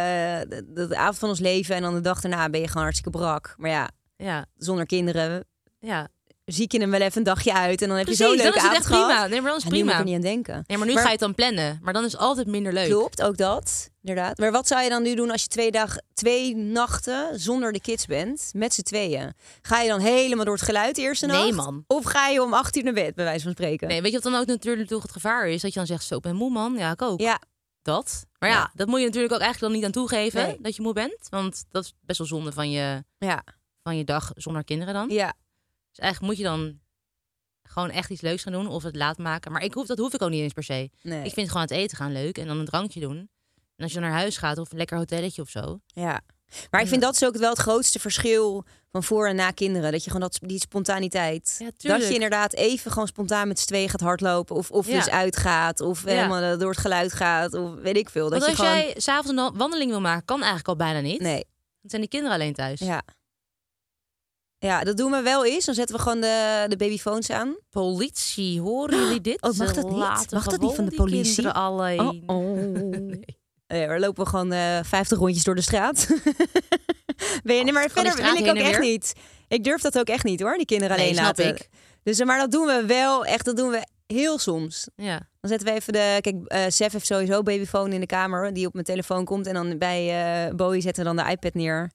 de, 0.49 0.65
de, 0.75 0.87
de 0.87 0.97
avond 0.97 1.19
van 1.19 1.29
ons 1.29 1.41
leven. 1.41 1.75
En 1.75 1.83
dan 1.83 1.95
de 1.95 2.01
dag 2.01 2.21
daarna 2.21 2.49
ben 2.51 2.61
je 2.61 2.67
gewoon 2.69 2.83
hartstikke 2.83 3.19
brak. 3.19 3.55
Maar 3.57 3.71
ja, 3.71 3.89
Ja, 4.17 4.47
zonder 4.57 4.87
kinderen 4.87 5.45
ja. 5.81 6.09
Ziek 6.45 6.73
je 6.73 6.81
hem 6.81 6.91
wel 6.91 7.01
even 7.01 7.17
een 7.19 7.23
dagje 7.23 7.53
uit. 7.53 7.83
En 7.83 7.89
dan 7.89 7.97
heb 7.97 8.07
Precies, 8.07 8.27
je 8.27 8.33
zo'n 8.33 8.43
leuke 8.43 8.59
avond 8.59 8.75
echt 8.75 8.85
prima. 8.87 9.27
Nee, 9.27 9.41
maar 9.41 9.51
dan 9.51 9.57
is 9.57 9.63
Ja, 9.63 9.69
het 9.69 9.79
nu 9.79 9.83
moet 9.85 9.93
ik 9.93 9.95
prima. 9.95 9.99
er 9.99 10.05
niet 10.05 10.15
aan 10.15 10.21
denken. 10.21 10.65
Nee, 10.67 10.79
maar 10.79 10.87
nu 10.87 10.93
Maar- 10.93 11.03
ga 11.03 11.09
je 11.09 11.15
het 11.15 11.23
dan 11.25 11.35
plannen. 11.35 11.79
Maar 11.83 11.93
dan 11.93 12.05
is 12.05 12.13
het 12.13 12.21
altijd 12.21 12.47
minder 12.47 12.73
leuk. 12.73 12.89
Klopt, 12.89 13.23
ook 13.23 13.37
dat. 13.37 13.91
Inderdaad. 14.03 14.39
Maar 14.39 14.53
wat 14.53 14.67
zou 14.69 14.83
je 14.83 14.89
dan 14.89 15.03
nu 15.03 15.15
doen 15.15 15.31
als 15.31 15.43
je 15.43 15.49
twee, 15.49 15.71
dagen, 15.71 16.05
twee 16.15 16.57
nachten 16.57 17.41
zonder 17.41 17.73
de 17.73 17.81
kids 17.81 18.07
bent? 18.07 18.51
Met 18.53 18.75
z'n 18.75 18.83
tweeën. 18.83 19.33
Ga 19.63 19.81
je 19.81 19.89
dan 19.89 20.01
helemaal 20.01 20.45
door 20.45 20.55
het 20.55 20.65
geluid 20.65 20.95
de 20.97 21.03
eerste 21.03 21.27
Nee, 21.27 21.37
nacht? 21.53 21.53
man. 21.55 21.85
Of 21.87 22.05
ga 22.05 22.29
je 22.29 22.43
om 22.43 22.55
acht 22.55 22.77
uur 22.77 22.85
naar 22.85 22.93
bed, 22.93 23.15
bij 23.15 23.25
wijze 23.25 23.43
van 23.43 23.53
spreken? 23.53 23.89
Nee, 23.89 24.03
weet 24.03 24.13
je 24.13 24.21
wat 24.21 24.33
dan 24.33 24.41
ook 24.41 24.47
natuurlijk 24.47 24.89
toch 24.89 25.03
het 25.03 25.13
gevaar 25.13 25.49
is? 25.49 25.63
Dat 25.63 25.73
je 25.73 25.79
dan 25.79 25.87
zegt, 25.87 26.05
zo, 26.05 26.15
ik 26.17 26.23
ben 26.23 26.37
moe 26.37 26.51
man. 26.51 26.75
Ja, 26.77 26.91
ik 26.91 27.03
ook. 27.03 27.21
Ja, 27.21 27.41
dat. 27.83 28.25
Maar 28.39 28.49
ja, 28.49 28.55
Ja. 28.57 28.71
dat 28.75 28.87
moet 28.87 28.99
je 29.01 29.07
natuurlijk 29.07 29.35
ook 29.35 29.41
eigenlijk 29.41 29.73
dan 29.73 29.81
niet 29.83 29.85
aan 29.97 30.01
toegeven 30.03 30.43
Nee. 30.47 30.57
dat 30.61 30.77
je 30.77 30.83
moe 30.83 30.93
bent. 30.93 31.17
Want 31.31 31.65
dat 31.71 31.85
is 31.85 31.95
best 32.01 32.19
wel 32.19 32.27
zonde 32.29 32.53
van 32.53 32.71
je, 32.71 33.05
Ja, 33.19 33.45
van 33.83 33.97
je 33.97 34.05
dag 34.05 34.33
zonder 34.35 34.65
kinderen 34.65 34.95
dan. 34.95 35.09
ja. 35.09 35.33
Dus 35.95 36.05
eigenlijk 36.05 36.33
moet 36.33 36.43
je 36.43 36.49
dan 36.51 36.79
gewoon 37.63 37.91
echt 37.91 38.11
iets 38.11 38.21
leuks 38.21 38.43
gaan 38.43 38.53
doen 38.53 38.69
of 38.69 38.83
het 38.83 38.97
laat 38.97 39.19
maken. 39.19 39.53
Maar 39.53 39.63
ik 39.63 39.75
hoef, 39.75 39.87
dat 39.87 39.99
hoef 39.99 40.15
ik 40.15 40.23
ook 40.23 40.31
niet 40.31 40.43
eens 40.43 40.53
per 40.53 40.63
se. 40.63 40.91
Nee. 41.03 41.25
Ik 41.25 41.33
vind 41.33 41.47
gewoon 41.49 41.63
het 41.63 41.71
eten 41.71 41.97
gaan 41.97 42.13
leuk 42.13 42.39
en 42.39 42.47
dan 42.47 42.59
een 42.59 42.65
drankje 42.65 43.01
doen. 43.01 43.17
En 43.77 43.85
als 43.85 43.93
je 43.93 44.01
naar 44.01 44.11
huis 44.13 44.37
gaat 44.37 44.59
of 44.59 44.71
een 44.73 44.79
lekker 44.79 44.97
hotelletje 44.97 45.43
of 45.43 45.49
zo. 45.49 45.81
Ja. 45.87 46.21
Maar 46.71 46.81
ik 46.81 46.89
vind 46.89 47.03
dat 47.03 47.15
is 47.15 47.25
ook 47.25 47.37
wel 47.37 47.51
het 47.51 47.59
grootste 47.59 47.99
verschil 47.99 48.65
van 48.91 49.03
voor 49.03 49.29
en 49.29 49.37
na 49.37 49.51
kinderen. 49.51 49.93
Dat 49.93 50.05
je 50.05 50.11
gewoon 50.11 50.29
dat, 50.31 50.39
die 50.49 50.59
spontaniteit. 50.61 51.57
Ja, 51.59 51.71
dat 51.89 52.07
je 52.09 52.15
inderdaad 52.15 52.53
even 52.55 52.91
gewoon 52.93 53.07
spontaan 53.09 53.49
met 53.49 53.59
z'n 53.59 53.67
tweeën 53.67 53.89
gaat 53.89 54.01
hardlopen. 54.01 54.57
Of, 54.57 54.71
of 54.71 54.87
Ja. 54.87 54.95
dus 54.95 55.09
uitgaat. 55.11 55.81
Of 55.81 56.03
Ja. 56.05 56.09
helemaal 56.11 56.53
eh, 56.53 56.59
door 56.59 56.71
het 56.71 56.79
geluid 56.81 57.13
gaat. 57.13 57.55
Of 57.55 57.75
weet 57.75 57.97
ik 57.97 58.09
veel. 58.11 58.31
Dat 58.31 58.39
Want 58.39 58.43
als 58.45 58.57
je 58.61 58.63
gewoon... 58.63 58.79
jij 58.79 58.95
s'avonds 59.01 59.31
een 59.31 59.37
wa- 59.37 59.53
wandeling 59.53 59.91
wil 59.91 60.01
maken, 60.01 60.25
kan 60.25 60.37
eigenlijk 60.39 60.69
al 60.69 60.77
bijna 60.77 61.01
niet. 61.01 61.21
Nee, 61.21 61.45
Dan 61.81 61.91
zijn 61.91 62.01
die 62.01 62.11
kinderen 62.11 62.35
alleen 62.37 62.55
thuis. 62.55 62.81
ja. 62.81 63.03
Ja, 64.65 64.81
dat 64.85 64.97
doen 64.97 65.11
we 65.11 65.23
wel 65.23 65.45
eens. 65.45 65.65
Dan 65.65 65.75
zetten 65.75 65.97
we 65.97 66.03
gewoon 66.03 66.21
de, 66.21 66.65
de 66.69 66.77
babyfoons 66.77 67.31
aan. 67.31 67.57
Politie, 67.71 68.61
horen 68.61 68.99
jullie 68.99 69.21
dit? 69.21 69.43
Oh, 69.43 69.53
mag 69.57 69.75
dat 69.75 69.91
niet? 69.91 70.31
Mag 70.31 70.45
dat 70.45 70.61
niet 70.61 70.75
van 70.75 70.85
de 70.85 70.95
politie? 70.97 71.49
alleen. 71.49 72.01
Oh, 72.01 72.37
oh. 72.37 73.13
Nee, 73.67 73.89
we 73.89 73.99
lopen 73.99 74.27
gewoon 74.27 74.53
eh 74.53 74.79
50 74.83 75.19
rondjes 75.19 75.45
door 75.45 75.55
de 75.55 75.61
straat. 75.61 76.07
ben 77.45 77.67
je, 77.67 77.73
maar 77.73 77.91
verder 77.91 78.03
wil 78.03 78.25
straat 78.25 78.39
ik 78.39 78.47
ook 78.47 78.57
echt 78.57 78.79
weer? 78.79 78.91
niet. 78.91 79.13
Ik 79.49 79.65
durf 79.65 79.81
dat 79.81 79.99
ook 79.99 80.09
echt 80.09 80.25
niet 80.25 80.41
hoor, 80.41 80.57
die 80.57 80.67
kinderen 80.67 80.97
Nee, 80.97 81.07
alleen 81.07 81.19
snap 81.19 81.39
laten. 81.39 81.55
ik. 81.55 81.69
Dus, 82.03 82.19
eh, 82.19 82.27
maar 82.27 82.39
dat 82.39 82.51
doen 82.51 82.67
we 82.67 82.85
wel, 82.87 83.25
echt, 83.25 83.45
dat 83.45 83.57
doen 83.57 83.71
we 83.71 83.87
heel 84.07 84.39
soms. 84.39 84.89
Ja. 84.97 85.29
Dan 85.41 85.51
zetten 85.51 85.69
we 85.69 85.75
even 85.75 85.93
de. 85.93 86.19
Kijk, 86.21 86.37
eh 86.47 86.65
Sef 86.69 86.93
heeft 86.93 87.07
sowieso 87.07 87.43
babyfoon 87.43 87.93
in 87.93 88.01
de 88.01 88.07
kamer 88.07 88.53
die 88.53 88.67
op 88.67 88.73
mijn 88.73 88.85
telefoon 88.85 89.25
komt. 89.25 89.47
En 89.47 89.55
dan 89.55 89.79
bij 89.79 90.53
Bowie 90.57 90.81
zetten 90.81 91.05
we 91.05 91.15
dan 91.15 91.25
de 91.25 91.31
iPad 91.31 91.55
neer. 91.55 91.91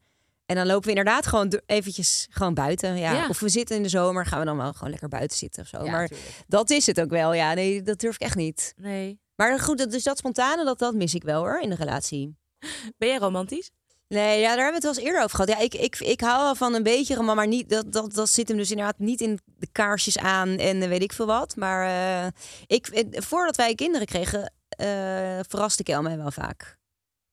En 0.50 0.56
dan 0.56 0.66
lopen 0.68 0.84
we 0.84 0.90
inderdaad 0.90 1.28
gewoon 1.28 1.62
eventjes 1.66 2.28
gewoon 2.30 2.54
buiten. 2.54 2.98
Ja. 2.98 3.14
Ja. 3.14 3.28
Of 3.28 3.40
we 3.40 3.50
zitten 3.50 3.76
in 3.76 3.84
de 3.84 3.90
zomer, 3.90 4.26
gaan 4.26 4.40
we 4.40 4.46
dan 4.46 4.58
wel 4.58 4.74
gewoon 4.74 4.90
lekker 4.90 5.10
buiten 5.10 5.38
zitten 5.38 5.62
of 5.64 5.68
zo. 5.68 5.84
Ja, 5.84 5.92
maar 5.92 6.08
tuurlijk. 6.08 6.30
dat 6.48 6.70
is 6.70 6.86
het 6.86 7.02
ook 7.02 7.10
wel. 7.10 7.34
Ja, 7.34 7.54
nee, 7.54 7.82
dat 7.82 8.00
durf 8.00 8.16
ik 8.16 8.22
echt 8.22 8.36
niet. 8.36 8.74
Nee. 8.78 9.20
Maar 9.36 9.60
goed, 9.60 9.78
dat- 9.78 9.92
dus 9.92 10.04
dat 10.04 10.18
spontane, 10.18 10.64
dat, 10.66 10.80
dat 10.80 10.94
mis 10.94 11.14
ik 11.14 11.24
wel 11.24 11.40
hoor 11.42 11.60
in 11.62 11.70
de 11.70 11.76
relatie. 11.76 12.38
Ben 12.98 13.08
jij 13.10 13.18
romantisch? 13.18 13.72
Nee, 14.08 14.40
ja, 14.40 14.56
daar 14.56 14.64
hebben 14.64 14.68
we 14.68 14.74
het 14.74 14.84
wel 14.84 14.94
eens 14.94 15.04
eerder 15.04 15.24
over 15.24 15.36
gehad. 15.36 15.50
Ja, 15.52 15.60
ik, 15.60 15.74
ik, 15.74 16.00
ik 16.00 16.22
hou 16.22 16.44
wel 16.44 16.56
van 16.56 16.74
een 16.74 16.84
beetje 16.84 17.16
roman, 17.16 17.36
maar 17.36 17.48
niet, 17.48 17.70
dat, 17.70 17.92
dat, 17.94 18.14
dat 18.14 18.30
zit 18.30 18.48
hem 18.48 18.58
dus 18.58 18.70
inderdaad 18.72 19.00
niet 19.00 19.22
in 19.22 19.40
de 19.58 19.68
kaarsjes 19.72 20.18
aan 20.18 20.50
en 20.58 20.90
weet 20.90 21.02
ik 21.04 21.14
veel 21.14 21.26
wat. 21.26 21.56
Maar 21.56 21.86
eh, 22.26 22.32
ik, 22.68 22.88
eh, 22.88 23.22
voordat 23.22 23.56
wij 23.56 23.76
kinderen 23.76 24.08
kregen, 24.08 24.54
eh 24.70 25.40
verraste 25.48 25.84
Kel 25.84 26.02
mij 26.02 26.18
wel 26.18 26.32
vaak. 26.32 26.78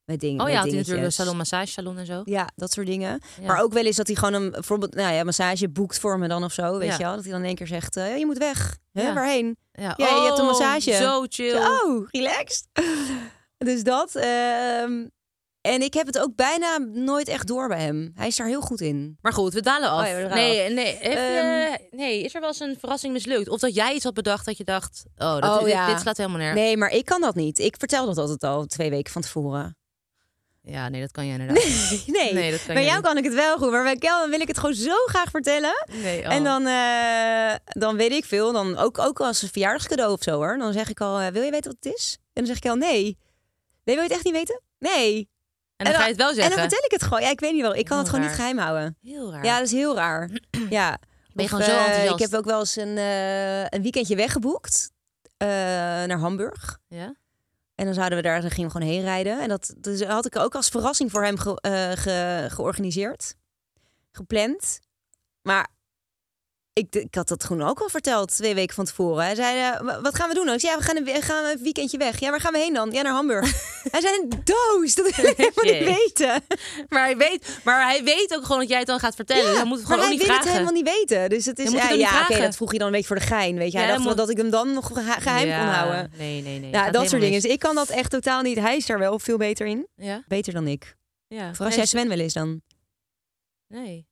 Met 0.06 0.20
dingen. 0.20 0.38
Oh 0.40 0.44
met 0.44 0.54
ja, 0.54 0.60
hij 0.62 0.70
natuurlijk 0.70 1.04
een 1.06 1.12
salon, 1.12 1.36
massagesalon 1.36 1.98
en 1.98 2.06
zo. 2.06 2.22
Ja, 2.24 2.48
dat 2.56 2.72
soort 2.72 2.86
dingen. 2.86 3.20
Ja. 3.40 3.46
Maar 3.46 3.62
ook 3.62 3.72
wel 3.72 3.84
eens 3.84 3.96
dat 3.96 4.06
hij 4.06 4.16
gewoon 4.16 4.34
een 4.34 4.50
bijvoorbeeld, 4.50 4.94
nou 4.94 5.14
ja, 5.14 5.24
massage 5.24 5.68
boekt 5.68 5.98
voor 5.98 6.18
me 6.18 6.28
dan 6.28 6.44
of 6.44 6.52
zo. 6.52 6.78
Weet 6.78 6.88
Ja. 6.88 6.96
je 6.96 7.02
wel? 7.02 7.14
Dat 7.14 7.22
hij 7.22 7.32
dan 7.32 7.40
in 7.40 7.46
één 7.46 7.54
keer 7.56 7.66
zegt: 7.66 7.96
eh, 7.96 8.18
Je 8.18 8.26
moet 8.26 8.38
weg. 8.38 8.76
Hè, 8.92 9.02
Ja. 9.02 9.14
Waarheen? 9.14 9.56
Ja, 9.72 9.94
Ja, 9.96 10.06
je 10.06 10.22
hebt 10.24 10.38
een 10.38 10.44
Oh, 10.44 10.50
massage. 10.50 10.92
Zo 10.92 11.24
chill. 11.28 11.50
Zo, 11.50 11.58
Oh, 11.86 12.06
relaxed. 12.10 12.68
Dus 13.58 13.82
dat. 13.82 14.14
ehm, 14.14 15.06
en 15.60 15.82
ik 15.82 15.94
heb 15.94 16.06
het 16.06 16.18
ook 16.18 16.34
bijna 16.36 16.78
nooit 16.78 17.28
echt 17.28 17.46
door 17.46 17.68
bij 17.68 17.80
hem. 17.80 18.10
Hij 18.14 18.26
is 18.26 18.36
daar 18.36 18.46
heel 18.46 18.60
goed 18.60 18.80
in. 18.80 19.18
Maar 19.20 19.32
goed, 19.32 19.52
we 19.52 19.60
dalen 19.60 19.88
af. 19.90 20.00
Oh 20.02 20.06
ja, 20.08 20.14
we 20.16 20.22
dalen 20.22 20.34
nee, 20.36 20.70
nee, 20.70 20.96
heb 21.00 21.12
Ehm. 21.80 21.96
nee, 21.96 22.22
is 22.22 22.34
er 22.34 22.40
wel 22.40 22.48
eens 22.48 22.60
een 22.60 22.76
verrassing 22.78 23.12
mislukt? 23.12 23.48
Of 23.48 23.60
dat 23.60 23.74
jij 23.74 23.94
iets 23.94 24.04
had 24.04 24.14
bedacht 24.14 24.44
dat 24.46 24.56
je 24.56 24.64
dacht, 24.64 25.04
oh, 25.16 25.40
dat, 25.40 25.44
Oh, 25.44 25.58
dit, 25.58 25.68
ja. 25.72 25.86
dit 25.86 26.00
slaat 26.00 26.16
helemaal 26.16 26.38
nergens. 26.38 26.60
Nee, 26.60 26.76
maar 26.76 26.90
ik 26.90 27.04
kan 27.04 27.20
dat 27.20 27.34
niet. 27.34 27.58
Ik 27.58 27.74
vertel 27.78 28.06
dat 28.06 28.18
altijd 28.18 28.42
al 28.44 28.66
twee 28.66 28.90
weken 28.90 29.12
van 29.12 29.22
tevoren. 29.22 29.75
Ja, 30.68 30.88
nee, 30.88 31.00
dat 31.00 31.10
kan 31.10 31.26
je 31.26 31.32
inderdaad. 31.32 31.64
Nee, 32.06 32.32
Nee, 32.34 32.50
dat 32.50 32.64
kan 32.64 32.74
bij 32.74 32.84
jou 32.84 32.96
niet. 32.96 33.06
kan 33.06 33.16
ik 33.16 33.24
het 33.24 33.34
wel 33.34 33.56
goed. 33.58 33.70
Maar 33.70 33.82
bij 33.82 33.96
Kel 33.96 34.28
wil 34.28 34.40
ik 34.40 34.48
het 34.48 34.58
gewoon 34.58 34.74
zo 34.74 34.94
graag 35.06 35.30
vertellen. 35.30 35.86
Nee, 35.92 36.20
oh. 36.24 36.32
En 36.32 36.44
dan, 36.44 36.66
eh, 36.66 37.54
dan 37.80 37.96
weet 37.96 38.12
ik 38.12 38.24
veel. 38.24 38.52
Dan 38.52 38.76
ook, 38.76 38.98
ook 38.98 39.20
als 39.20 39.42
een 39.42 39.48
verjaardagscadeau 39.48 40.12
of 40.12 40.22
zo 40.22 40.30
hoor. 40.34 40.58
Dan 40.58 40.72
zeg 40.72 40.88
ik 40.90 41.00
al, 41.00 41.18
eh, 41.20 41.26
wil 41.32 41.42
je 41.42 41.50
weten 41.50 41.70
wat 41.72 41.84
het 41.84 41.94
is? 41.94 42.16
En 42.20 42.44
dan 42.44 42.46
zeg 42.46 42.56
ik 42.56 42.66
al, 42.70 42.74
nee. 42.76 43.18
Nee, 43.84 43.94
wil 43.94 43.94
je 43.94 44.02
het 44.02 44.10
echt 44.12 44.24
niet 44.24 44.32
weten? 44.34 44.60
Nee. 44.78 45.28
En 45.76 45.84
dan 45.86 45.94
ga 45.94 46.02
je 46.02 46.08
het 46.08 46.16
wel 46.16 46.28
En 46.28 46.34
zeggen. 46.34 46.52
dan 46.56 46.60
vertel 46.68 46.84
ik 46.84 46.90
het 46.90 47.02
gewoon. 47.02 47.20
Ja, 47.20 47.30
ik 47.30 47.40
weet 47.40 47.52
niet 47.52 47.62
wel. 47.62 47.74
Ik 47.74 47.84
kan 47.84 47.96
Heel 47.96 47.98
het 47.98 48.08
gewoon 48.08 48.26
niet 48.26 48.34
geheim 48.36 48.58
houden. 48.58 48.96
Heel 49.02 49.32
raar. 49.32 49.44
Ja, 49.44 49.56
dat 49.58 49.66
is 49.66 49.72
heel 49.72 49.94
raar. 49.94 50.30
Ja. 50.70 50.98
Ben 51.32 51.44
je 51.44 51.52
Of, 51.52 51.62
gewoon 51.62 51.62
zo 51.62 51.90
eh? 51.90 52.10
Ik 52.10 52.18
heb 52.18 52.34
ook 52.34 52.44
wel 52.44 52.58
eens 52.58 52.76
een, 52.76 52.96
een 53.74 53.82
weekendje 53.82 54.16
weggeboekt. 54.16 54.90
naar 55.38 56.18
Hamburg. 56.18 56.78
Ja? 56.88 57.14
En 57.76 57.84
dan 57.84 57.94
zouden 57.94 58.18
we 58.18 58.24
daar, 58.24 58.40
dan 58.40 58.50
gingen 58.50 58.70
we 58.70 58.76
gewoon 58.76 58.92
heen 58.92 59.02
rijden. 59.02 59.40
En 59.40 59.48
dat 59.48 59.74
dus 59.78 60.02
had 60.02 60.26
ik 60.26 60.36
ook 60.36 60.54
als 60.54 60.68
verrassing 60.68 61.10
voor 61.10 61.24
hem 61.24 61.38
ge- 61.38 61.60
eh, 61.60 61.90
ge- 61.92 62.46
georganiseerd. 62.50 63.34
Gepland. 64.12 64.80
Maar 65.42 65.68
ik, 66.78 66.94
ik 66.94 67.14
had 67.14 67.28
dat 67.28 67.44
gewoon 67.44 67.68
ook 67.68 67.80
al 67.80 67.88
verteld, 67.88 68.28
twee 68.36 68.54
weken 68.54 68.74
van 68.74 68.84
tevoren. 68.84 69.24
Hij 69.24 69.34
zei, 69.34 69.58
eh, 69.74 69.80
"Wa- 69.80 70.00
wat 70.00 70.14
gaan 70.14 70.28
we 70.28 70.34
doen? 70.34 70.48
Ik 70.48 70.60
zei, 70.60 70.72
ja, 70.72 70.78
we 70.78 70.84
gaan 70.84 70.96
een, 70.96 71.22
gaan 71.22 71.44
een 71.44 71.62
weekendje 71.62 71.98
weg. 71.98 72.20
Ja, 72.20 72.30
waar 72.30 72.40
gaan 72.40 72.52
we 72.52 72.58
heen 72.58 72.74
dan? 72.74 72.90
Ja, 72.90 73.02
naar 73.02 73.12
Hamburg. 73.12 73.50
hij 73.90 74.00
zei, 74.00 74.28
doos, 74.44 74.94
dat 74.94 75.14
wil 75.16 75.24
ik 75.26 75.36
helemaal 75.36 75.74
niet 75.74 75.96
weten. 75.98 76.42
Maar, 76.88 77.04
hij 77.04 77.16
weet, 77.16 77.58
maar 77.64 77.86
hij 77.88 78.04
weet 78.04 78.34
ook 78.36 78.42
gewoon 78.44 78.58
dat 78.60 78.68
jij 78.68 78.78
het 78.78 78.86
dan 78.86 78.98
gaat 78.98 79.14
vertellen. 79.14 79.44
dus 79.46 79.56
hij 79.56 79.64
moet 79.64 79.78
het 79.78 79.88
maar 79.88 79.96
hij 79.98 80.06
ook 80.06 80.12
wil 80.18 80.26
niet 80.26 80.36
het 80.36 80.48
helemaal 80.52 80.72
niet 80.72 80.88
weten. 81.08 81.28
Dus 81.28 81.44
het 81.44 81.58
is, 81.58 81.70
ja, 81.70 81.88
niet 81.90 82.00
ja 82.00 82.06
oké, 82.08 82.24
vragen. 82.24 82.40
dat 82.44 82.56
vroeg 82.56 82.72
je 82.72 82.78
dan 82.78 82.86
een 82.86 82.92
beetje 82.92 83.06
voor 83.08 83.16
de 83.18 83.22
gein. 83.26 83.56
Weet 83.56 83.72
je. 83.72 83.78
Hij 83.78 83.86
dacht 83.86 83.98
wel 83.98 84.08
moet- 84.08 84.16
dat 84.16 84.30
ik 84.30 84.36
hem 84.36 84.50
dan 84.50 84.72
nog 84.72 84.90
geheim 85.18 85.48
kon 85.60 85.68
houden. 85.74 86.12
Nee, 86.16 86.42
nee, 86.42 86.58
nee. 86.58 86.70
Ja, 86.70 86.90
dat 86.90 87.08
soort 87.08 87.20
dingen. 87.22 87.40
Dus 87.40 87.50
ik 87.50 87.58
kan 87.58 87.74
dat 87.74 87.88
echt 87.88 88.10
totaal 88.10 88.42
niet. 88.42 88.58
Hij 88.58 88.76
is 88.76 88.86
daar 88.86 88.98
wel 88.98 89.18
veel 89.18 89.36
beter 89.36 89.66
in. 89.66 89.86
Beter 90.28 90.52
dan 90.52 90.66
ik. 90.66 90.96
Ja. 91.28 91.54
Voor 91.54 91.66
als 91.66 91.74
jij 91.74 91.86
Sven 91.86 92.08
wel 92.08 92.20
is 92.20 92.32
dan. 92.32 92.60
Nee. 93.68 94.06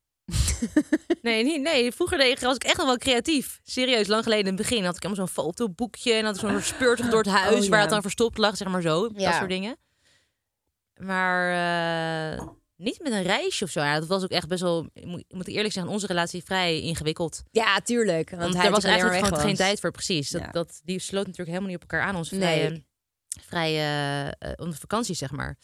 Nee, 1.22 1.44
niet, 1.44 1.60
nee, 1.62 1.92
vroeger 1.92 2.18
deed 2.18 2.40
was 2.40 2.54
ik 2.54 2.64
echt 2.64 2.76
nog 2.76 2.86
wel 2.86 2.96
creatief. 2.98 3.60
Serieus, 3.64 4.06
lang 4.06 4.22
geleden 4.22 4.46
in 4.46 4.52
het 4.56 4.68
begin 4.68 4.84
had 4.84 4.96
ik 4.96 5.02
helemaal 5.02 5.26
zo'n 5.26 5.34
fotoboekje 5.44 6.12
en 6.12 6.24
had 6.24 6.34
ik 6.34 6.40
zo'n 6.40 6.60
speurtocht 6.62 7.10
door 7.10 7.22
het 7.22 7.32
huis 7.32 7.56
Oh, 7.56 7.62
ja. 7.62 7.68
waar 7.68 7.80
het 7.80 7.90
dan 7.90 8.02
verstopt 8.02 8.38
lag, 8.38 8.56
zeg 8.56 8.68
maar 8.68 8.82
zo. 8.82 9.08
Dat 9.08 9.20
Ja. 9.20 9.38
soort 9.38 9.48
dingen. 9.50 9.76
Maar 10.96 11.50
eh, 12.38 12.46
niet 12.76 13.00
met 13.02 13.12
een 13.12 13.22
reisje 13.22 13.64
of 13.64 13.70
zo. 13.70 13.80
Ja, 13.80 13.98
dat 13.98 14.08
was 14.08 14.22
ook 14.22 14.30
echt 14.30 14.48
best 14.48 14.62
wel, 14.62 14.88
moet, 15.04 15.24
moet 15.28 15.48
ik 15.48 15.54
eerlijk 15.54 15.74
zeggen, 15.74 15.92
onze 15.92 16.06
relatie 16.06 16.44
vrij 16.44 16.80
ingewikkeld. 16.80 17.42
Ja, 17.50 17.80
tuurlijk. 17.80 18.30
Want, 18.30 18.42
Want 18.42 18.54
hij 18.54 18.64
er 18.64 18.70
was 18.70 18.84
eigenlijk 18.84 19.24
gewoon 19.26 19.40
geen 19.44 19.54
tijd 19.56 19.80
voor, 19.80 19.90
precies. 19.90 20.30
Dat, 20.30 20.42
dat, 20.52 20.80
die 20.84 20.98
sloot 20.98 21.26
natuurlijk 21.26 21.48
helemaal 21.48 21.68
niet 21.70 21.82
op 21.82 21.90
elkaar 21.90 22.06
aan, 22.06 22.16
onze 22.16 22.34
Nee. 22.34 22.58
vrije, 22.60 22.82
vrije 23.40 24.56
onze 24.56 24.78
vakantie, 24.78 25.14
zeg 25.14 25.30
maar. 25.30 25.58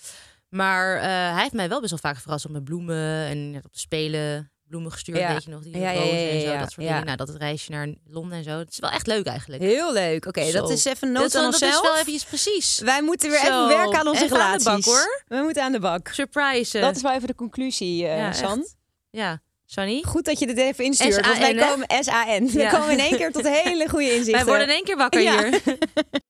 Maar 0.51 0.97
eh, 0.97 1.03
hij 1.33 1.41
heeft 1.43 1.53
mij 1.53 1.69
wel 1.69 1.79
best 1.81 1.91
wel 1.91 2.13
vaak 2.13 2.21
verrast 2.23 2.45
op 2.45 2.51
mijn 2.51 2.65
bloemen 2.65 3.27
en 3.27 3.61
op 3.65 3.73
te 3.73 3.79
spelen. 3.79 4.53
Bloemen 4.69 4.93
gestuurd, 4.93 5.19
Ja. 5.19 5.33
weet 5.33 5.45
je 5.45 5.51
nog, 5.51 5.63
die 5.63 5.79
Ja, 5.79 5.93
en 5.93 6.41
zo, 6.41 6.47
dat 6.59 6.73
soort 6.73 6.87
dingen. 6.87 7.05
Nou, 7.05 7.17
dat 7.17 7.29
het 7.29 7.37
reisje 7.37 7.71
naar 7.71 7.89
Londen 8.07 8.39
en 8.39 8.45
zo. 8.45 8.59
Het 8.59 8.71
is 8.73 8.79
wel 8.79 8.91
echt 8.91 9.07
leuk 9.07 9.27
eigenlijk. 9.27 9.63
Heel 9.63 9.93
leuk. 9.93 10.27
Oké, 10.27 10.51
dat 10.53 10.71
is 10.71 10.85
even 10.85 11.13
nood 11.13 11.23
aan 11.25 11.31
wel- 11.43 11.51
dat 11.51 11.61
onszelf. 11.61 11.75
is 11.75 11.81
wel 11.89 11.93
eventjes 11.99 12.25
precies. 12.25 12.79
Wij 12.79 13.03
moeten 13.03 13.31
weer 13.31 13.39
Zo. 13.39 13.45
even 13.45 13.77
werken 13.77 13.99
aan 13.99 14.09
onze 14.09 14.25
Even 14.25 14.41
aan 14.41 14.59
de 14.59 14.63
relaties. 14.65 14.85
bak, 14.87 14.95
hoor. 14.95 15.23
We 15.27 15.37
moeten 15.43 15.63
aan 15.63 15.73
de 15.73 15.79
bak. 15.81 16.09
Surprise. 16.09 16.81
Dat 16.81 16.97
is 16.97 17.03
wel 17.03 17.13
even 17.13 17.27
de 17.27 17.35
conclusie, 17.35 17.97
ja, 17.97 18.33
San. 18.33 18.67
Ja, 19.11 19.41
Sunny. 19.67 20.03
Goed 20.07 20.25
dat 20.25 20.39
je 20.39 20.47
dit 20.47 20.59
even 20.59 20.85
instuurt. 20.85 21.27
want 21.27 21.39
wij 21.39 21.55
komen 21.55 21.87
SAN. 22.05 22.47
We 22.51 22.69
komen 22.73 22.91
in 22.91 22.99
één 22.99 23.17
keer 23.17 23.33
tot 23.33 23.49
hele 23.49 23.89
goede 23.89 24.11
inzichten. 24.17 24.33
Wij 24.33 24.45
worden 24.45 24.67
in 24.67 24.73
één 24.75 24.85
keer 24.85 24.97
wakker 24.97 25.21
hier. 25.21 25.61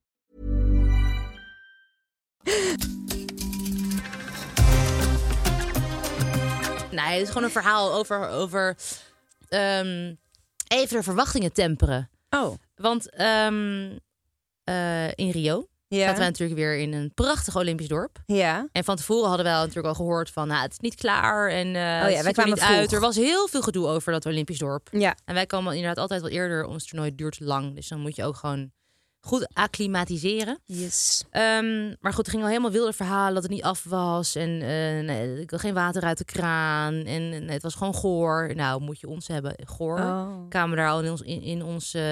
Nee, 6.91 7.13
het 7.13 7.21
is 7.21 7.27
gewoon 7.27 7.43
een 7.43 7.49
verhaal 7.51 7.93
over, 7.93 8.27
over 8.29 8.77
ehm, 9.49 10.13
even 10.67 10.97
de 10.97 11.03
verwachtingen 11.03 11.53
temperen. 11.53 12.09
Oh, 12.29 12.53
Want 12.75 13.09
ehm, 13.09 13.97
eh, 14.63 15.07
in 15.07 15.29
Rio 15.29 15.67
ja. 15.87 15.99
zaten 15.99 16.17
wij 16.17 16.27
natuurlijk 16.27 16.59
weer 16.59 16.77
in 16.77 16.93
een 16.93 17.13
prachtig 17.13 17.55
Olympisch 17.55 17.87
dorp. 17.87 18.17
Ja. 18.25 18.67
En 18.71 18.83
van 18.83 18.95
tevoren 18.95 19.27
hadden 19.27 19.45
wij 19.45 19.53
al 19.55 19.59
natuurlijk 19.61 19.87
al 19.87 19.95
gehoord 19.95 20.29
van, 20.29 20.47
nou, 20.47 20.61
het 20.61 20.71
is 20.71 20.79
niet 20.79 20.95
klaar 20.95 21.49
en 21.49 21.67
eh 21.67 21.73
wij 21.73 22.13
het 22.13 22.15
ziet 22.15 22.25
er 22.25 22.33
kwamen 22.33 22.53
niet 22.53 22.63
vroeg. 22.63 22.75
uit. 22.75 22.91
Er 22.91 22.99
was 22.99 23.15
heel 23.15 23.47
veel 23.47 23.61
gedoe 23.61 23.87
over 23.87 24.11
dat 24.11 24.25
Olympisch 24.25 24.57
dorp. 24.57 24.87
Ja. 24.91 25.15
En 25.25 25.33
wij 25.33 25.45
komen 25.45 25.73
inderdaad 25.73 25.97
altijd 25.97 26.21
wat 26.21 26.31
eerder. 26.31 26.65
Ons 26.65 26.87
toernooi 26.87 27.15
duurt 27.15 27.39
lang, 27.39 27.75
dus 27.75 27.87
dan 27.87 27.99
moet 27.99 28.15
je 28.15 28.23
ook 28.23 28.35
gewoon 28.35 28.71
goed 29.21 29.47
acclimatiseren. 29.53 30.59
Yes. 30.65 31.23
Ehm, 31.29 31.95
maar 31.99 32.13
goed, 32.13 32.25
er 32.25 32.31
gingen 32.31 32.45
al 32.45 32.51
helemaal 32.51 32.71
wilde 32.71 32.93
verhalen 32.93 33.33
dat 33.33 33.43
het 33.43 33.51
niet 33.51 33.63
af 33.63 33.83
was. 33.83 34.35
En 34.35 34.49
eh, 34.61 35.05
nee, 35.05 35.43
geen 35.47 35.73
water 35.73 36.03
uit 36.03 36.17
de 36.17 36.25
kraan. 36.25 36.93
En 36.93 37.29
nee, 37.29 37.49
het 37.49 37.61
was 37.63 37.75
gewoon 37.75 37.93
goor. 37.93 38.51
Nou, 38.55 38.81
moet 38.81 38.99
je 38.99 39.07
ons 39.07 39.27
hebben, 39.27 39.55
goor. 39.65 39.99
Oh. 39.99 40.49
Kwamen 40.49 40.77
daar 40.77 40.89
al 40.89 41.01
in 41.01 41.11
ons, 41.11 41.21
in, 41.21 41.41
in 41.41 41.63
ons 41.63 41.93
eh, 41.93 42.03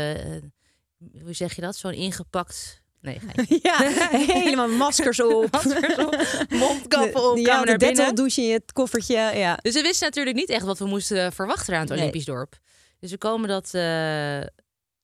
hoe 1.24 1.34
zeg 1.34 1.56
je 1.56 1.62
dat? 1.62 1.76
Zo'n 1.76 1.93
ingepakt... 1.93 2.82
Nee. 3.02 3.19
Ja, 3.62 3.78
helemaal 4.12 4.67
maskers 4.67 5.22
op. 5.22 5.52
Maskers 5.52 5.98
op, 5.98 6.15
mondkappen 6.50 7.32
op, 7.32 7.38
Ja, 7.38 7.63
de 7.63 8.12
douche 8.13 8.41
in 8.41 8.48
je 8.48 8.62
koffertje. 8.74 9.32
Ja. 9.36 9.58
Dus 9.62 9.74
we 9.74 9.82
wisten 9.82 10.08
natuurlijk 10.08 10.36
niet 10.36 10.50
echt 10.50 10.65
wat 10.65 10.80
we 10.80 10.86
moesten 10.86 11.34
verwachten 11.34 11.74
aan 11.74 11.80
het 11.80 11.89
Nee. 11.89 12.00
Olympisch 12.00 12.26
dorp. 12.26 12.58
Dus 13.00 13.12
we 13.12 13.17
komen 13.17 13.50
dat... 13.50 13.74
eh, 13.74 14.39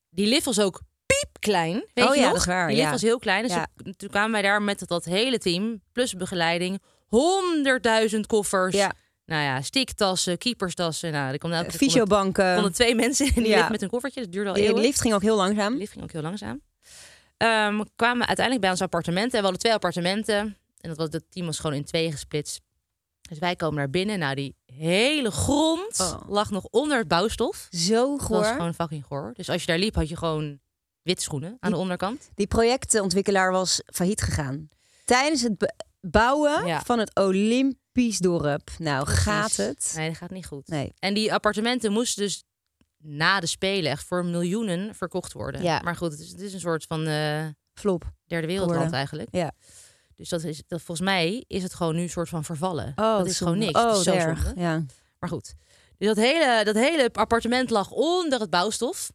die 0.09 0.27
lift 0.27 0.45
was 0.45 0.59
ook 0.59 0.81
piepklein. 1.21 1.85
Weet 1.93 2.05
Oh 2.07 2.13
je 2.15 2.19
ja, 2.19 2.25
nog? 2.25 2.31
dat 2.33 2.41
is 2.41 2.45
waar, 2.47 2.67
Die 2.67 2.75
lift 2.75 2.87
ja. 2.87 2.91
was 2.93 3.01
heel 3.01 3.19
klein. 3.19 3.43
Dus 3.43 3.51
Ja. 3.53 3.67
toen 3.97 4.09
kwamen 4.09 4.31
wij 4.31 4.41
daar 4.41 4.61
met 4.61 4.87
dat, 4.87 5.05
hele 5.05 5.37
team, 5.37 5.81
plus 5.91 6.13
begeleiding. 6.13 6.81
Honderdduizend 7.07 8.27
koffers. 8.27 8.75
Ja. 8.75 8.91
Nou 9.25 9.43
ja, 9.43 9.61
stiktassen, 9.61 10.37
keeperstassen. 10.37 11.11
Nou, 11.11 11.31
er 11.33 11.37
konden 11.37 11.59
elke 11.59 11.69
konden, 11.71 11.87
Fysiobanken. 11.89 12.53
konden 12.53 12.73
twee 12.73 12.95
mensen 13.05 13.25
in 13.25 13.33
die 13.43 13.47
Ja. 13.47 13.57
lift 13.57 13.69
met 13.69 13.81
een 13.81 13.89
koffertje. 13.89 14.21
Dat 14.21 14.31
duurde 14.31 14.49
al 14.49 14.55
De 14.55 14.61
eeuwen. 14.61 14.81
lift 14.81 15.01
ging 15.01 15.13
ook 15.13 15.21
heel 15.21 15.35
langzaam. 15.35 15.71
De 15.73 15.77
lift 15.79 15.91
ging 15.91 16.03
ook 16.03 16.11
heel 16.11 16.21
langzaam. 16.21 16.61
We 17.37 17.85
kwamen 17.95 18.27
uiteindelijk 18.27 18.61
bij 18.61 18.69
ons 18.69 18.81
appartementen. 18.81 19.31
En 19.31 19.37
we 19.37 19.41
hadden 19.43 19.59
twee 19.59 19.73
appartementen. 19.73 20.37
En 20.81 20.89
dat, 20.89 20.97
was, 20.97 21.09
dat 21.09 21.23
team 21.29 21.45
was 21.45 21.59
gewoon 21.59 21.75
in 21.75 21.85
tweeën 21.85 22.11
gesplitst. 22.11 22.61
Dus 23.29 23.39
wij 23.39 23.55
komen 23.55 23.75
naar 23.75 23.89
binnen. 23.89 24.19
Nou, 24.19 24.35
die 24.35 24.55
hele 24.65 25.31
grond 25.31 25.99
Oh. 25.99 26.29
lag 26.29 26.49
nog 26.51 26.63
onder 26.69 26.97
het 26.97 27.07
bouwstof. 27.07 27.67
Zo 27.69 28.17
Dat 28.17 28.27
was 28.27 28.45
goor. 28.45 28.55
gewoon 28.55 28.73
fucking 28.73 29.05
goor. 29.05 29.31
Dus 29.33 29.49
als 29.49 29.61
je 29.61 29.67
daar 29.67 29.77
liep, 29.77 29.95
had 29.95 30.09
je 30.09 30.17
gewoon 30.17 30.59
wit 31.05 31.21
schoenen 31.21 31.57
aan 31.59 31.71
de 31.71 31.77
onderkant. 31.77 32.29
Die 32.35 32.47
projectontwikkelaar 32.47 33.51
was 33.51 33.81
failliet 33.85 34.21
gegaan. 34.21 34.69
Tijdens 35.05 35.41
het 35.41 35.73
bouwen 36.01 36.65
Ja. 36.65 36.81
van 36.81 36.99
het 36.99 37.15
Olympisch 37.15 38.17
dorp. 38.19 38.69
Nou, 38.77 39.03
Precies. 39.03 39.23
gaat 39.23 39.55
het? 39.55 39.93
Nee, 39.95 40.07
dat 40.07 40.17
gaat 40.17 40.29
niet 40.29 40.45
goed. 40.45 40.67
Nee. 40.67 40.93
En 40.99 41.13
die 41.13 41.33
appartementen 41.33 41.91
moesten 41.91 42.23
dus 42.23 42.43
na 42.97 43.39
de 43.39 43.45
Spelen 43.47 43.91
echt 43.91 44.03
voor 44.03 44.25
miljoenen 44.25 44.95
verkocht 44.95 45.33
worden. 45.33 45.63
Ja. 45.63 45.81
Maar 45.83 45.95
goed, 45.95 46.11
het 46.11 46.19
is, 46.19 46.29
het 46.31 46.41
is 46.41 46.53
een 46.53 46.59
soort 46.59 46.85
van 46.85 47.05
eh, 47.07 47.45
Flop. 47.73 48.03
derde 48.25 48.47
wereldland 48.47 48.71
Geworden. 48.77 48.97
eigenlijk. 48.97 49.27
Ja. 49.31 49.51
Dus 50.15 50.29
dat 50.29 50.43
is, 50.43 50.63
dat, 50.67 50.81
volgens 50.81 51.07
mij 51.07 51.43
is 51.47 51.63
het 51.63 51.73
gewoon 51.73 51.95
nu 51.95 52.01
een 52.01 52.09
soort 52.09 52.29
van 52.29 52.43
vervallen. 52.43 52.87
Oh, 52.95 53.17
dat 53.17 53.27
is 53.27 53.37
gewoon 53.37 53.57
niks. 53.57 53.79
Oh, 53.79 53.93
zo 53.95 54.11
erg. 54.13 54.51
Ja. 54.55 54.85
Maar 55.19 55.29
goed. 55.29 55.53
Dus 55.97 56.07
dat 56.07 56.17
hele, 56.17 56.63
dat 56.63 56.75
hele 56.75 57.09
appartement 57.13 57.69
lag 57.69 57.91
onder 57.91 58.39
het 58.39 58.49
bouwstof. 58.49 59.11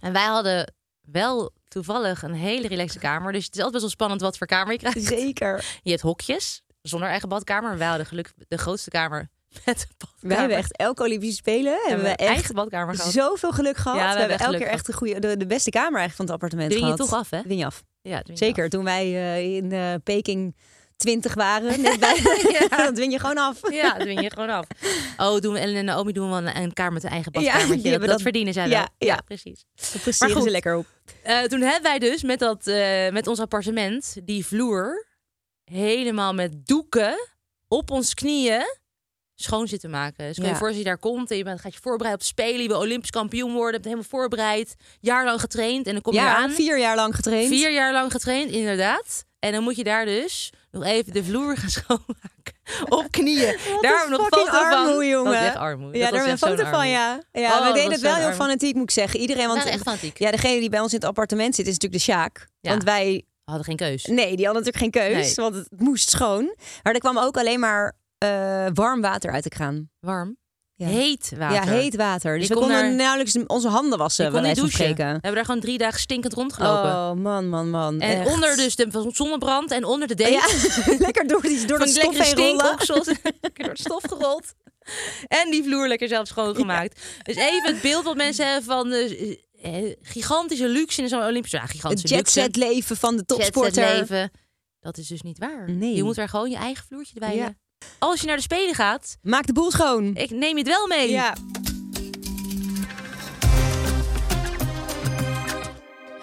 En 0.00 0.12
wij 0.12 0.24
hadden 0.26 0.74
wel 1.12 1.52
toevallig 1.68 2.22
een 2.22 2.34
hele 2.34 2.68
relaxe 2.68 2.98
kamer. 2.98 3.32
Dus 3.32 3.44
het 3.44 3.54
is 3.56 3.62
altijd 3.62 3.72
best 3.72 3.84
wel 3.84 3.92
spannend 3.92 4.20
wat 4.20 4.38
voor 4.38 4.46
kamer 4.46 4.72
je 4.72 4.78
krijgt. 4.78 5.02
Zeker. 5.04 5.64
Je 5.82 5.90
hebt 5.90 6.02
hokjes 6.02 6.62
zonder 6.82 7.08
eigen 7.08 7.28
badkamer. 7.28 7.78
Wij 7.78 7.86
hadden 7.88 8.06
gelukkig 8.06 8.32
de 8.48 8.58
grootste 8.58 8.90
kamer 8.90 9.28
met 9.64 9.80
een 9.80 9.94
badkamer. 9.98 10.28
Wij 10.28 10.36
hebben 10.38 10.56
echt 10.56 10.76
elke 10.76 11.02
Olympische 11.02 11.36
Spelen 11.36 11.78
hebben 11.86 12.04
we 12.04 12.10
een 12.10 12.16
echt 12.16 12.28
eigen 12.30 12.54
badkamer 12.54 12.94
gehad. 12.94 13.12
zoveel 13.12 13.52
geluk 13.52 13.76
gehad. 13.76 13.98
Ja, 13.98 14.06
we 14.08 14.12
we, 14.12 14.18
hebben 14.18 14.36
hebben 14.36 14.46
elke 14.54 14.64
keer 14.64 14.74
echt 14.74 14.86
de, 14.86 14.92
goede, 14.92 15.18
de, 15.18 15.36
de 15.36 15.46
beste 15.46 15.70
kamer 15.70 15.98
eigenlijk 15.98 16.16
van 16.16 16.24
het 16.24 16.34
appartement 16.34 16.70
Dwing 16.70 16.86
je 16.86 16.92
gehad. 16.92 17.10
toch 17.10 17.18
af, 17.18 17.30
hè? 17.30 17.42
Dwing 17.42 17.60
je 17.60 17.66
af. 17.66 17.82
Ja, 18.02 18.22
Zeker. 18.32 18.64
af. 18.64 18.70
Toen 18.70 18.84
wij 18.84 19.04
eh, 19.04 19.54
in 19.56 19.72
eh, 19.72 19.94
Peking 20.04 20.56
20 20.96 21.34
waren, 21.34 21.80
net 21.82 22.00
bij, 22.00 22.20
dan 22.76 22.94
dwing 22.94 23.12
je 23.12 23.18
gewoon 23.18 23.38
af. 23.38 23.72
Ja, 23.72 23.92
dat 23.92 24.00
dwing 24.00 24.20
je 24.20 24.30
gewoon 24.30 24.50
af. 24.50 24.66
Oh, 25.16 25.38
doen 25.38 25.52
we, 25.52 25.58
Ellen 25.58 25.76
en 25.76 25.84
Naomi 25.84 26.12
doen 26.12 26.24
we 26.30 26.34
wel 26.42 26.46
een, 26.54 26.62
een 26.62 26.72
kamer 26.72 26.92
met 26.92 27.04
een 27.04 27.10
eigen 27.10 27.32
Ja, 27.32 27.40
badkamertje. 27.42 27.74
die 27.74 27.82
dat, 27.82 27.90
hebben 27.90 28.00
dat 28.08 28.10
dat- 28.18 28.22
verdienen 28.22 28.52
zij 28.52 28.68
Ja, 28.68 28.78
wel. 28.98 29.08
ja. 29.08 29.20
precies. 29.24 29.64
Dat 29.92 30.02
presteren 30.02 30.42
ze 30.42 30.50
lekker 30.50 30.76
op. 30.76 30.86
Eh, 31.22 31.40
toen 31.42 31.60
hebben 31.60 31.82
wij 31.82 31.98
dus 31.98 32.22
met, 32.22 32.38
dat, 32.38 32.66
eh, 32.66 33.10
met 33.10 33.26
ons 33.26 33.40
appartement 33.40 34.16
die 34.24 34.46
vloer 34.46 35.06
helemaal 35.64 36.34
met 36.34 36.66
doeken 36.66 37.28
op 37.68 37.90
ons 37.90 38.14
knieën 38.14 38.62
schoon 39.34 39.68
zitten 39.68 39.90
maken. 39.90 40.26
Dus 40.26 40.34
kun 40.34 40.42
je 40.44 40.48
Ja. 40.48 40.54
je 40.54 40.58
voorstellen, 40.58 40.78
je 40.78 40.84
daar 40.84 40.98
komt 40.98 41.30
en 41.30 41.36
je 41.36 41.44
bent, 41.44 41.60
gaat 41.60 41.74
je 41.74 41.80
voorbereiden 41.82 42.20
op 42.22 42.26
Spelen. 42.28 42.62
Je 42.62 42.68
wil 42.68 42.78
Olympisch 42.78 43.10
kampioen 43.10 43.52
worden, 43.52 43.72
hebt 43.72 43.84
helemaal 43.84 44.04
voorbereid. 44.08 44.74
Jaarlang 45.00 45.40
getraind 45.40 45.86
en 45.86 45.92
dan 45.92 46.02
kom 46.02 46.12
je 46.12 46.18
Ja, 46.20 46.36
eraan. 46.36 46.50
vier 46.50 46.78
jaar 46.78 46.96
lang 46.96 47.14
getraind. 47.14 47.48
Vier 47.48 47.72
jaar 47.72 47.92
lang 47.92 48.10
getraind, 48.12 48.50
inderdaad. 48.50 49.24
En 49.38 49.52
dan 49.52 49.62
moet 49.62 49.76
je 49.76 49.84
daar 49.84 50.04
dus 50.04 50.52
even 50.82 51.12
de 51.12 51.24
vloer 51.24 51.56
gaan 51.56 51.70
schoonmaken. 51.80 52.54
Op 52.88 53.06
knieën. 53.10 53.56
daar 53.80 53.98
hebben 53.98 54.02
we 54.04 54.08
nog 54.10 54.20
een 54.30 54.38
foto 54.38 54.50
van. 54.50 54.86
armoe, 54.86 55.06
jongen. 55.06 55.32
Dat 55.32 55.40
is 55.42 55.46
echt 55.48 55.56
armoe. 55.56 55.86
Ja, 55.86 55.92
Dat 55.92 56.00
daar 56.00 56.10
was 56.10 56.40
hebben 56.40 56.48
we 56.48 56.50
een 56.50 56.56
foto 56.56 56.70
van, 56.70 56.80
armoe. 56.80 56.92
ja. 56.92 57.20
Ja, 57.32 57.58
Oh, 57.58 57.66
we 57.66 57.72
deden 57.72 57.92
het 57.92 58.00
wel 58.00 58.14
heel 58.14 58.32
fanatiek, 58.32 58.74
moet 58.74 58.82
ik 58.82 58.90
zeggen. 58.90 59.20
Iedereen, 59.20 59.46
want 59.48 59.64
echt 59.64 59.82
fanatiek. 59.82 60.18
Ja, 60.18 60.30
degene 60.30 60.60
die 60.60 60.68
bij 60.70 60.80
ons 60.80 60.92
in 60.92 60.98
het 60.98 61.08
appartement 61.08 61.54
zit, 61.54 61.66
is 61.66 61.72
natuurlijk 61.72 62.04
de 62.04 62.12
Sjaak. 62.12 62.48
Ja. 62.60 62.70
Want 62.70 62.82
wij, 62.84 63.24
hadden 63.44 63.64
geen 63.64 63.76
keus. 63.76 64.04
nee, 64.04 64.36
die 64.36 64.44
hadden 64.46 64.64
natuurlijk 64.64 64.96
geen 64.96 65.02
keus, 65.10 65.26
Nee. 65.36 65.44
want 65.50 65.54
het 65.54 65.80
moest 65.80 66.08
schoon. 66.10 66.54
Maar 66.82 66.92
er 66.94 67.00
kwam 67.00 67.18
ook 67.18 67.36
alleen 67.36 67.60
maar 67.60 67.96
eh, 68.18 68.66
warm 68.74 69.00
water 69.00 69.30
uit 69.32 69.42
de 69.42 69.48
kraan. 69.48 69.90
Warm. 70.00 70.36
Ja. 70.78 70.86
Heet 70.86 71.32
water. 71.38 71.72
Ja, 71.72 71.78
heet 71.78 71.96
water. 71.96 72.38
Dus 72.38 72.48
we 72.48 72.54
kon 72.54 72.62
konden 72.62 72.96
nauwelijks 72.96 73.36
onze 73.46 73.68
handen 73.68 73.98
wassen, 73.98 74.32
kon 74.32 74.42
niet 74.42 74.56
douchen. 74.56 74.96
We 74.96 75.02
hebben 75.02 75.34
daar 75.34 75.44
gewoon 75.44 75.60
drie 75.60 75.78
dagen 75.78 76.00
stinkend 76.00 76.32
rondgelopen. 76.32 76.90
Oh, 76.90 77.12
man, 77.12 77.48
man, 77.48 77.70
man. 77.70 78.00
en 78.00 78.18
Echt. 78.20 78.28
onder 78.32 78.56
dus 78.56 78.76
de 78.76 79.10
zonnebrand 79.12 79.70
en 79.70 79.84
onder 79.84 80.08
de 80.08 80.14
date. 80.14 80.30
Ja, 80.30 80.96
lekker 81.06 81.26
door, 81.26 81.42
die, 81.42 81.66
door 81.66 81.78
de 81.78 81.88
stof 81.88 82.18
heen 82.18 82.34
rollen. 82.34 82.76
lekker 83.40 83.64
door 83.64 83.72
het 83.72 83.78
stof 83.78 84.02
gerold. 84.08 84.54
En 85.26 85.50
die 85.50 85.62
vloer 85.62 85.88
lekker 85.88 86.08
zelf 86.08 86.26
schoongemaakt. 86.26 87.00
Dus 87.22 87.36
even 87.36 87.72
het 87.72 87.80
beeld 87.82 88.04
wat 88.04 88.16
mensen 88.16 88.46
hebben 88.46 88.64
van 88.64 88.88
de 88.88 89.44
eh, 89.62 89.94
gigantische 90.02 90.68
luxe 90.68 91.02
in 91.02 91.08
zo'n 91.08 91.24
Olympische... 91.24 91.56
Ja, 91.56 91.62
Het 91.62 91.70
gigantische 91.70 92.16
luxe. 92.16 92.40
jetset 92.40 92.56
leven 92.56 92.96
van 92.96 93.16
de 93.16 93.24
topsporter. 93.24 93.82
Jetset-leven. 93.82 94.30
Dat 94.80 94.98
is 94.98 95.06
dus 95.06 95.22
niet 95.22 95.38
waar. 95.38 95.70
Nee. 95.70 95.94
Je 95.94 96.02
moet 96.02 96.14
daar 96.14 96.28
gewoon 96.28 96.50
je 96.50 96.56
eigen 96.56 96.84
vloertje 96.86 97.14
erbij 97.14 97.36
Ja. 97.36 97.54
Als 97.98 98.20
je 98.20 98.26
naar 98.26 98.36
de 98.36 98.42
Spelen 98.42 98.74
gaat, 98.74 99.16
Maak 99.22 99.46
de 99.46 99.52
boel 99.52 99.70
schoon. 99.70 100.14
ik 100.14 100.30
neem 100.30 100.50
je 100.58 100.58
het 100.58 100.68
wel 100.68 100.86
mee. 100.86 101.10
Ja. 101.10 101.34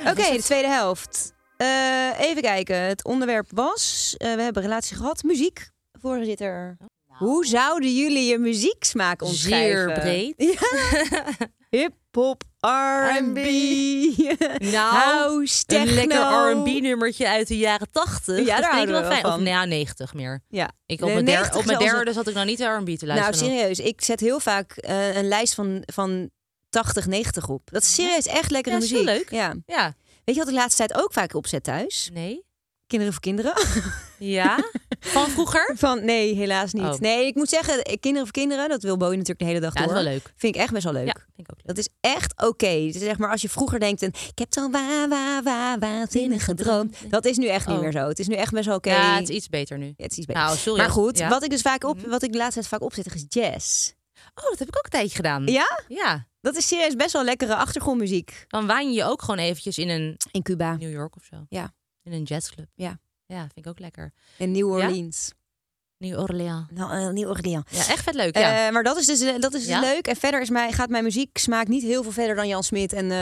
Oké, 0.07 0.31
de 0.31 0.41
tweede 0.43 0.67
helft. 0.67 1.33
Eh, 1.57 2.19
even 2.19 2.41
kijken. 2.41 2.75
Het 2.75 3.03
onderwerp 3.03 3.47
was... 3.49 4.15
eh, 4.17 4.33
we 4.35 4.41
hebben 4.41 4.61
relatie 4.61 4.95
gehad. 4.97 5.23
Muziek. 5.23 5.69
Voorzitter. 6.01 6.77
Hoe 7.07 7.45
zouden 7.45 7.95
jullie 7.95 8.25
je 8.29 8.37
muzieksmaak 8.37 9.21
omschrijven? 9.21 9.83
Zeer 9.95 9.99
breed. 9.99 10.33
Ja. 10.37 11.47
Hip-hop, 11.79 12.43
R&B, 12.67 13.37
Nou, 14.71 15.47
techno. 15.65 15.89
Een 15.91 15.93
lekker 15.95 16.51
R&B-nummertje 16.51 17.27
uit 17.29 17.47
de 17.47 17.57
jaren 17.57 17.87
80. 17.91 18.37
Ja, 18.39 18.43
daar 18.45 18.61
dat 18.61 18.69
vind 18.69 18.83
ik 18.83 18.89
wel 18.89 19.01
wel 19.01 19.11
fijn. 19.11 19.25
Of 19.25 19.31
van. 19.31 19.43
nee, 19.43 19.53
ja, 19.53 19.65
90 19.65 20.13
meer. 20.13 20.41
Ja. 20.47 20.71
Ik 20.85 21.01
op 21.01 21.13
mijn, 21.13 21.25
der- 21.25 21.33
90 21.35 21.55
op 21.59 21.65
mijn 21.65 21.79
derde 21.79 22.13
zat 22.13 22.27
ik 22.27 22.33
nou 22.33 22.45
niet 22.45 22.57
de 22.57 22.65
R&B 22.65 22.85
te 22.97 23.05
Nou, 23.05 23.19
luisteren. 23.19 23.53
serieus. 23.53 23.79
Ik 23.79 24.01
zet 24.03 24.19
heel 24.19 24.39
vaak 24.39 24.71
eh, 24.71 25.15
een 25.15 25.27
lijst 25.27 25.53
van, 25.53 25.83
van 25.93 26.29
80, 26.69 27.05
90 27.07 27.49
op. 27.49 27.61
Dat 27.71 27.81
is 27.81 27.93
serieus 27.93 28.27
echt 28.27 28.51
lekkere 28.51 28.75
Ja, 28.75 28.81
is 28.81 28.91
wel 28.91 29.01
muziek. 29.03 29.17
leuk. 29.17 29.31
Ja. 29.31 29.53
Ja. 29.65 29.93
Weet 30.25 30.35
je 30.35 30.41
wat 30.41 30.47
ik 30.49 30.53
de 30.55 30.59
laatste 30.59 30.85
tijd 30.87 31.03
ook 31.03 31.13
vaak 31.13 31.33
opzet 31.35 31.63
thuis? 31.63 32.09
Nee. 32.13 32.45
Kinderen 32.87 33.13
voor 33.13 33.21
kinderen. 33.23 33.53
Ja. 34.17 34.63
Van 35.03 35.29
vroeger? 35.29 35.73
Van, 35.77 36.05
nee, 36.05 36.35
helaas 36.35 36.73
niet. 36.73 36.83
Oh. 36.83 36.93
Nee, 36.99 37.25
ik 37.25 37.35
moet 37.35 37.49
zeggen, 37.49 37.81
eh, 37.81 37.97
kinderen 37.99 38.27
voor 38.27 38.31
kinderen, 38.41 38.69
dat 38.69 38.83
wil 38.83 38.97
Boy 38.97 39.09
natuurlijk 39.09 39.39
de 39.39 39.45
hele 39.45 39.59
dag 39.59 39.73
Ja, 39.73 39.79
dat 39.79 39.89
door. 39.89 39.97
is 39.97 40.03
wel 40.03 40.13
leuk. 40.13 40.33
Vind 40.35 40.55
ik 40.55 40.61
echt 40.61 40.71
best 40.73 40.83
wel 40.83 40.93
leuk. 40.93 41.05
Ja, 41.07 41.13
vind 41.35 41.47
ik 41.47 41.51
ook 41.51 41.57
leuk. 41.57 41.67
Dat 41.75 41.77
is 41.77 41.89
echt 42.01 42.41
oké. 42.47 42.91
Zeg 42.91 43.17
maar 43.17 43.31
als 43.31 43.41
je 43.41 43.49
vroeger 43.49 43.79
denkt, 43.79 44.01
en, 44.01 44.07
ik 44.07 44.39
heb 44.39 44.53
zo 44.53 44.69
wa 44.69 45.07
wa 45.07 45.43
wa 45.43 45.77
waanzinnig 45.79 46.43
gedroomd. 46.45 46.95
Dat 47.09 47.25
is 47.25 47.37
nu 47.37 47.47
echt 47.47 47.67
niet 47.67 47.75
Oh. 47.77 47.81
meer 47.83 47.91
zo. 47.91 48.07
Het 48.07 48.19
is 48.19 48.27
nu 48.27 48.35
echt 48.35 48.51
best 48.51 48.65
wel 48.65 48.75
oké. 48.75 48.89
Ja, 48.89 49.15
het 49.15 49.29
is 49.29 49.35
iets 49.35 49.49
beter 49.49 49.77
nu. 49.77 49.85
Ja, 49.85 49.93
het 49.97 50.11
is 50.11 50.17
iets 50.17 50.25
beter. 50.25 50.41
Nou, 50.43 50.57
sorry. 50.57 50.79
maar 50.81 50.89
goed, 50.89 51.17
Ja. 51.17 51.29
wat 51.29 51.43
ik 51.43 51.49
dus 51.49 51.61
vaak 51.61 51.83
op, 51.83 51.97
Mhm. 51.97 52.09
wat 52.09 52.23
ik 52.23 52.31
de 52.31 52.37
laatste 52.37 52.53
tijd 52.59 52.67
vaak 52.71 52.81
opzet, 52.81 53.15
is 53.15 53.25
jazz. 53.27 53.91
Oh, 54.35 54.49
dat 54.49 54.59
heb 54.59 54.67
ik 54.67 54.77
ook 54.77 54.83
een 54.83 54.89
tijdje 54.89 55.15
gedaan. 55.15 55.45
Ja? 55.47 55.79
Ja. 55.87 56.27
Dat 56.41 56.55
is 56.55 56.67
serieus 56.67 56.95
best 56.95 57.13
wel 57.13 57.23
lekkere 57.23 57.55
achtergrondmuziek. 57.55 58.45
Dan 58.47 58.67
waan 58.67 58.87
je 58.91 58.93
je 58.97 59.03
ook 59.03 59.21
gewoon 59.21 59.39
eventjes 59.39 59.77
in 59.77 59.89
een 59.89 60.17
In 60.31 60.41
Cuba. 60.43 60.75
New 60.75 60.91
York 60.91 61.15
of 61.15 61.23
zo. 61.23 61.45
Ja. 61.49 61.73
In 62.03 62.11
een 62.13 62.23
jazzclub. 62.23 62.67
Ja. 62.75 62.99
Ja, 63.33 63.39
vind 63.39 63.65
ik 63.65 63.67
ook 63.67 63.79
lekker. 63.79 64.11
In 64.37 64.51
New 64.51 64.79
Ja? 64.79 64.85
Orleans. 64.87 65.31
New 65.97 66.19
Orleans. 66.19 66.65
Nou, 66.71 66.91
eh, 66.91 67.07
New 67.09 67.29
Orleans. 67.29 67.65
Ja, 67.69 67.77
echt 67.87 68.03
vet 68.03 68.13
leuk. 68.15 68.37
Ja. 68.37 68.65
Eh, 68.67 68.73
maar 68.73 68.83
dat 68.83 68.97
is 68.97 69.05
dus, 69.05 69.21
eh, 69.21 69.39
dat 69.39 69.53
is 69.53 69.59
dus 69.59 69.69
Ja? 69.69 69.79
leuk. 69.79 70.07
En 70.07 70.15
verder 70.15 70.41
is 70.41 70.49
mijn, 70.49 70.73
gaat 70.73 70.89
mijn 70.89 71.03
muziek 71.03 71.37
smaak 71.37 71.67
niet 71.67 71.83
heel 71.83 72.03
veel 72.03 72.11
verder 72.11 72.35
dan 72.35 72.47
Jan 72.47 72.63
Smit 72.63 72.93
en 72.93 73.07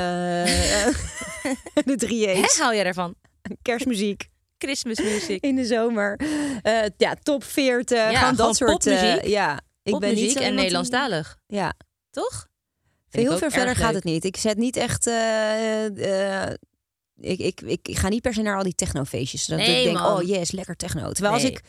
de 1.85 1.95
drie 1.95 2.27
E's. 2.27 2.57
hou 2.57 2.73
jij 2.75 2.83
daarvan? 2.83 3.15
Kerstmuziek 3.61 4.29
Christmas 4.63 4.99
music. 5.01 5.43
in 5.43 5.55
de 5.55 5.65
zomer. 5.65 6.19
Ja, 6.97 7.15
top 7.23 7.43
40. 7.43 7.97
Ja, 7.97 8.07
gewoon 8.19 8.35
dat 8.35 8.39
gewoon 8.39 8.55
soort 8.55 8.71
popmuziek. 8.71 9.25
ja, 9.25 9.59
ik 9.83 9.99
ben 9.99 10.09
niet 10.13 10.19
en 10.19 10.25
iemand 10.27 10.45
die- 10.45 10.53
Nederlandstalig. 10.53 11.37
Ja, 11.47 11.73
Toch? 12.09 12.47
heel 13.09 13.31
ik 13.31 13.37
veel 13.37 13.51
verder 13.51 13.75
gaat 13.75 13.93
het 13.93 14.03
niet. 14.03 14.23
Ik 14.25 14.37
zet 14.37 14.57
niet 14.57 14.75
echt. 14.75 15.05
Ik, 17.21 17.39
ik, 17.39 17.61
ik, 17.61 17.87
ik 17.87 17.97
ga 17.97 18.09
niet 18.09 18.21
per 18.21 18.33
se 18.33 18.41
naar 18.41 18.57
al 18.57 18.63
die 18.63 18.75
technofeestjes. 18.75 19.45
Dat 19.45 19.57
Nee, 19.57 19.77
ik 19.77 19.83
denk, 19.83 19.97
man. 19.97 20.17
oh 20.17 20.27
yes, 20.27 20.51
lekker 20.51 20.75
techno. 20.75 21.11
Terwijl 21.11 21.33
als 21.33 21.43
ik 21.43 21.61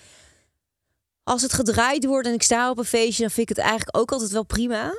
als 1.22 1.42
het 1.42 1.52
gedraaid 1.52 2.04
wordt 2.04 2.28
en 2.28 2.34
ik 2.34 2.42
sta 2.42 2.70
op 2.70 2.78
een 2.78 2.84
feestje, 2.84 3.22
dan 3.22 3.30
vind 3.30 3.50
ik 3.50 3.56
het 3.56 3.64
eigenlijk 3.66 3.96
ook 3.96 4.12
altijd 4.12 4.30
wel 4.30 4.44
prima. 4.44 4.92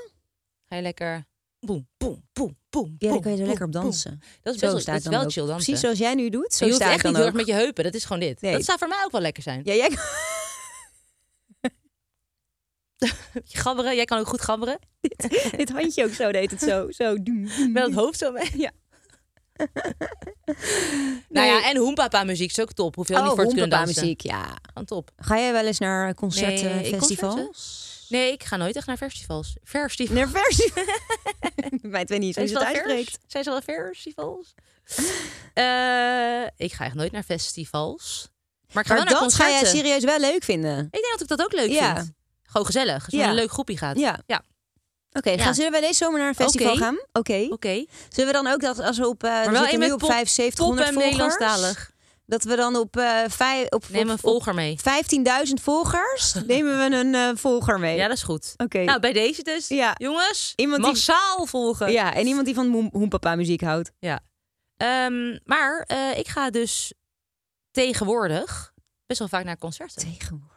Ga 0.66 0.76
je 0.76 0.82
lekker 0.82 1.26
boem, 1.60 1.88
boem, 1.98 2.24
boem, 2.34 2.58
boem. 2.70 2.96
Ja, 2.98 3.10
boem, 3.10 3.22
kan 3.22 3.32
je 3.32 3.38
zo 3.38 3.44
boem, 3.44 3.50
lekker 3.50 3.66
op 3.66 3.72
dansen. 3.72 4.22
Dat 4.42 4.54
is 4.56 4.60
best 4.60 4.86
dat 4.86 4.96
is 4.96 5.04
dan 5.04 5.14
wel 5.14 5.24
ook. 5.24 5.32
chill 5.32 5.46
dansen. 5.46 5.64
Precies 5.64 5.80
zoals 5.80 5.98
jij 5.98 6.14
nu 6.14 6.30
doet, 6.30 6.54
zo 6.54 6.66
je 6.66 6.72
hoeft 6.72 6.84
echt 6.84 7.02
dan 7.04 7.12
niet 7.12 7.18
heel 7.18 7.26
erg 7.26 7.36
met 7.36 7.46
je 7.46 7.54
heupen. 7.54 7.84
Dat 7.84 7.94
is 7.94 8.04
gewoon 8.04 8.20
dit. 8.22 8.42
Nee. 8.42 8.54
Dat 8.54 8.66
zou 8.66 8.78
voor 8.78 8.88
mij 8.88 9.02
ook 9.06 9.12
wel 9.12 9.22
lekker 9.22 9.44
zijn. 9.44 9.62
Ja, 9.64 9.74
jij... 9.74 9.90
Je 13.44 13.58
gabberen, 13.58 13.96
jij 13.96 14.06
kan 14.06 14.20
ook 14.20 14.28
goed 14.28 14.42
gabberen. 14.42 14.80
dit 15.58 15.70
handje 15.70 16.04
ook 16.04 16.14
zo 16.14 16.32
deed 16.32 16.52
het 16.52 16.60
zo. 16.60 16.92
zo 16.92 17.16
Met 17.70 17.84
het 17.86 17.94
hoofd 17.94 18.18
zo 18.18 18.32
mee. 18.32 18.50
Ja. 18.58 18.72
Nou 21.30 21.48
ja, 21.48 21.70
en 21.70 21.78
hoempapa 21.78 22.24
muziek 22.24 22.50
is 22.50 22.60
ook 22.60 22.72
top. 22.74 22.96
Hoef 22.96 23.08
je 23.08 23.14
Oh, 23.16 23.24
niet 23.24 23.32
voor 23.34 23.44
te 23.44 23.50
kunnen 23.50 23.70
dansen. 23.70 24.02
muziek, 24.02 24.22
ja. 24.22 24.46
Gewoon 24.68 24.86
top. 24.86 25.12
Ga 25.18 25.38
jij 25.38 25.52
wel 25.52 25.66
eens 25.66 25.80
naar 25.80 26.14
concerten, 26.14 26.76
Nee, 26.76 26.86
festivals? 26.94 27.34
concerten? 27.36 27.82
Nee, 28.10 28.32
ik 28.32 28.44
ga 28.44 28.58
nooit 28.58 28.76
echt 28.76 28.88
naar 28.88 28.98
festivals. 28.98 29.56
Festivals. 29.64 30.18
Naar 30.20 30.30
versie. 30.30 30.72
Mij 31.82 32.06
weet 32.06 32.20
niet 32.20 32.36
hoe 32.36 32.48
Zijn 32.48 32.48
je 32.48 32.52
ze 32.54 32.58
het 32.60 32.68
uitspreekt. 32.68 33.20
Zijn 33.28 33.44
ze 33.44 33.50
wel 33.50 33.62
festivals? 33.62 34.54
Eh, 35.54 36.44
ik 36.58 36.74
ga 36.74 36.86
echt 36.86 36.94
nooit 36.94 37.12
naar 37.12 37.24
festivals. 37.24 38.28
Maar 38.74 38.84
ik 38.84 38.90
ga 38.90 38.96
Maar 38.96 39.04
wel 39.06 39.14
naar 39.14 39.24
dat 39.24 39.34
ga 39.34 39.44
jij 39.50 39.60
concerten. 39.60 39.78
serieus 39.86 40.04
wel 40.04 40.20
leuk 40.20 40.44
vinden. 40.44 40.78
Ik 40.86 40.92
denk 40.92 41.12
dat 41.12 41.22
ik 41.22 41.28
dat 41.28 41.42
ook 41.42 41.52
leuk 41.54 41.70
Ja. 41.70 41.96
vind. 41.96 42.12
Gewoon 42.44 42.66
gezellig. 42.66 42.94
Als 43.06 43.14
je 43.14 43.18
Ja. 43.18 43.28
een 43.28 43.34
leuk 43.34 43.52
groepje 43.52 43.78
gaat. 43.78 43.98
Ja. 44.00 44.20
Ja. 44.26 44.42
Oké, 45.14 45.30
Ja. 45.30 45.44
gaan 45.44 45.54
zullen 45.56 45.72
wij 45.72 45.82
deze 45.82 45.94
zomer 45.94 46.20
naar 46.20 46.28
een 46.28 46.36
festival 46.36 46.76
gaan? 46.76 46.98
Oké. 47.12 47.48
Oké. 47.50 47.86
Zullen 48.10 48.32
we 48.34 48.44
dan 48.44 48.48
ook 48.54 48.60
dat 48.62 48.80
als 48.80 48.98
we 48.98 49.08
op, 49.08 49.24
uh, 49.24 49.30
Maar 49.30 49.46
we 49.46 49.52
wel 49.52 49.78
nu 49.80 49.92
op 49.92 50.00
pop, 50.00 50.10
7500 50.10 50.88
pop 50.94 51.02
en 51.04 51.10
volgers, 51.12 51.38
Nederlandstalig. 51.38 51.92
dat 52.26 52.44
we 52.44 52.56
dan 52.56 52.76
op, 52.76 52.96
vijf, 53.28 53.70
op, 53.70 53.86
Neem 53.90 54.10
een 54.10 54.18
volger 54.18 54.54
mee. 54.54 54.78
15.000 55.48 55.54
volgers 55.62 56.34
nemen 56.48 56.78
we 56.78 56.96
een 56.98 57.16
eh, 57.16 57.30
volger 57.36 57.80
mee. 57.80 57.96
Ja, 57.96 58.08
dat 58.08 58.18
is 58.18 58.24
goed. 58.24 58.54
Oké. 58.58 58.84
Nou, 58.84 59.00
bij 59.00 59.14
deze 59.14 59.44
dus. 59.44 59.68
Ja. 59.68 59.94
Jongens, 59.98 60.54
Iemand 60.56 60.82
die- 60.84 60.92
massaal 60.92 61.46
volgen. 61.46 61.92
ja, 61.92 62.14
en 62.14 62.28
iemand 62.28 62.46
die 62.46 62.56
van 62.56 62.90
Hoempapa 62.92 63.36
muziek 63.36 63.62
houdt. 63.62 63.92
Ja. 64.00 64.20
Ehm, 64.78 65.38
maar 65.46 65.88
ik 66.16 66.28
ga 66.28 66.50
dus 66.50 66.94
tegenwoordig 67.72 68.74
best 69.06 69.20
wel 69.20 69.28
vaak 69.28 69.44
naar 69.44 69.58
concerten. 69.58 70.02
Tegenwoordig. 70.02 70.52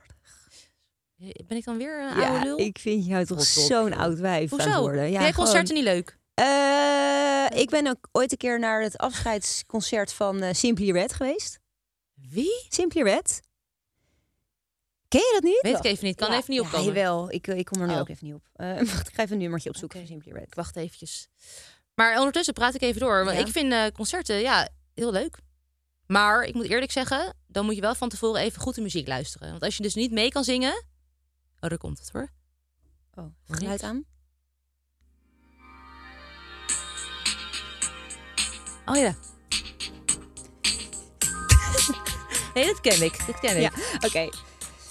Ben 1.19 1.57
ik 1.57 1.65
dan 1.65 1.77
weer 1.79 2.01
een 2.01 2.07
oude 2.09 2.21
Ja, 2.21 2.43
lul? 2.45 2.59
ik 2.59 2.79
vind 2.79 3.07
jou 3.07 3.25
toch 3.25 3.43
zo'n 3.43 3.93
oud 3.93 4.19
wijf 4.19 4.53
aan 4.53 4.59
het 4.59 4.67
Hoezo? 4.67 4.81
worden. 4.81 5.01
Vind 5.01 5.13
Ja, 5.15 5.21
jij 5.21 5.31
gewoon. 5.33 5.45
concerten 5.47 5.75
niet 5.75 5.85
leuk? 5.85 6.19
Eh, 6.35 7.61
ik 7.61 7.71
ben 7.71 7.87
ook 7.87 8.09
ooit 8.13 8.33
een 8.33 8.39
keer 8.39 8.59
naar 8.59 8.83
het 8.83 8.99
afscheidsconcert 8.99 10.13
van 10.13 10.43
eh, 10.43 10.53
Simply 10.55 10.91
Red 10.93 11.13
geweest. 11.13 11.59
Wie? 12.15 12.67
Simply 12.69 13.03
Red. 13.03 13.41
Ken 15.09 15.21
je 15.21 15.31
dat 15.33 15.43
niet? 15.43 15.59
Weet 15.61 15.77
ik 15.77 15.85
even 15.85 16.05
niet. 16.07 16.17
Kan 16.17 16.31
Ja, 16.31 16.37
even 16.37 16.51
niet 16.51 16.61
Ja, 16.61 16.67
opkomen. 16.67 16.87
jawel. 16.95 17.31
Ik, 17.33 17.47
ik 17.47 17.65
kom 17.65 17.81
er 17.81 17.87
nu 17.87 17.93
Oh. 17.93 17.99
ook 18.01 18.09
even 18.09 18.27
niet 18.27 18.35
op. 18.35 18.43
Eh, 18.53 18.77
wacht, 18.93 19.09
ik 19.09 19.15
ga 19.15 19.23
even 19.23 19.35
een 19.35 19.43
nummertje 19.43 19.69
opzoeken 19.69 19.99
van 19.99 20.07
Simply 20.09 20.33
Red. 20.33 20.43
Ik 20.47 20.55
wacht 20.55 20.77
eventjes. 20.77 21.29
Maar 21.95 22.19
ondertussen 22.19 22.55
praat 22.55 22.75
ik 22.75 22.83
even 22.83 23.01
door. 23.01 23.25
Want 23.25 23.37
Ja. 23.39 23.45
ik 23.45 23.53
vind 23.53 23.73
eh, 23.73 23.85
concerten 23.95 24.37
ja, 24.41 24.69
heel 24.95 25.13
leuk. 25.13 25.39
Maar 26.07 26.43
ik 26.43 26.55
moet 26.55 26.69
eerlijk 26.69 26.93
zeggen, 26.93 27.35
dan 27.47 27.65
moet 27.65 27.75
je 27.75 27.81
wel 27.81 27.95
van 27.95 28.09
tevoren 28.09 28.41
even 28.41 28.61
goed 28.61 28.75
de 28.75 28.81
muziek 28.81 29.07
luisteren. 29.07 29.51
Want 29.51 29.63
als 29.63 29.77
je 29.77 29.83
dus 29.83 29.95
niet 29.95 30.11
mee 30.13 30.29
kan 30.29 30.45
zingen... 30.45 30.85
Oh, 31.61 31.69
daar 31.69 31.79
komt 31.79 31.99
het 31.99 32.11
hoor. 32.13 32.29
Oh, 33.15 33.25
geluid 33.49 33.83
aan. 33.83 34.05
Oh 38.87 38.97
ja. 38.97 39.15
nee, 42.55 42.67
dat 42.67 42.81
ken 42.81 43.03
ik. 43.03 43.27
Dat 43.27 43.41
ken 43.41 43.57
ik. 43.57 43.63
Ja, 43.63 43.71
oké. 44.07 44.29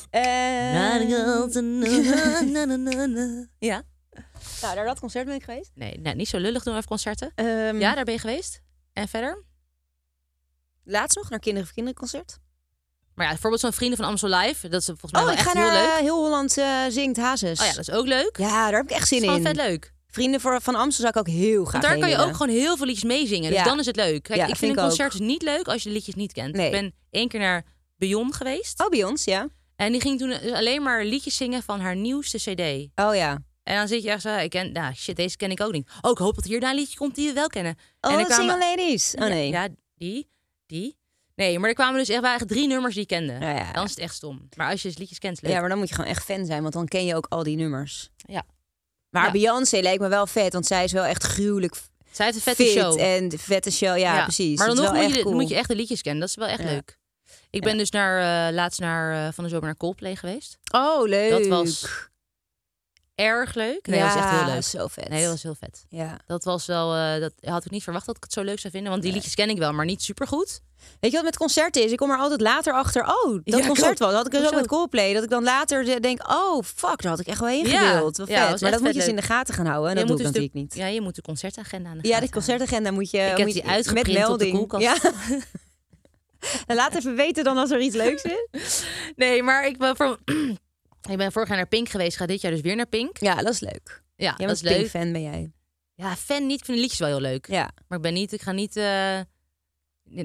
Eh, 0.10 0.22
ja. 3.60 3.84
nou, 4.62 4.76
naar 4.76 4.86
dat 4.86 5.00
concert 5.00 5.26
ben 5.26 5.36
ik 5.36 5.44
geweest. 5.44 5.72
Nee, 5.76 6.00
nou, 6.00 6.16
niet 6.16 6.28
zo 6.28 6.38
lullig 6.38 6.64
doen 6.64 6.74
we 6.74 6.80
even 6.80 6.90
concerten. 6.90 7.32
Ehm, 7.36 7.80
Ja, 7.80 7.96
daar 7.96 8.04
ben 8.04 8.14
je 8.14 8.20
geweest. 8.20 8.62
En 8.94 9.08
verder? 9.08 9.44
Laatst 10.84 11.18
nog 11.18 11.30
naar 11.30 11.40
Kinderen 11.40 11.66
voor 11.68 11.76
Kinderen 11.76 12.00
concert. 12.00 12.40
Maar 13.16 13.26
ja, 13.26 13.32
bijvoorbeeld 13.32 13.62
zo'n 13.62 13.74
Vrienden 13.74 13.98
van 13.98 14.08
Amstel 14.08 14.30
Live. 14.30 14.68
Dat 14.70 14.80
is 14.82 14.86
volgens 14.86 15.12
mij 15.12 15.22
Oh, 15.22 15.28
wel 15.28 15.36
ik 15.38 15.42
echt 15.42 15.52
ga 15.52 15.60
heel 15.62 15.70
naar 15.72 15.82
leuk. 15.84 15.92
eh, 15.92 15.98
Heel 16.00 16.16
Holland 16.24 16.58
eh, 16.58 16.80
zingt 16.90 17.18
Hazes. 17.18 17.60
Oh 17.60 17.66
ja, 17.66 17.72
dat 17.74 17.88
is 17.88 17.92
ook 17.92 18.06
leuk. 18.08 18.38
Ja, 18.38 18.48
daar 18.70 18.74
heb 18.80 18.90
ik 18.90 18.96
echt 18.96 19.08
zin 19.08 19.22
dat 19.22 19.30
is 19.32 19.38
in. 19.38 19.44
vet 19.44 19.56
leuk. 19.56 19.94
Vrienden 20.08 20.42
voor, 20.42 20.62
van 20.62 20.76
Amstel 20.76 21.06
zou 21.06 21.08
ik 21.10 21.18
ook 21.18 21.36
heel 21.36 21.66
graag 21.66 21.82
Want 21.82 21.84
daar 21.84 21.98
kan 22.10 22.10
je 22.10 22.26
ook 22.26 22.36
gewoon 22.36 22.56
heel 22.56 22.78
veel 22.78 22.86
liedjes 22.86 23.04
meezingen. 23.04 23.50
Dus 23.50 23.60
Ja. 23.60 23.64
dan 23.64 23.80
is 23.80 23.86
het 23.86 23.96
leuk. 23.96 24.24
Kijk, 24.24 24.40
Ja, 24.40 24.48
ik 24.48 24.56
vind 24.56 24.78
een 24.78 24.84
concert 24.84 25.12
dus 25.12 25.22
niet 25.22 25.42
leuk 25.42 25.68
als 25.68 25.84
je 25.84 25.90
de 25.90 25.96
liedjes 25.96 26.16
niet 26.16 26.32
kent. 26.32 26.56
Nee. 26.56 26.66
Ik 26.66 26.72
ben 26.72 26.94
één 27.10 27.28
keer 27.28 27.40
naar 27.40 27.66
Beyon 27.98 28.34
geweest. 28.34 28.84
Oh, 28.84 28.90
bij 28.90 29.04
ons, 29.04 29.24
ja. 29.24 29.48
En 29.76 29.92
die 29.92 30.02
ging 30.02 30.20
toen 30.20 30.30
dus 30.30 30.52
alleen 30.52 30.84
maar 30.84 31.06
liedjes 31.06 31.36
zingen 31.36 31.64
van 31.64 31.80
haar 31.80 31.96
nieuwste 31.96 32.38
cd. 32.38 32.90
Oh 33.06 33.16
ja. 33.16 33.38
En 33.64 33.78
dan 33.78 33.88
zit 33.88 34.04
je 34.04 34.10
echt 34.10 34.22
zo, 34.22 34.36
ik 34.38 34.50
ken, 34.50 34.72
nou 34.72 34.94
shit, 34.94 35.16
deze 35.16 35.38
ken 35.38 35.52
ik 35.52 35.62
ook 35.62 35.72
niet. 35.72 35.90
Oh, 36.02 36.12
ik 36.12 36.18
hoop 36.18 36.36
dat 36.36 36.44
hier 36.46 36.60
daar 36.60 36.70
een 36.70 36.76
liedje 36.76 36.98
komt 36.98 37.16
die 37.16 37.28
we 37.28 37.34
wel 37.34 37.48
kennen. 37.48 37.76
Oh, 38.02 38.12
en 38.14 38.20
er 38.20 38.34
Single 38.34 38.58
Ladies. 38.60 39.14
Oh 39.20 39.28
nee. 39.28 39.50
Ja, 39.50 39.68
die, 39.96 40.30
die. 40.68 40.98
Nee, 41.36 41.60
maar 41.60 41.70
er 41.70 41.76
kwamen 41.76 42.00
dus 42.00 42.10
echt 42.10 42.22
waren 42.22 42.40
echt 42.40 42.48
drie 42.48 42.68
nummers 42.68 42.94
die 42.94 43.02
ik 43.04 43.08
kende. 43.10 43.34
Ja. 43.40 43.72
Dan 43.72 43.84
is 43.84 43.90
het 43.90 44.00
echt 44.00 44.16
stom. 44.16 44.48
Maar 44.56 44.70
als 44.72 44.82
je 44.82 44.88
dus 44.88 44.98
liedjes 44.98 45.20
kent, 45.20 45.42
leuk. 45.42 45.52
Ja, 45.52 45.60
maar 45.60 45.70
dan 45.70 45.78
moet 45.78 45.90
je 45.90 45.96
gewoon 45.96 46.10
echt 46.10 46.24
fan 46.24 46.46
zijn, 46.46 46.62
want 46.62 46.74
dan 46.74 46.88
ken 46.88 47.06
je 47.06 47.16
ook 47.16 47.26
al 47.30 47.44
die 47.44 47.56
nummers. 47.58 48.10
Ja. 48.18 48.44
Maar 49.10 49.26
Ja. 49.26 49.32
Beyoncé 49.32 49.80
lijkt 49.80 50.02
me 50.02 50.08
wel 50.08 50.28
vet, 50.28 50.54
want 50.54 50.66
zij 50.66 50.84
is 50.84 50.92
wel 50.92 51.04
echt 51.04 51.24
gruwelijk 51.24 51.76
Zij 52.12 52.26
heeft 52.26 52.38
een 52.38 52.44
vette 52.44 52.64
show. 52.66 53.00
en 53.00 53.32
vette 53.40 53.72
show. 53.72 53.98
Ja, 53.98 54.24
precies. 54.24 54.58
Maar 54.58 54.68
dan 54.68 54.76
nog 54.76 54.94
moet 54.94 55.08
je, 55.08 55.14
de- 55.14 55.22
cool. 55.24 55.34
moet 55.34 55.50
je 55.50 55.56
echt 55.56 55.68
de 55.68 55.76
liedjes 55.76 56.02
kennen. 56.02 56.20
Dat 56.22 56.30
is 56.30 56.36
wel 56.36 56.48
echt 56.48 56.64
leuk. 56.64 56.98
Ik 57.50 57.62
ben 57.62 57.78
dus 57.78 57.90
naar, 57.90 58.48
eh, 58.48 58.54
laatst 58.56 58.80
naar, 58.80 59.28
eh, 59.28 59.34
van 59.34 59.44
de 59.44 59.50
zomer 59.50 59.66
naar 59.66 59.78
Coldplay 59.78 60.16
geweest. 60.16 60.58
Oh, 60.72 61.08
leuk. 61.08 61.30
Dat 61.30 61.48
was 61.48 61.86
erg 63.16 63.54
leuk. 63.54 63.88
Nee, 63.88 64.00
dat 64.00 64.14
was 64.14 64.24
echt 64.24 64.30
heel 64.30 64.54
leuk. 64.54 64.64
zo 64.64 64.88
vet. 64.88 65.10
Nee, 65.10 65.22
dat 65.22 65.32
was 65.32 65.44
heel 65.44 65.56
vet. 65.56 65.86
Ja. 65.90 66.20
Dat 66.28 66.44
was 66.44 66.66
wel, 66.66 66.96
eh, 66.96 67.20
dat 67.20 67.34
had 67.42 67.66
ik 67.66 67.72
niet 67.72 67.84
verwacht 67.84 68.06
dat 68.06 68.16
ik 68.18 68.24
het 68.24 68.34
zo 68.34 68.42
leuk 68.42 68.60
zou 68.60 68.74
vinden. 68.74 68.92
Want 68.92 69.04
die 69.04 69.14
liedjes 69.14 69.36
ken 69.36 69.50
ik 69.50 69.58
wel, 69.58 69.74
maar 69.74 69.86
niet 69.86 70.02
super 70.04 70.28
goed. 70.28 70.62
Weet 71.00 71.12
je 71.12 71.18
wat 71.18 71.26
met 71.26 71.38
concerten 71.38 71.84
is? 71.84 71.92
Ik 71.92 71.98
kom 71.98 72.12
er 72.12 72.18
altijd 72.18 72.42
later 72.42 72.74
achter. 72.74 73.02
Oh, 73.02 73.32
dat 73.32 73.42
Ja, 73.44 73.58
ik 73.58 73.66
concert 73.66 74.00
was. 74.00 74.08
Dat 74.08 74.18
had 74.18 74.26
ik 74.26 74.32
dus 74.32 74.46
ook 74.46 74.56
met 74.56 74.68
Coldplay. 74.68 75.14
Dat 75.14 75.24
ik 75.24 75.30
dan 75.30 75.44
later 75.44 76.02
denk, 76.02 76.32
oh 76.32 76.64
fuck, 76.64 77.02
daar 77.02 77.12
had 77.12 77.20
ik 77.20 77.28
echt 77.28 77.40
wel 77.40 77.50
heen 77.50 77.68
Ja. 77.68 77.92
gewild. 77.92 78.18
Ja, 78.18 78.26
vet. 78.26 78.50
was 78.52 78.62
maar 78.62 78.72
dat 78.72 78.80
moet 78.80 78.94
je 78.94 79.00
eens 79.00 79.10
in 79.10 79.16
de 79.16 79.22
gaten 79.22 79.54
gaan 79.54 79.66
houden. 79.66 79.90
En 79.90 79.94
Je 79.94 80.00
dat 80.00 80.08
doe 80.08 80.18
moet 80.18 80.26
ik 80.28 80.34
dus 80.34 80.42
natuurlijk 80.44 80.74
niet. 80.74 80.84
Ja, 80.84 80.94
je 80.94 81.02
moet 81.02 81.16
de 81.16 81.22
concertagenda 81.22 81.90
aan 81.90 81.98
de 81.98 82.08
Ja, 82.08 82.20
de 82.20 82.30
concertagenda 82.30 82.92
moet 82.92 83.12
je, 83.12 83.18
heb 83.18 83.38
moet 83.38 83.54
je 83.54 83.62
met 83.64 83.72
uitgeprint 83.72 84.28
op 84.30 84.40
de. 84.40 84.80
Ja. 84.80 84.98
en 86.68 86.76
laat 86.82 86.96
even 86.96 87.16
weten 87.16 87.44
dan 87.44 87.58
als 87.58 87.72
er 87.72 87.80
iets 87.80 87.96
leuks 87.96 88.24
is. 88.52 88.84
Nee, 89.16 89.44
maar 89.44 89.66
ik 89.68 89.78
ben, 89.78 89.96
voor... 89.96 90.18
ik 91.12 91.18
ben 91.18 91.32
vorig 91.32 91.48
jaar 91.48 91.58
naar 91.58 91.68
Pink 91.68 91.90
geweest. 91.90 92.18
Ga 92.18 92.26
dit 92.26 92.42
jaar 92.42 92.52
dus 92.52 92.62
weer 92.62 92.76
naar 92.76 92.88
Pink. 92.88 93.18
Ja, 93.20 93.36
dat 93.36 93.54
is 93.54 93.60
leuk. 93.60 94.04
Ja, 94.16 94.34
Jij 94.38 94.48
dat 94.48 94.56
is 94.56 94.62
leuk. 94.62 94.90
fan 94.90 95.12
ben 95.12 95.22
jij. 95.22 95.52
Ja, 95.94 96.16
fan 96.16 96.46
niet. 96.48 96.60
Ik 96.60 96.66
vind 96.66 96.78
de 96.78 96.82
liedjes 96.84 97.00
wel 97.00 97.08
heel 97.10 97.20
leuk. 97.20 97.48
Ja. 97.48 97.72
Maar 97.88 97.98
ik 97.98 98.04
ben 98.04 98.14
niet, 98.14 98.32
ik 98.34 98.42
ga 98.42 98.52
niet. 98.52 98.76
eh, 98.76 99.20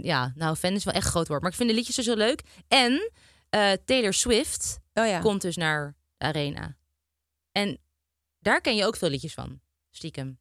ja, 0.03 0.33
nou, 0.35 0.57
fan 0.57 0.73
is 0.73 0.85
wel 0.85 0.95
echt 0.95 1.05
een 1.05 1.11
groot 1.11 1.29
woord. 1.29 1.41
Maar 1.41 1.51
ik 1.51 1.57
vind 1.57 1.69
de 1.69 1.75
liedjes 1.75 1.97
dus 1.97 2.07
heel 2.07 2.17
leuk. 2.17 2.43
En 2.69 3.11
eh, 3.51 3.73
Taylor 3.85 4.15
Swift 4.15 4.79
Oh 4.95 5.07
ja. 5.07 5.21
komt 5.21 5.43
dus 5.43 5.57
naar 5.57 5.97
de 6.17 6.25
arena. 6.25 6.77
En 7.53 7.79
daar 8.39 8.61
ken 8.61 8.77
je 8.77 8.85
ook 8.87 8.97
veel 8.97 9.09
liedjes 9.09 9.35
van. 9.35 9.61
Stiekem. 9.91 10.39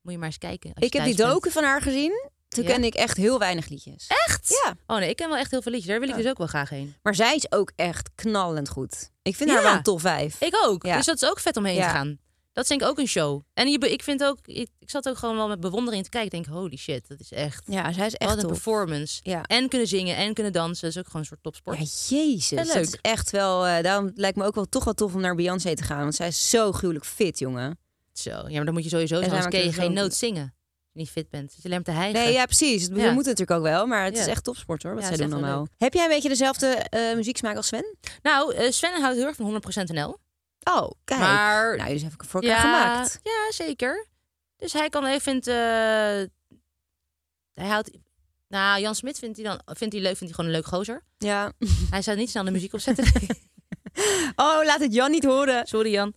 Moet 0.00 0.12
je 0.12 0.18
maar 0.18 0.28
eens 0.28 0.38
kijken. 0.38 0.68
als 0.70 0.78
je 0.78 0.86
Ik 0.86 0.92
heb 0.92 1.04
die 1.04 1.14
bent. 1.16 1.28
docu 1.28 1.50
van 1.50 1.64
haar 1.64 1.82
gezien. 1.82 2.30
Toen 2.54 2.64
Ja? 2.64 2.70
ken 2.70 2.84
ik 2.84 2.94
echt 2.94 3.16
heel 3.16 3.38
weinig 3.38 3.68
liedjes. 3.68 4.06
Echt? 4.26 4.60
Ja. 4.64 4.74
Oh 4.86 4.96
nee, 4.96 5.08
ik 5.08 5.16
ken 5.16 5.28
wel 5.28 5.38
echt 5.38 5.50
heel 5.50 5.62
veel 5.62 5.72
liedjes. 5.72 5.90
Daar 5.90 6.00
wil 6.00 6.08
ik 6.08 6.16
dus 6.16 6.26
ook 6.26 6.38
wel 6.38 6.46
graag 6.46 6.68
heen. 6.70 6.94
Maar 7.02 7.14
zij 7.14 7.34
is 7.34 7.52
ook 7.52 7.72
echt 7.76 8.10
knallend 8.14 8.68
goed. 8.68 9.10
Ik 9.22 9.36
vind 9.36 9.50
haar 9.50 9.62
wel 9.62 9.72
een 9.72 9.82
top 9.82 10.00
5. 10.00 10.40
Ik 10.40 10.56
ook. 10.64 10.82
Dus 10.82 11.06
dat 11.06 11.22
is 11.22 11.28
ook 11.28 11.40
vet 11.40 11.56
om 11.56 11.64
heen 11.64 11.76
te 11.82 11.88
gaan. 11.88 12.18
Dat 12.52 12.62
is 12.62 12.68
denk 12.68 12.82
ik 12.82 12.88
ook 12.88 12.98
een 12.98 13.06
show. 13.08 13.42
En 13.54 13.68
je, 13.70 13.78
ik 13.78 14.02
vind 14.02 14.24
ook, 14.24 14.38
ik, 14.44 14.68
ik 14.78 14.90
zat 14.90 15.08
ook 15.08 15.16
gewoon 15.18 15.36
wel 15.36 15.48
met 15.48 15.60
bewondering 15.60 16.04
te 16.04 16.08
kijken. 16.10 16.38
Ik 16.38 16.44
denk, 16.44 16.56
holy 16.56 16.76
shit, 16.76 17.08
dat 17.08 17.20
is 17.20 17.32
echt. 17.32 17.62
Ja, 17.66 17.92
zij 17.92 18.06
is 18.06 18.14
echt 18.14 18.30
Wat 18.30 18.38
een 18.38 18.44
top. 18.48 18.52
performance. 18.52 19.20
Ja. 19.22 19.42
En 19.42 19.68
kunnen 19.68 19.88
zingen 19.88 20.16
en 20.16 20.34
kunnen 20.34 20.52
dansen. 20.52 20.80
Dat 20.82 20.90
is 20.90 20.98
ook 20.98 21.06
gewoon 21.06 21.20
een 21.20 21.26
soort 21.26 21.42
topsport. 21.42 21.78
Ja, 22.08 22.16
jezus. 22.16 22.50
Wel 22.50 22.64
Dat 22.64 22.74
leuk. 22.74 22.84
is 22.84 22.98
echt 23.00 23.30
wel... 23.30 23.66
eh, 23.66 23.82
daarom 23.82 24.10
lijkt 24.14 24.36
me 24.36 24.44
ook 24.44 24.54
wel 24.54 24.64
toch 24.68 24.84
wel 24.84 24.94
tof 24.94 25.14
om 25.14 25.20
naar 25.20 25.34
Beyoncé 25.34 25.74
te 25.74 25.82
gaan. 25.82 26.00
Want 26.00 26.14
zij 26.14 26.26
is 26.28 26.50
zo 26.50 26.72
gruwelijk 26.72 27.04
fit, 27.06 27.38
jongen. 27.38 27.78
Zo, 28.12 28.30
ja, 28.30 28.50
maar 28.56 28.64
dan 28.64 28.74
moet 28.74 28.82
je 28.82 28.88
sowieso 28.88 29.20
anders 29.20 29.46
kun 29.46 29.64
je 29.64 29.72
geen 29.72 29.92
noot 29.92 30.14
zingen. 30.14 30.54
Niet 30.94 31.10
fit 31.10 31.30
bent. 31.30 31.52
Zit 31.52 31.62
je 31.62 31.68
alleen 31.68 31.82
maar 31.84 31.94
te 31.94 32.00
hijgen. 32.00 32.20
Nee, 32.22 32.32
ja, 32.32 32.44
precies. 32.44 32.88
Dat 32.88 32.98
Ja. 32.98 33.12
moet 33.12 33.24
natuurlijk 33.24 33.50
ook 33.50 33.62
wel. 33.62 33.86
Maar 33.86 34.04
het 34.04 34.18
is 34.18 34.26
echt 34.26 34.44
topsport, 34.44 34.82
hoor. 34.82 34.92
Wat 34.94 35.02
Ja, 35.02 35.08
zij 35.08 35.18
is 35.18 35.24
doen 35.24 35.32
allemaal. 35.32 35.66
Heb 35.78 35.94
jij 35.94 36.02
een 36.04 36.10
beetje 36.10 36.28
dezelfde 36.28 36.66
eh, 36.66 37.14
muzieksmaak 37.14 37.56
als 37.56 37.66
Sven? 37.66 37.96
Nou, 38.22 38.54
eh, 38.54 38.70
Sven 38.70 39.00
houdt 39.00 39.16
heel 39.16 39.26
erg 39.26 39.36
van 39.36 39.44
100% 39.44 39.88
NL. 39.92 40.18
Oh, 40.70 40.90
kijk. 41.04 41.20
Maar 41.20 41.76
Nou, 41.76 41.92
dus 41.92 42.02
heb 42.02 42.12
ik 42.12 42.24
voor 42.24 42.42
elkaar 42.42 42.60
gemaakt. 42.60 43.20
Ja, 43.22 43.52
zeker. 43.52 44.06
Dus 44.56 44.72
hij 44.72 44.88
kan 44.88 45.06
even 45.06 45.20
vindt, 45.20 45.46
eh, 45.46 45.54
hij 47.54 47.68
houdt. 47.68 47.90
Nou, 48.48 48.80
Jan 48.80 48.94
Smit 48.94 49.18
vindt 49.18 49.36
hij 49.36 49.46
dan 49.46 49.60
vindt 49.76 49.94
hij 49.94 50.02
leuk, 50.02 50.16
vindt 50.16 50.34
hij 50.34 50.44
gewoon 50.44 50.50
een 50.50 50.56
leuk 50.56 50.66
gozer. 50.66 51.04
Ja. 51.18 51.52
Hij 51.90 52.02
zou 52.02 52.16
niet 52.16 52.30
snel 52.30 52.44
de 52.44 52.50
muziek 52.50 52.72
opzetten. 52.72 53.04
Oh, 54.36 54.64
laat 54.64 54.80
het 54.80 54.94
Jan 54.94 55.10
niet 55.10 55.24
horen. 55.24 55.66
Sorry 55.66 55.90
Jan. 55.90 56.14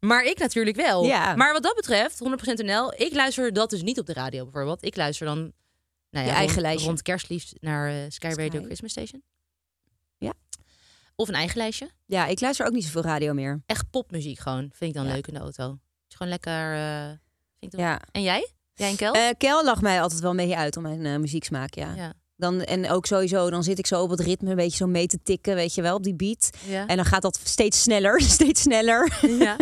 Maar 0.00 0.24
ik 0.24 0.38
natuurlijk 0.38 0.76
wel. 0.76 1.04
Ja. 1.04 1.36
Maar 1.36 1.52
wat 1.52 1.62
dat 1.62 1.74
betreft, 1.74 2.18
100% 2.60 2.64
NL, 2.64 2.92
ik 2.96 3.12
luister 3.14 3.52
dat 3.52 3.70
dus 3.70 3.82
niet 3.82 3.98
op 3.98 4.06
de 4.06 4.12
radio 4.12 4.42
bijvoorbeeld. 4.44 4.84
Ik 4.84 4.96
luister 4.96 5.26
dan 5.26 5.38
nou 5.38 5.52
ja, 6.10 6.20
Je 6.20 6.26
rond, 6.26 6.36
eigen 6.38 6.62
lijstje. 6.62 6.86
rond 6.86 7.02
kerstliefst 7.02 7.54
naar 7.60 7.88
eh, 7.88 7.94
Sky 8.08 8.26
Radio 8.26 8.46
Sky. 8.58 8.64
Christmas 8.64 8.90
Station. 8.90 9.22
Ja. 10.18 10.32
Of 11.16 11.28
een 11.28 11.34
eigen 11.34 11.56
lijstje. 11.58 11.90
Ja, 12.06 12.26
ik 12.26 12.40
luister 12.40 12.66
ook 12.66 12.72
niet 12.72 12.84
zoveel 12.84 13.02
radio 13.02 13.32
meer. 13.32 13.62
Echt 13.66 13.90
popmuziek 13.90 14.38
gewoon, 14.38 14.60
vind 14.72 14.90
ik 14.90 14.94
dan 14.94 15.06
Ja. 15.06 15.12
leuk 15.12 15.26
in 15.26 15.34
de 15.34 15.40
auto. 15.40 15.64
Het 15.70 15.80
is 16.08 16.16
gewoon 16.16 16.32
lekker... 16.32 16.74
eh, 16.74 17.06
Vind 17.60 17.72
ik 17.72 17.78
Ja. 17.78 18.00
En 18.12 18.22
jij? 18.22 18.50
Jij 18.74 18.90
en 18.90 18.96
Kel? 18.96 19.12
Eh, 19.14 19.28
Kel 19.38 19.64
lag 19.64 19.80
mij 19.82 20.02
altijd 20.02 20.20
wel 20.20 20.30
een 20.30 20.36
beetje 20.36 20.56
uit 20.56 20.76
om 20.76 20.82
mijn 20.82 21.20
muzieksmaak, 21.20 21.74
ja. 21.74 21.94
ja. 21.94 22.12
Dan, 22.42 22.62
en 22.62 22.90
ook 22.90 23.06
sowieso, 23.06 23.50
dan 23.50 23.62
zit 23.62 23.78
ik 23.78 23.86
zo 23.86 24.02
op 24.02 24.10
het 24.10 24.20
ritme 24.20 24.50
een 24.50 24.56
beetje 24.56 24.76
zo 24.76 24.86
mee 24.86 25.06
te 25.06 25.18
tikken, 25.22 25.54
weet 25.54 25.74
je 25.74 25.82
wel, 25.82 25.94
op 25.94 26.02
die 26.02 26.14
beat. 26.14 26.50
Ja. 26.66 26.86
En 26.86 26.96
dan 26.96 27.04
gaat 27.04 27.22
dat 27.22 27.40
steeds 27.42 27.82
sneller, 27.82 28.20
steeds 28.38 28.60
sneller. 28.60 29.18
Ja. 29.38 29.56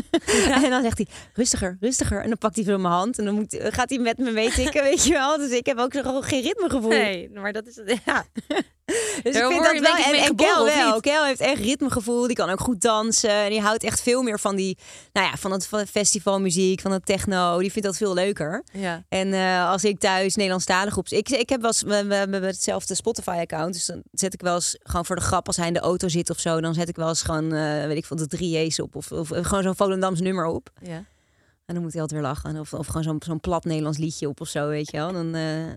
En 0.62 0.70
dan 0.70 0.82
zegt 0.82 0.98
hij, 0.98 1.06
rustiger, 1.34 1.76
rustiger. 1.80 2.22
En 2.22 2.28
dan 2.28 2.38
pakt 2.38 2.56
hij 2.56 2.64
veel 2.64 2.78
mijn 2.78 2.94
hand 2.94 3.18
en 3.18 3.24
dan 3.24 3.34
moet, 3.34 3.58
gaat 3.60 3.90
hij 3.90 3.98
met 3.98 4.18
me 4.18 4.30
meetikken, 4.30 4.82
weet 4.90 5.04
je 5.04 5.12
wel. 5.12 5.36
Dus 5.36 5.50
ik 5.50 5.66
heb 5.66 5.78
ook 5.78 5.92
zo 5.92 6.02
gewoon 6.02 6.22
geen 6.22 6.42
ritmegevoel. 6.42 6.90
Nee, 6.90 7.30
maar 7.34 7.52
dat 7.52 7.66
is. 7.66 7.80
Ja. 8.04 8.24
Dus 9.22 9.34
Daar 9.34 9.42
ik 9.42 9.50
vind 9.50 9.64
dat 9.64 9.78
wel. 9.78 10.04
En, 10.04 10.10
mee 10.10 10.20
en 10.20 10.36
Kel 10.36 10.64
wel. 10.64 11.00
Kel 11.00 11.24
heeft 11.24 11.40
echt 11.40 11.60
ritmegevoel. 11.60 12.26
Die 12.26 12.36
kan 12.36 12.50
ook 12.50 12.60
goed 12.60 12.80
dansen. 12.80 13.30
En 13.30 13.50
die 13.50 13.60
houdt 13.60 13.84
echt 13.84 14.02
veel 14.02 14.22
meer 14.22 14.40
van 14.40 14.56
die, 14.56 14.78
nou 15.12 15.26
ja, 15.26 15.36
van 15.36 15.50
het 15.50 15.68
festivalmuziek, 15.90 16.80
van 16.80 16.92
het 16.92 17.06
techno. 17.06 17.58
Die 17.58 17.72
vindt 17.72 17.86
dat 17.88 17.96
veel 17.96 18.14
leuker. 18.14 18.64
Ja. 18.72 19.04
En 19.08 19.32
eh, 19.32 19.70
als 19.70 19.84
ik 19.84 19.98
thuis 19.98 20.34
Nederlandstalig 20.34 20.96
op... 20.96 21.08
Ik, 21.08 21.28
ik 21.28 21.48
heb 21.48 21.60
wel 21.60 21.70
eens... 21.70 21.82
We, 21.82 22.26
we 22.30 22.38
hetzelfde 22.70 22.94
Spotify-account. 22.94 23.72
Dus 23.72 23.86
dan 23.86 24.02
zet 24.12 24.34
ik 24.34 24.40
wel 24.40 24.54
eens 24.54 24.76
gewoon 24.82 25.04
voor 25.04 25.16
de 25.16 25.22
grap... 25.22 25.46
als 25.46 25.56
hij 25.56 25.66
in 25.66 25.72
de 25.72 25.80
auto 25.80 26.08
zit 26.08 26.30
of 26.30 26.38
zo... 26.38 26.60
dan 26.60 26.74
zet 26.74 26.88
ik 26.88 26.96
wel 26.96 27.08
eens 27.08 27.22
gewoon, 27.22 27.52
eh, 27.52 27.86
weet 27.86 27.96
ik 27.96 28.04
veel, 28.06 28.16
de 28.16 28.66
3J's 28.68 28.78
op. 28.78 28.96
Of, 28.96 29.12
of 29.12 29.28
gewoon 29.28 29.62
zo'n 29.62 29.76
Volendams 29.76 30.20
nummer 30.20 30.46
op. 30.46 30.70
ja. 30.82 31.04
En 31.66 31.76
dan 31.76 31.84
moet 31.84 31.94
hij 31.94 32.02
altijd 32.02 32.20
weer 32.20 32.30
lachen. 32.30 32.60
Of, 32.60 32.72
of 32.72 32.86
gewoon 32.86 33.02
zo'n 33.02 33.22
zo'n 33.24 33.40
plat 33.40 33.64
Nederlands 33.64 33.98
liedje 33.98 34.28
op 34.28 34.40
of 34.40 34.48
zo, 34.48 34.68
weet 34.68 34.90
je 34.90 34.96
wel. 34.96 35.12
Dan, 35.12 35.34
eh, 35.34 35.70
eh, 35.70 35.76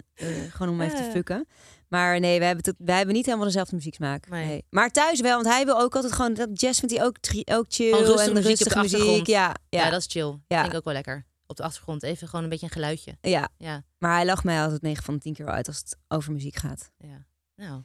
gewoon 0.50 0.74
om 0.74 0.82
even 0.82 0.98
te 0.98 1.10
fucken. 1.12 1.48
Maar 1.88 2.20
nee, 2.20 2.40
wij 2.40 2.48
hebben, 2.48 2.76
wij 2.78 2.98
hebben 2.98 3.16
niet 3.16 3.26
helemaal 3.26 3.46
dezelfde 3.46 3.76
muzieksmaak. 3.76 4.30
Nee. 4.30 4.46
Nee. 4.46 4.66
Maar 4.70 4.92
thuis 4.92 5.22
wel, 5.22 5.34
want 5.34 5.48
hij 5.48 5.66
wil 5.66 5.80
ook 5.80 5.96
altijd 5.96 6.14
gewoon... 6.14 6.34
Dat 6.34 6.62
jazz 6.62 6.80
vindt 6.80 6.96
hij 6.96 7.06
ook, 7.06 7.16
ook 7.52 7.66
chill 7.68 7.92
rustige 7.92 8.30
en 8.30 8.34
de 8.34 8.42
rustige 8.42 8.80
muziek. 8.80 9.28
Ja, 9.28 9.56
ja, 9.70 9.84
Ja, 9.84 9.90
dat 9.90 10.00
is 10.00 10.06
chill. 10.08 10.38
Ja. 10.48 10.60
Vind 10.60 10.72
ik 10.72 10.78
ook 10.78 10.84
wel 10.84 10.94
lekker. 10.94 11.26
Op 11.48 11.56
de 11.56 11.64
achtergrond 11.64 12.04
even 12.04 12.28
gewoon 12.28 12.44
een 12.44 12.50
beetje 12.50 12.66
een 12.66 12.72
geluidje. 12.72 13.18
ja. 13.22 13.50
Ja, 13.58 13.84
Maar 13.98 14.16
hij 14.16 14.26
lacht 14.26 14.44
mij 14.44 14.62
altijd 14.62 14.82
9 14.82 15.04
van 15.04 15.14
de 15.14 15.20
10 15.20 15.34
keer 15.34 15.46
wel 15.46 15.54
uit 15.54 15.68
als 15.68 15.78
het 15.78 15.98
over 16.08 16.32
muziek 16.32 16.56
gaat. 16.56 16.92
ja. 16.98 17.26
Nou, 17.56 17.82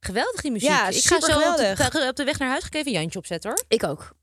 geweldig 0.00 0.40
die 0.40 0.50
muziek. 0.52 0.68
Ja, 0.68 0.88
ik 0.88 1.02
ga 1.04 1.20
zo 1.20 1.38
op 1.50 1.56
de, 1.92 2.06
op 2.08 2.16
de 2.16 2.24
weg 2.24 2.38
naar 2.38 2.48
huis 2.48 2.70
even 2.70 2.92
Jantje 2.92 3.18
opzetten 3.18 3.50
hoor. 3.50 3.64
Ik 3.68 3.84
ook. 3.84 4.14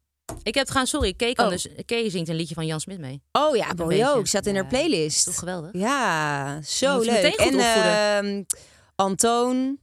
Ik 0.43 0.53
heb 0.55 0.67
het 0.67 0.75
gaan, 0.75 0.87
sorry, 0.87 1.13
Kay, 1.13 1.33
kan 1.33 1.45
Oh. 1.45 1.51
dus, 1.51 1.67
Kay 1.85 2.09
zingt 2.09 2.29
een 2.29 2.35
liedje 2.35 2.53
van 2.55 2.65
Jan 2.65 2.79
Smit 2.79 2.99
mee. 2.99 3.21
Oh 3.31 3.55
ja, 3.55 3.73
beetje. 3.73 4.09
ook. 4.09 4.27
Staat 4.27 4.45
in 4.45 4.53
haar 4.55 4.63
Ja, 4.63 4.69
playlist. 4.69 5.25
Toch 5.25 5.39
geweldig? 5.39 5.69
Ja, 5.73 6.61
zo 6.61 6.99
leuk. 6.99 7.35
en 7.35 7.59
ehm, 7.59 8.43
Antoon 8.95 9.79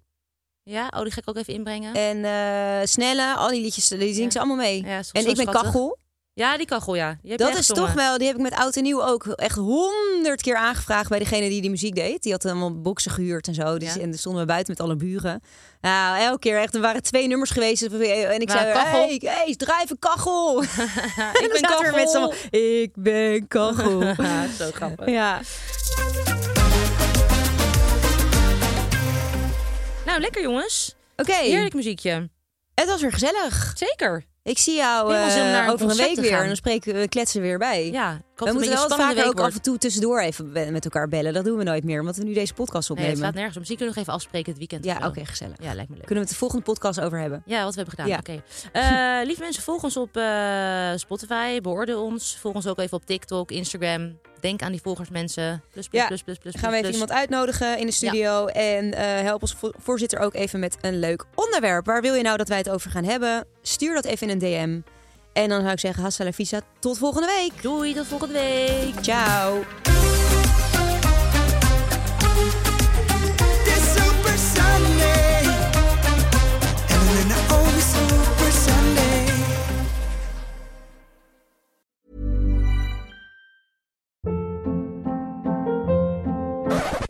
Ja, 0.62 0.90
oh, 0.96 1.03
die 1.03 1.11
ga 1.12 1.18
ik 1.20 1.29
ook 1.29 1.37
even 1.37 1.55
inbrengen. 1.55 1.94
en 1.94 2.24
eh, 2.24 2.87
Snelle, 2.87 3.35
al 3.35 3.48
die 3.48 3.61
liedjes, 3.61 3.88
die 3.88 3.98
zingt 4.14 4.18
Ja. 4.18 4.31
ze 4.31 4.38
allemaal 4.38 4.57
mee. 4.57 4.83
Ja, 4.85 4.96
en 5.12 5.27
ik 5.29 5.37
ben 5.37 5.37
schattig? 5.37 5.62
Kachel. 5.62 5.98
Ja, 6.38 6.57
die 6.57 6.66
kachel, 6.66 6.94
ja. 6.94 7.18
Die 7.22 7.31
heb 7.31 7.40
je 7.40 7.46
Dat 7.46 7.57
is 7.59 7.66
toch 7.66 7.92
wel, 7.92 8.18
die 8.18 8.27
heb 8.27 8.37
ik 8.37 8.42
met 8.42 8.55
oud 8.55 8.77
en 8.77 8.83
nieuw 8.83 9.03
ook 9.05 9.27
echt 9.27 9.57
honderd 9.57 10.42
keer 10.42 10.57
aangevraagd 10.57 11.09
bij 11.09 11.18
degene 11.18 11.48
die 11.48 11.61
die 11.61 11.70
muziek 11.70 11.94
deed. 11.94 12.22
Die 12.22 12.33
had 12.33 12.44
allemaal 12.44 12.81
boksen 12.81 13.11
gehuurd 13.11 13.46
en 13.48 13.55
zo. 13.55 13.79
Dus, 13.79 13.94
Ja. 13.94 14.01
En 14.01 14.09
dan 14.11 14.18
stonden 14.18 14.40
we 14.40 14.46
buiten 14.46 14.74
met 14.77 14.83
alle 14.87 14.96
buren. 14.96 15.42
Nou, 15.81 16.18
elke 16.20 16.38
keer 16.38 16.59
echt, 16.61 16.74
er 16.74 16.81
waren 16.81 17.03
twee 17.03 17.27
nummers 17.27 17.51
geweest. 17.51 17.83
En 17.83 18.40
ik 18.40 18.48
Maar 18.48 18.59
zei, 18.59 18.72
kachel? 18.72 19.01
hey, 19.07 19.20
hey, 19.24 19.55
draai 19.57 19.83
even 19.83 19.98
kachel. 19.98 20.62
ik 20.62 20.68
en 20.68 21.33
ben 21.33 21.48
met 21.48 21.57
z'n 21.59 21.64
kachel. 21.64 22.14
allen, 22.22 22.35
ik 22.83 22.92
ben 22.94 23.48
kachel. 23.48 24.01
Zo 24.59 24.70
grappig. 24.72 25.09
ja. 25.09 25.40
Nou, 30.07 30.20
lekker 30.20 30.42
jongens. 30.42 30.94
Oké, 31.16 31.33
Heerlijk 31.35 31.74
muziekje. 31.74 32.29
het 32.74 32.87
was 32.88 33.01
weer 33.01 33.12
gezellig. 33.12 33.72
Zeker. 33.77 34.24
Ik 34.49 34.59
zie 34.59 34.75
jou 34.75 35.07
om 35.07 35.13
naar 35.13 35.65
een 35.65 35.73
over 35.73 35.91
een 35.91 35.97
week 35.97 36.17
weer. 36.17 36.39
En 36.41 36.47
dan 36.47 36.57
spreken 36.57 36.95
we, 36.95 37.09
kletsen 37.09 37.41
we 37.41 37.47
weer 37.47 37.59
bij. 37.59 37.91
Ja, 37.91 38.21
we 38.35 38.53
moeten 38.53 38.71
wel 38.71 39.15
week 39.15 39.27
ook 39.27 39.41
af 39.41 39.55
en 39.55 39.63
toe 39.63 39.79
tussendoor 39.79 40.21
even 40.21 40.53
met 40.53 40.85
elkaar 40.85 41.09
bellen. 41.09 41.33
Dat 41.33 41.45
doen 41.45 41.59
we 41.59 41.65
nooit 41.65 41.85
meer, 41.85 42.01
omdat 42.01 42.17
we 42.17 42.25
nu 42.25 42.33
deze 42.33 42.55
podcast 42.55 42.89
Nee, 42.89 42.99
opnemen. 42.99 43.11
het 43.11 43.19
slaat 43.19 43.35
nergens 43.35 43.55
op. 43.55 43.59
Misschien 43.59 43.79
kunnen 43.79 43.95
we 43.95 44.01
nog 44.01 44.09
even 44.11 44.13
afspreken 44.13 44.49
het 44.51 44.59
weekend. 44.59 44.85
ja, 44.85 45.07
oké, 45.09 45.25
gezellig. 45.25 45.57
Ja, 45.63 45.75
lijkt 45.75 45.91
me 45.91 45.97
leuk. 45.97 46.07
Kunnen 46.07 46.15
we 46.15 46.21
het 46.21 46.29
de 46.31 46.35
volgende 46.37 46.65
podcast 46.65 47.01
over 47.01 47.19
hebben? 47.19 47.43
Ja, 47.47 47.65
wat 47.65 47.75
we 47.75 47.81
hebben 47.83 47.99
gedaan. 47.99 48.09
Ja. 48.09 48.19
Oké. 48.19 48.43
Eh, 48.73 49.27
lieve 49.27 49.41
mensen, 49.43 49.63
volg 49.63 49.83
ons 49.83 49.97
op 49.97 50.17
eh, 50.17 50.91
Spotify. 50.97 51.61
Beoordeel 51.61 52.05
ons. 52.05 52.37
Volg 52.41 52.55
ons 52.55 52.67
ook 52.67 52.79
even 52.79 52.97
op 52.97 53.07
TikTok, 53.07 53.51
Instagram. 53.51 54.19
Denk 54.40 54.62
aan 54.62 54.72
die 54.72 54.81
volgers, 54.81 55.09
mensen. 55.11 55.62
Plus, 55.72 55.88
plus, 55.88 56.01
Ja. 56.01 56.07
plus, 56.07 56.22
plus, 56.22 56.38
plus. 56.38 56.55
Gaan 56.55 56.70
we 56.70 56.77
even 56.77 56.81
plus. 56.90 56.92
iemand 57.01 57.12
uitnodigen 57.18 57.79
in 57.79 57.87
de 57.87 57.92
studio. 57.92 58.46
En 58.46 58.94
eh, 58.94 59.05
help 59.22 59.42
ons 59.42 59.55
vo- 59.59 59.72
voorzitter 59.79 60.18
ook 60.18 60.35
even 60.35 60.61
met 60.61 60.77
een 60.81 60.98
leuk 60.98 61.24
onderwerp. 61.35 61.87
Waar 61.87 62.01
wil 62.03 62.14
je 62.14 62.22
nou 62.22 62.37
dat 62.37 62.48
wij 62.48 62.59
het 62.59 62.70
over 62.70 62.90
gaan 62.90 63.05
hebben? 63.05 63.46
Stuur 63.62 63.94
dat 63.94 64.05
even 64.05 64.29
in 64.29 64.33
een 64.33 64.38
DM. 64.38 64.81
En 65.33 65.48
dan 65.48 65.61
zou 65.61 65.72
ik 65.72 65.81
zeggen, 65.81 66.03
hasta 66.03 66.24
la 66.24 66.33
vista. 66.33 66.61
Tot 66.79 66.98
volgende 66.98 67.27
week. 67.27 67.62
Doei, 67.62 67.94
tot 67.94 68.07
volgende 68.07 68.33
week. 68.35 68.94
Ciao. 69.01 69.64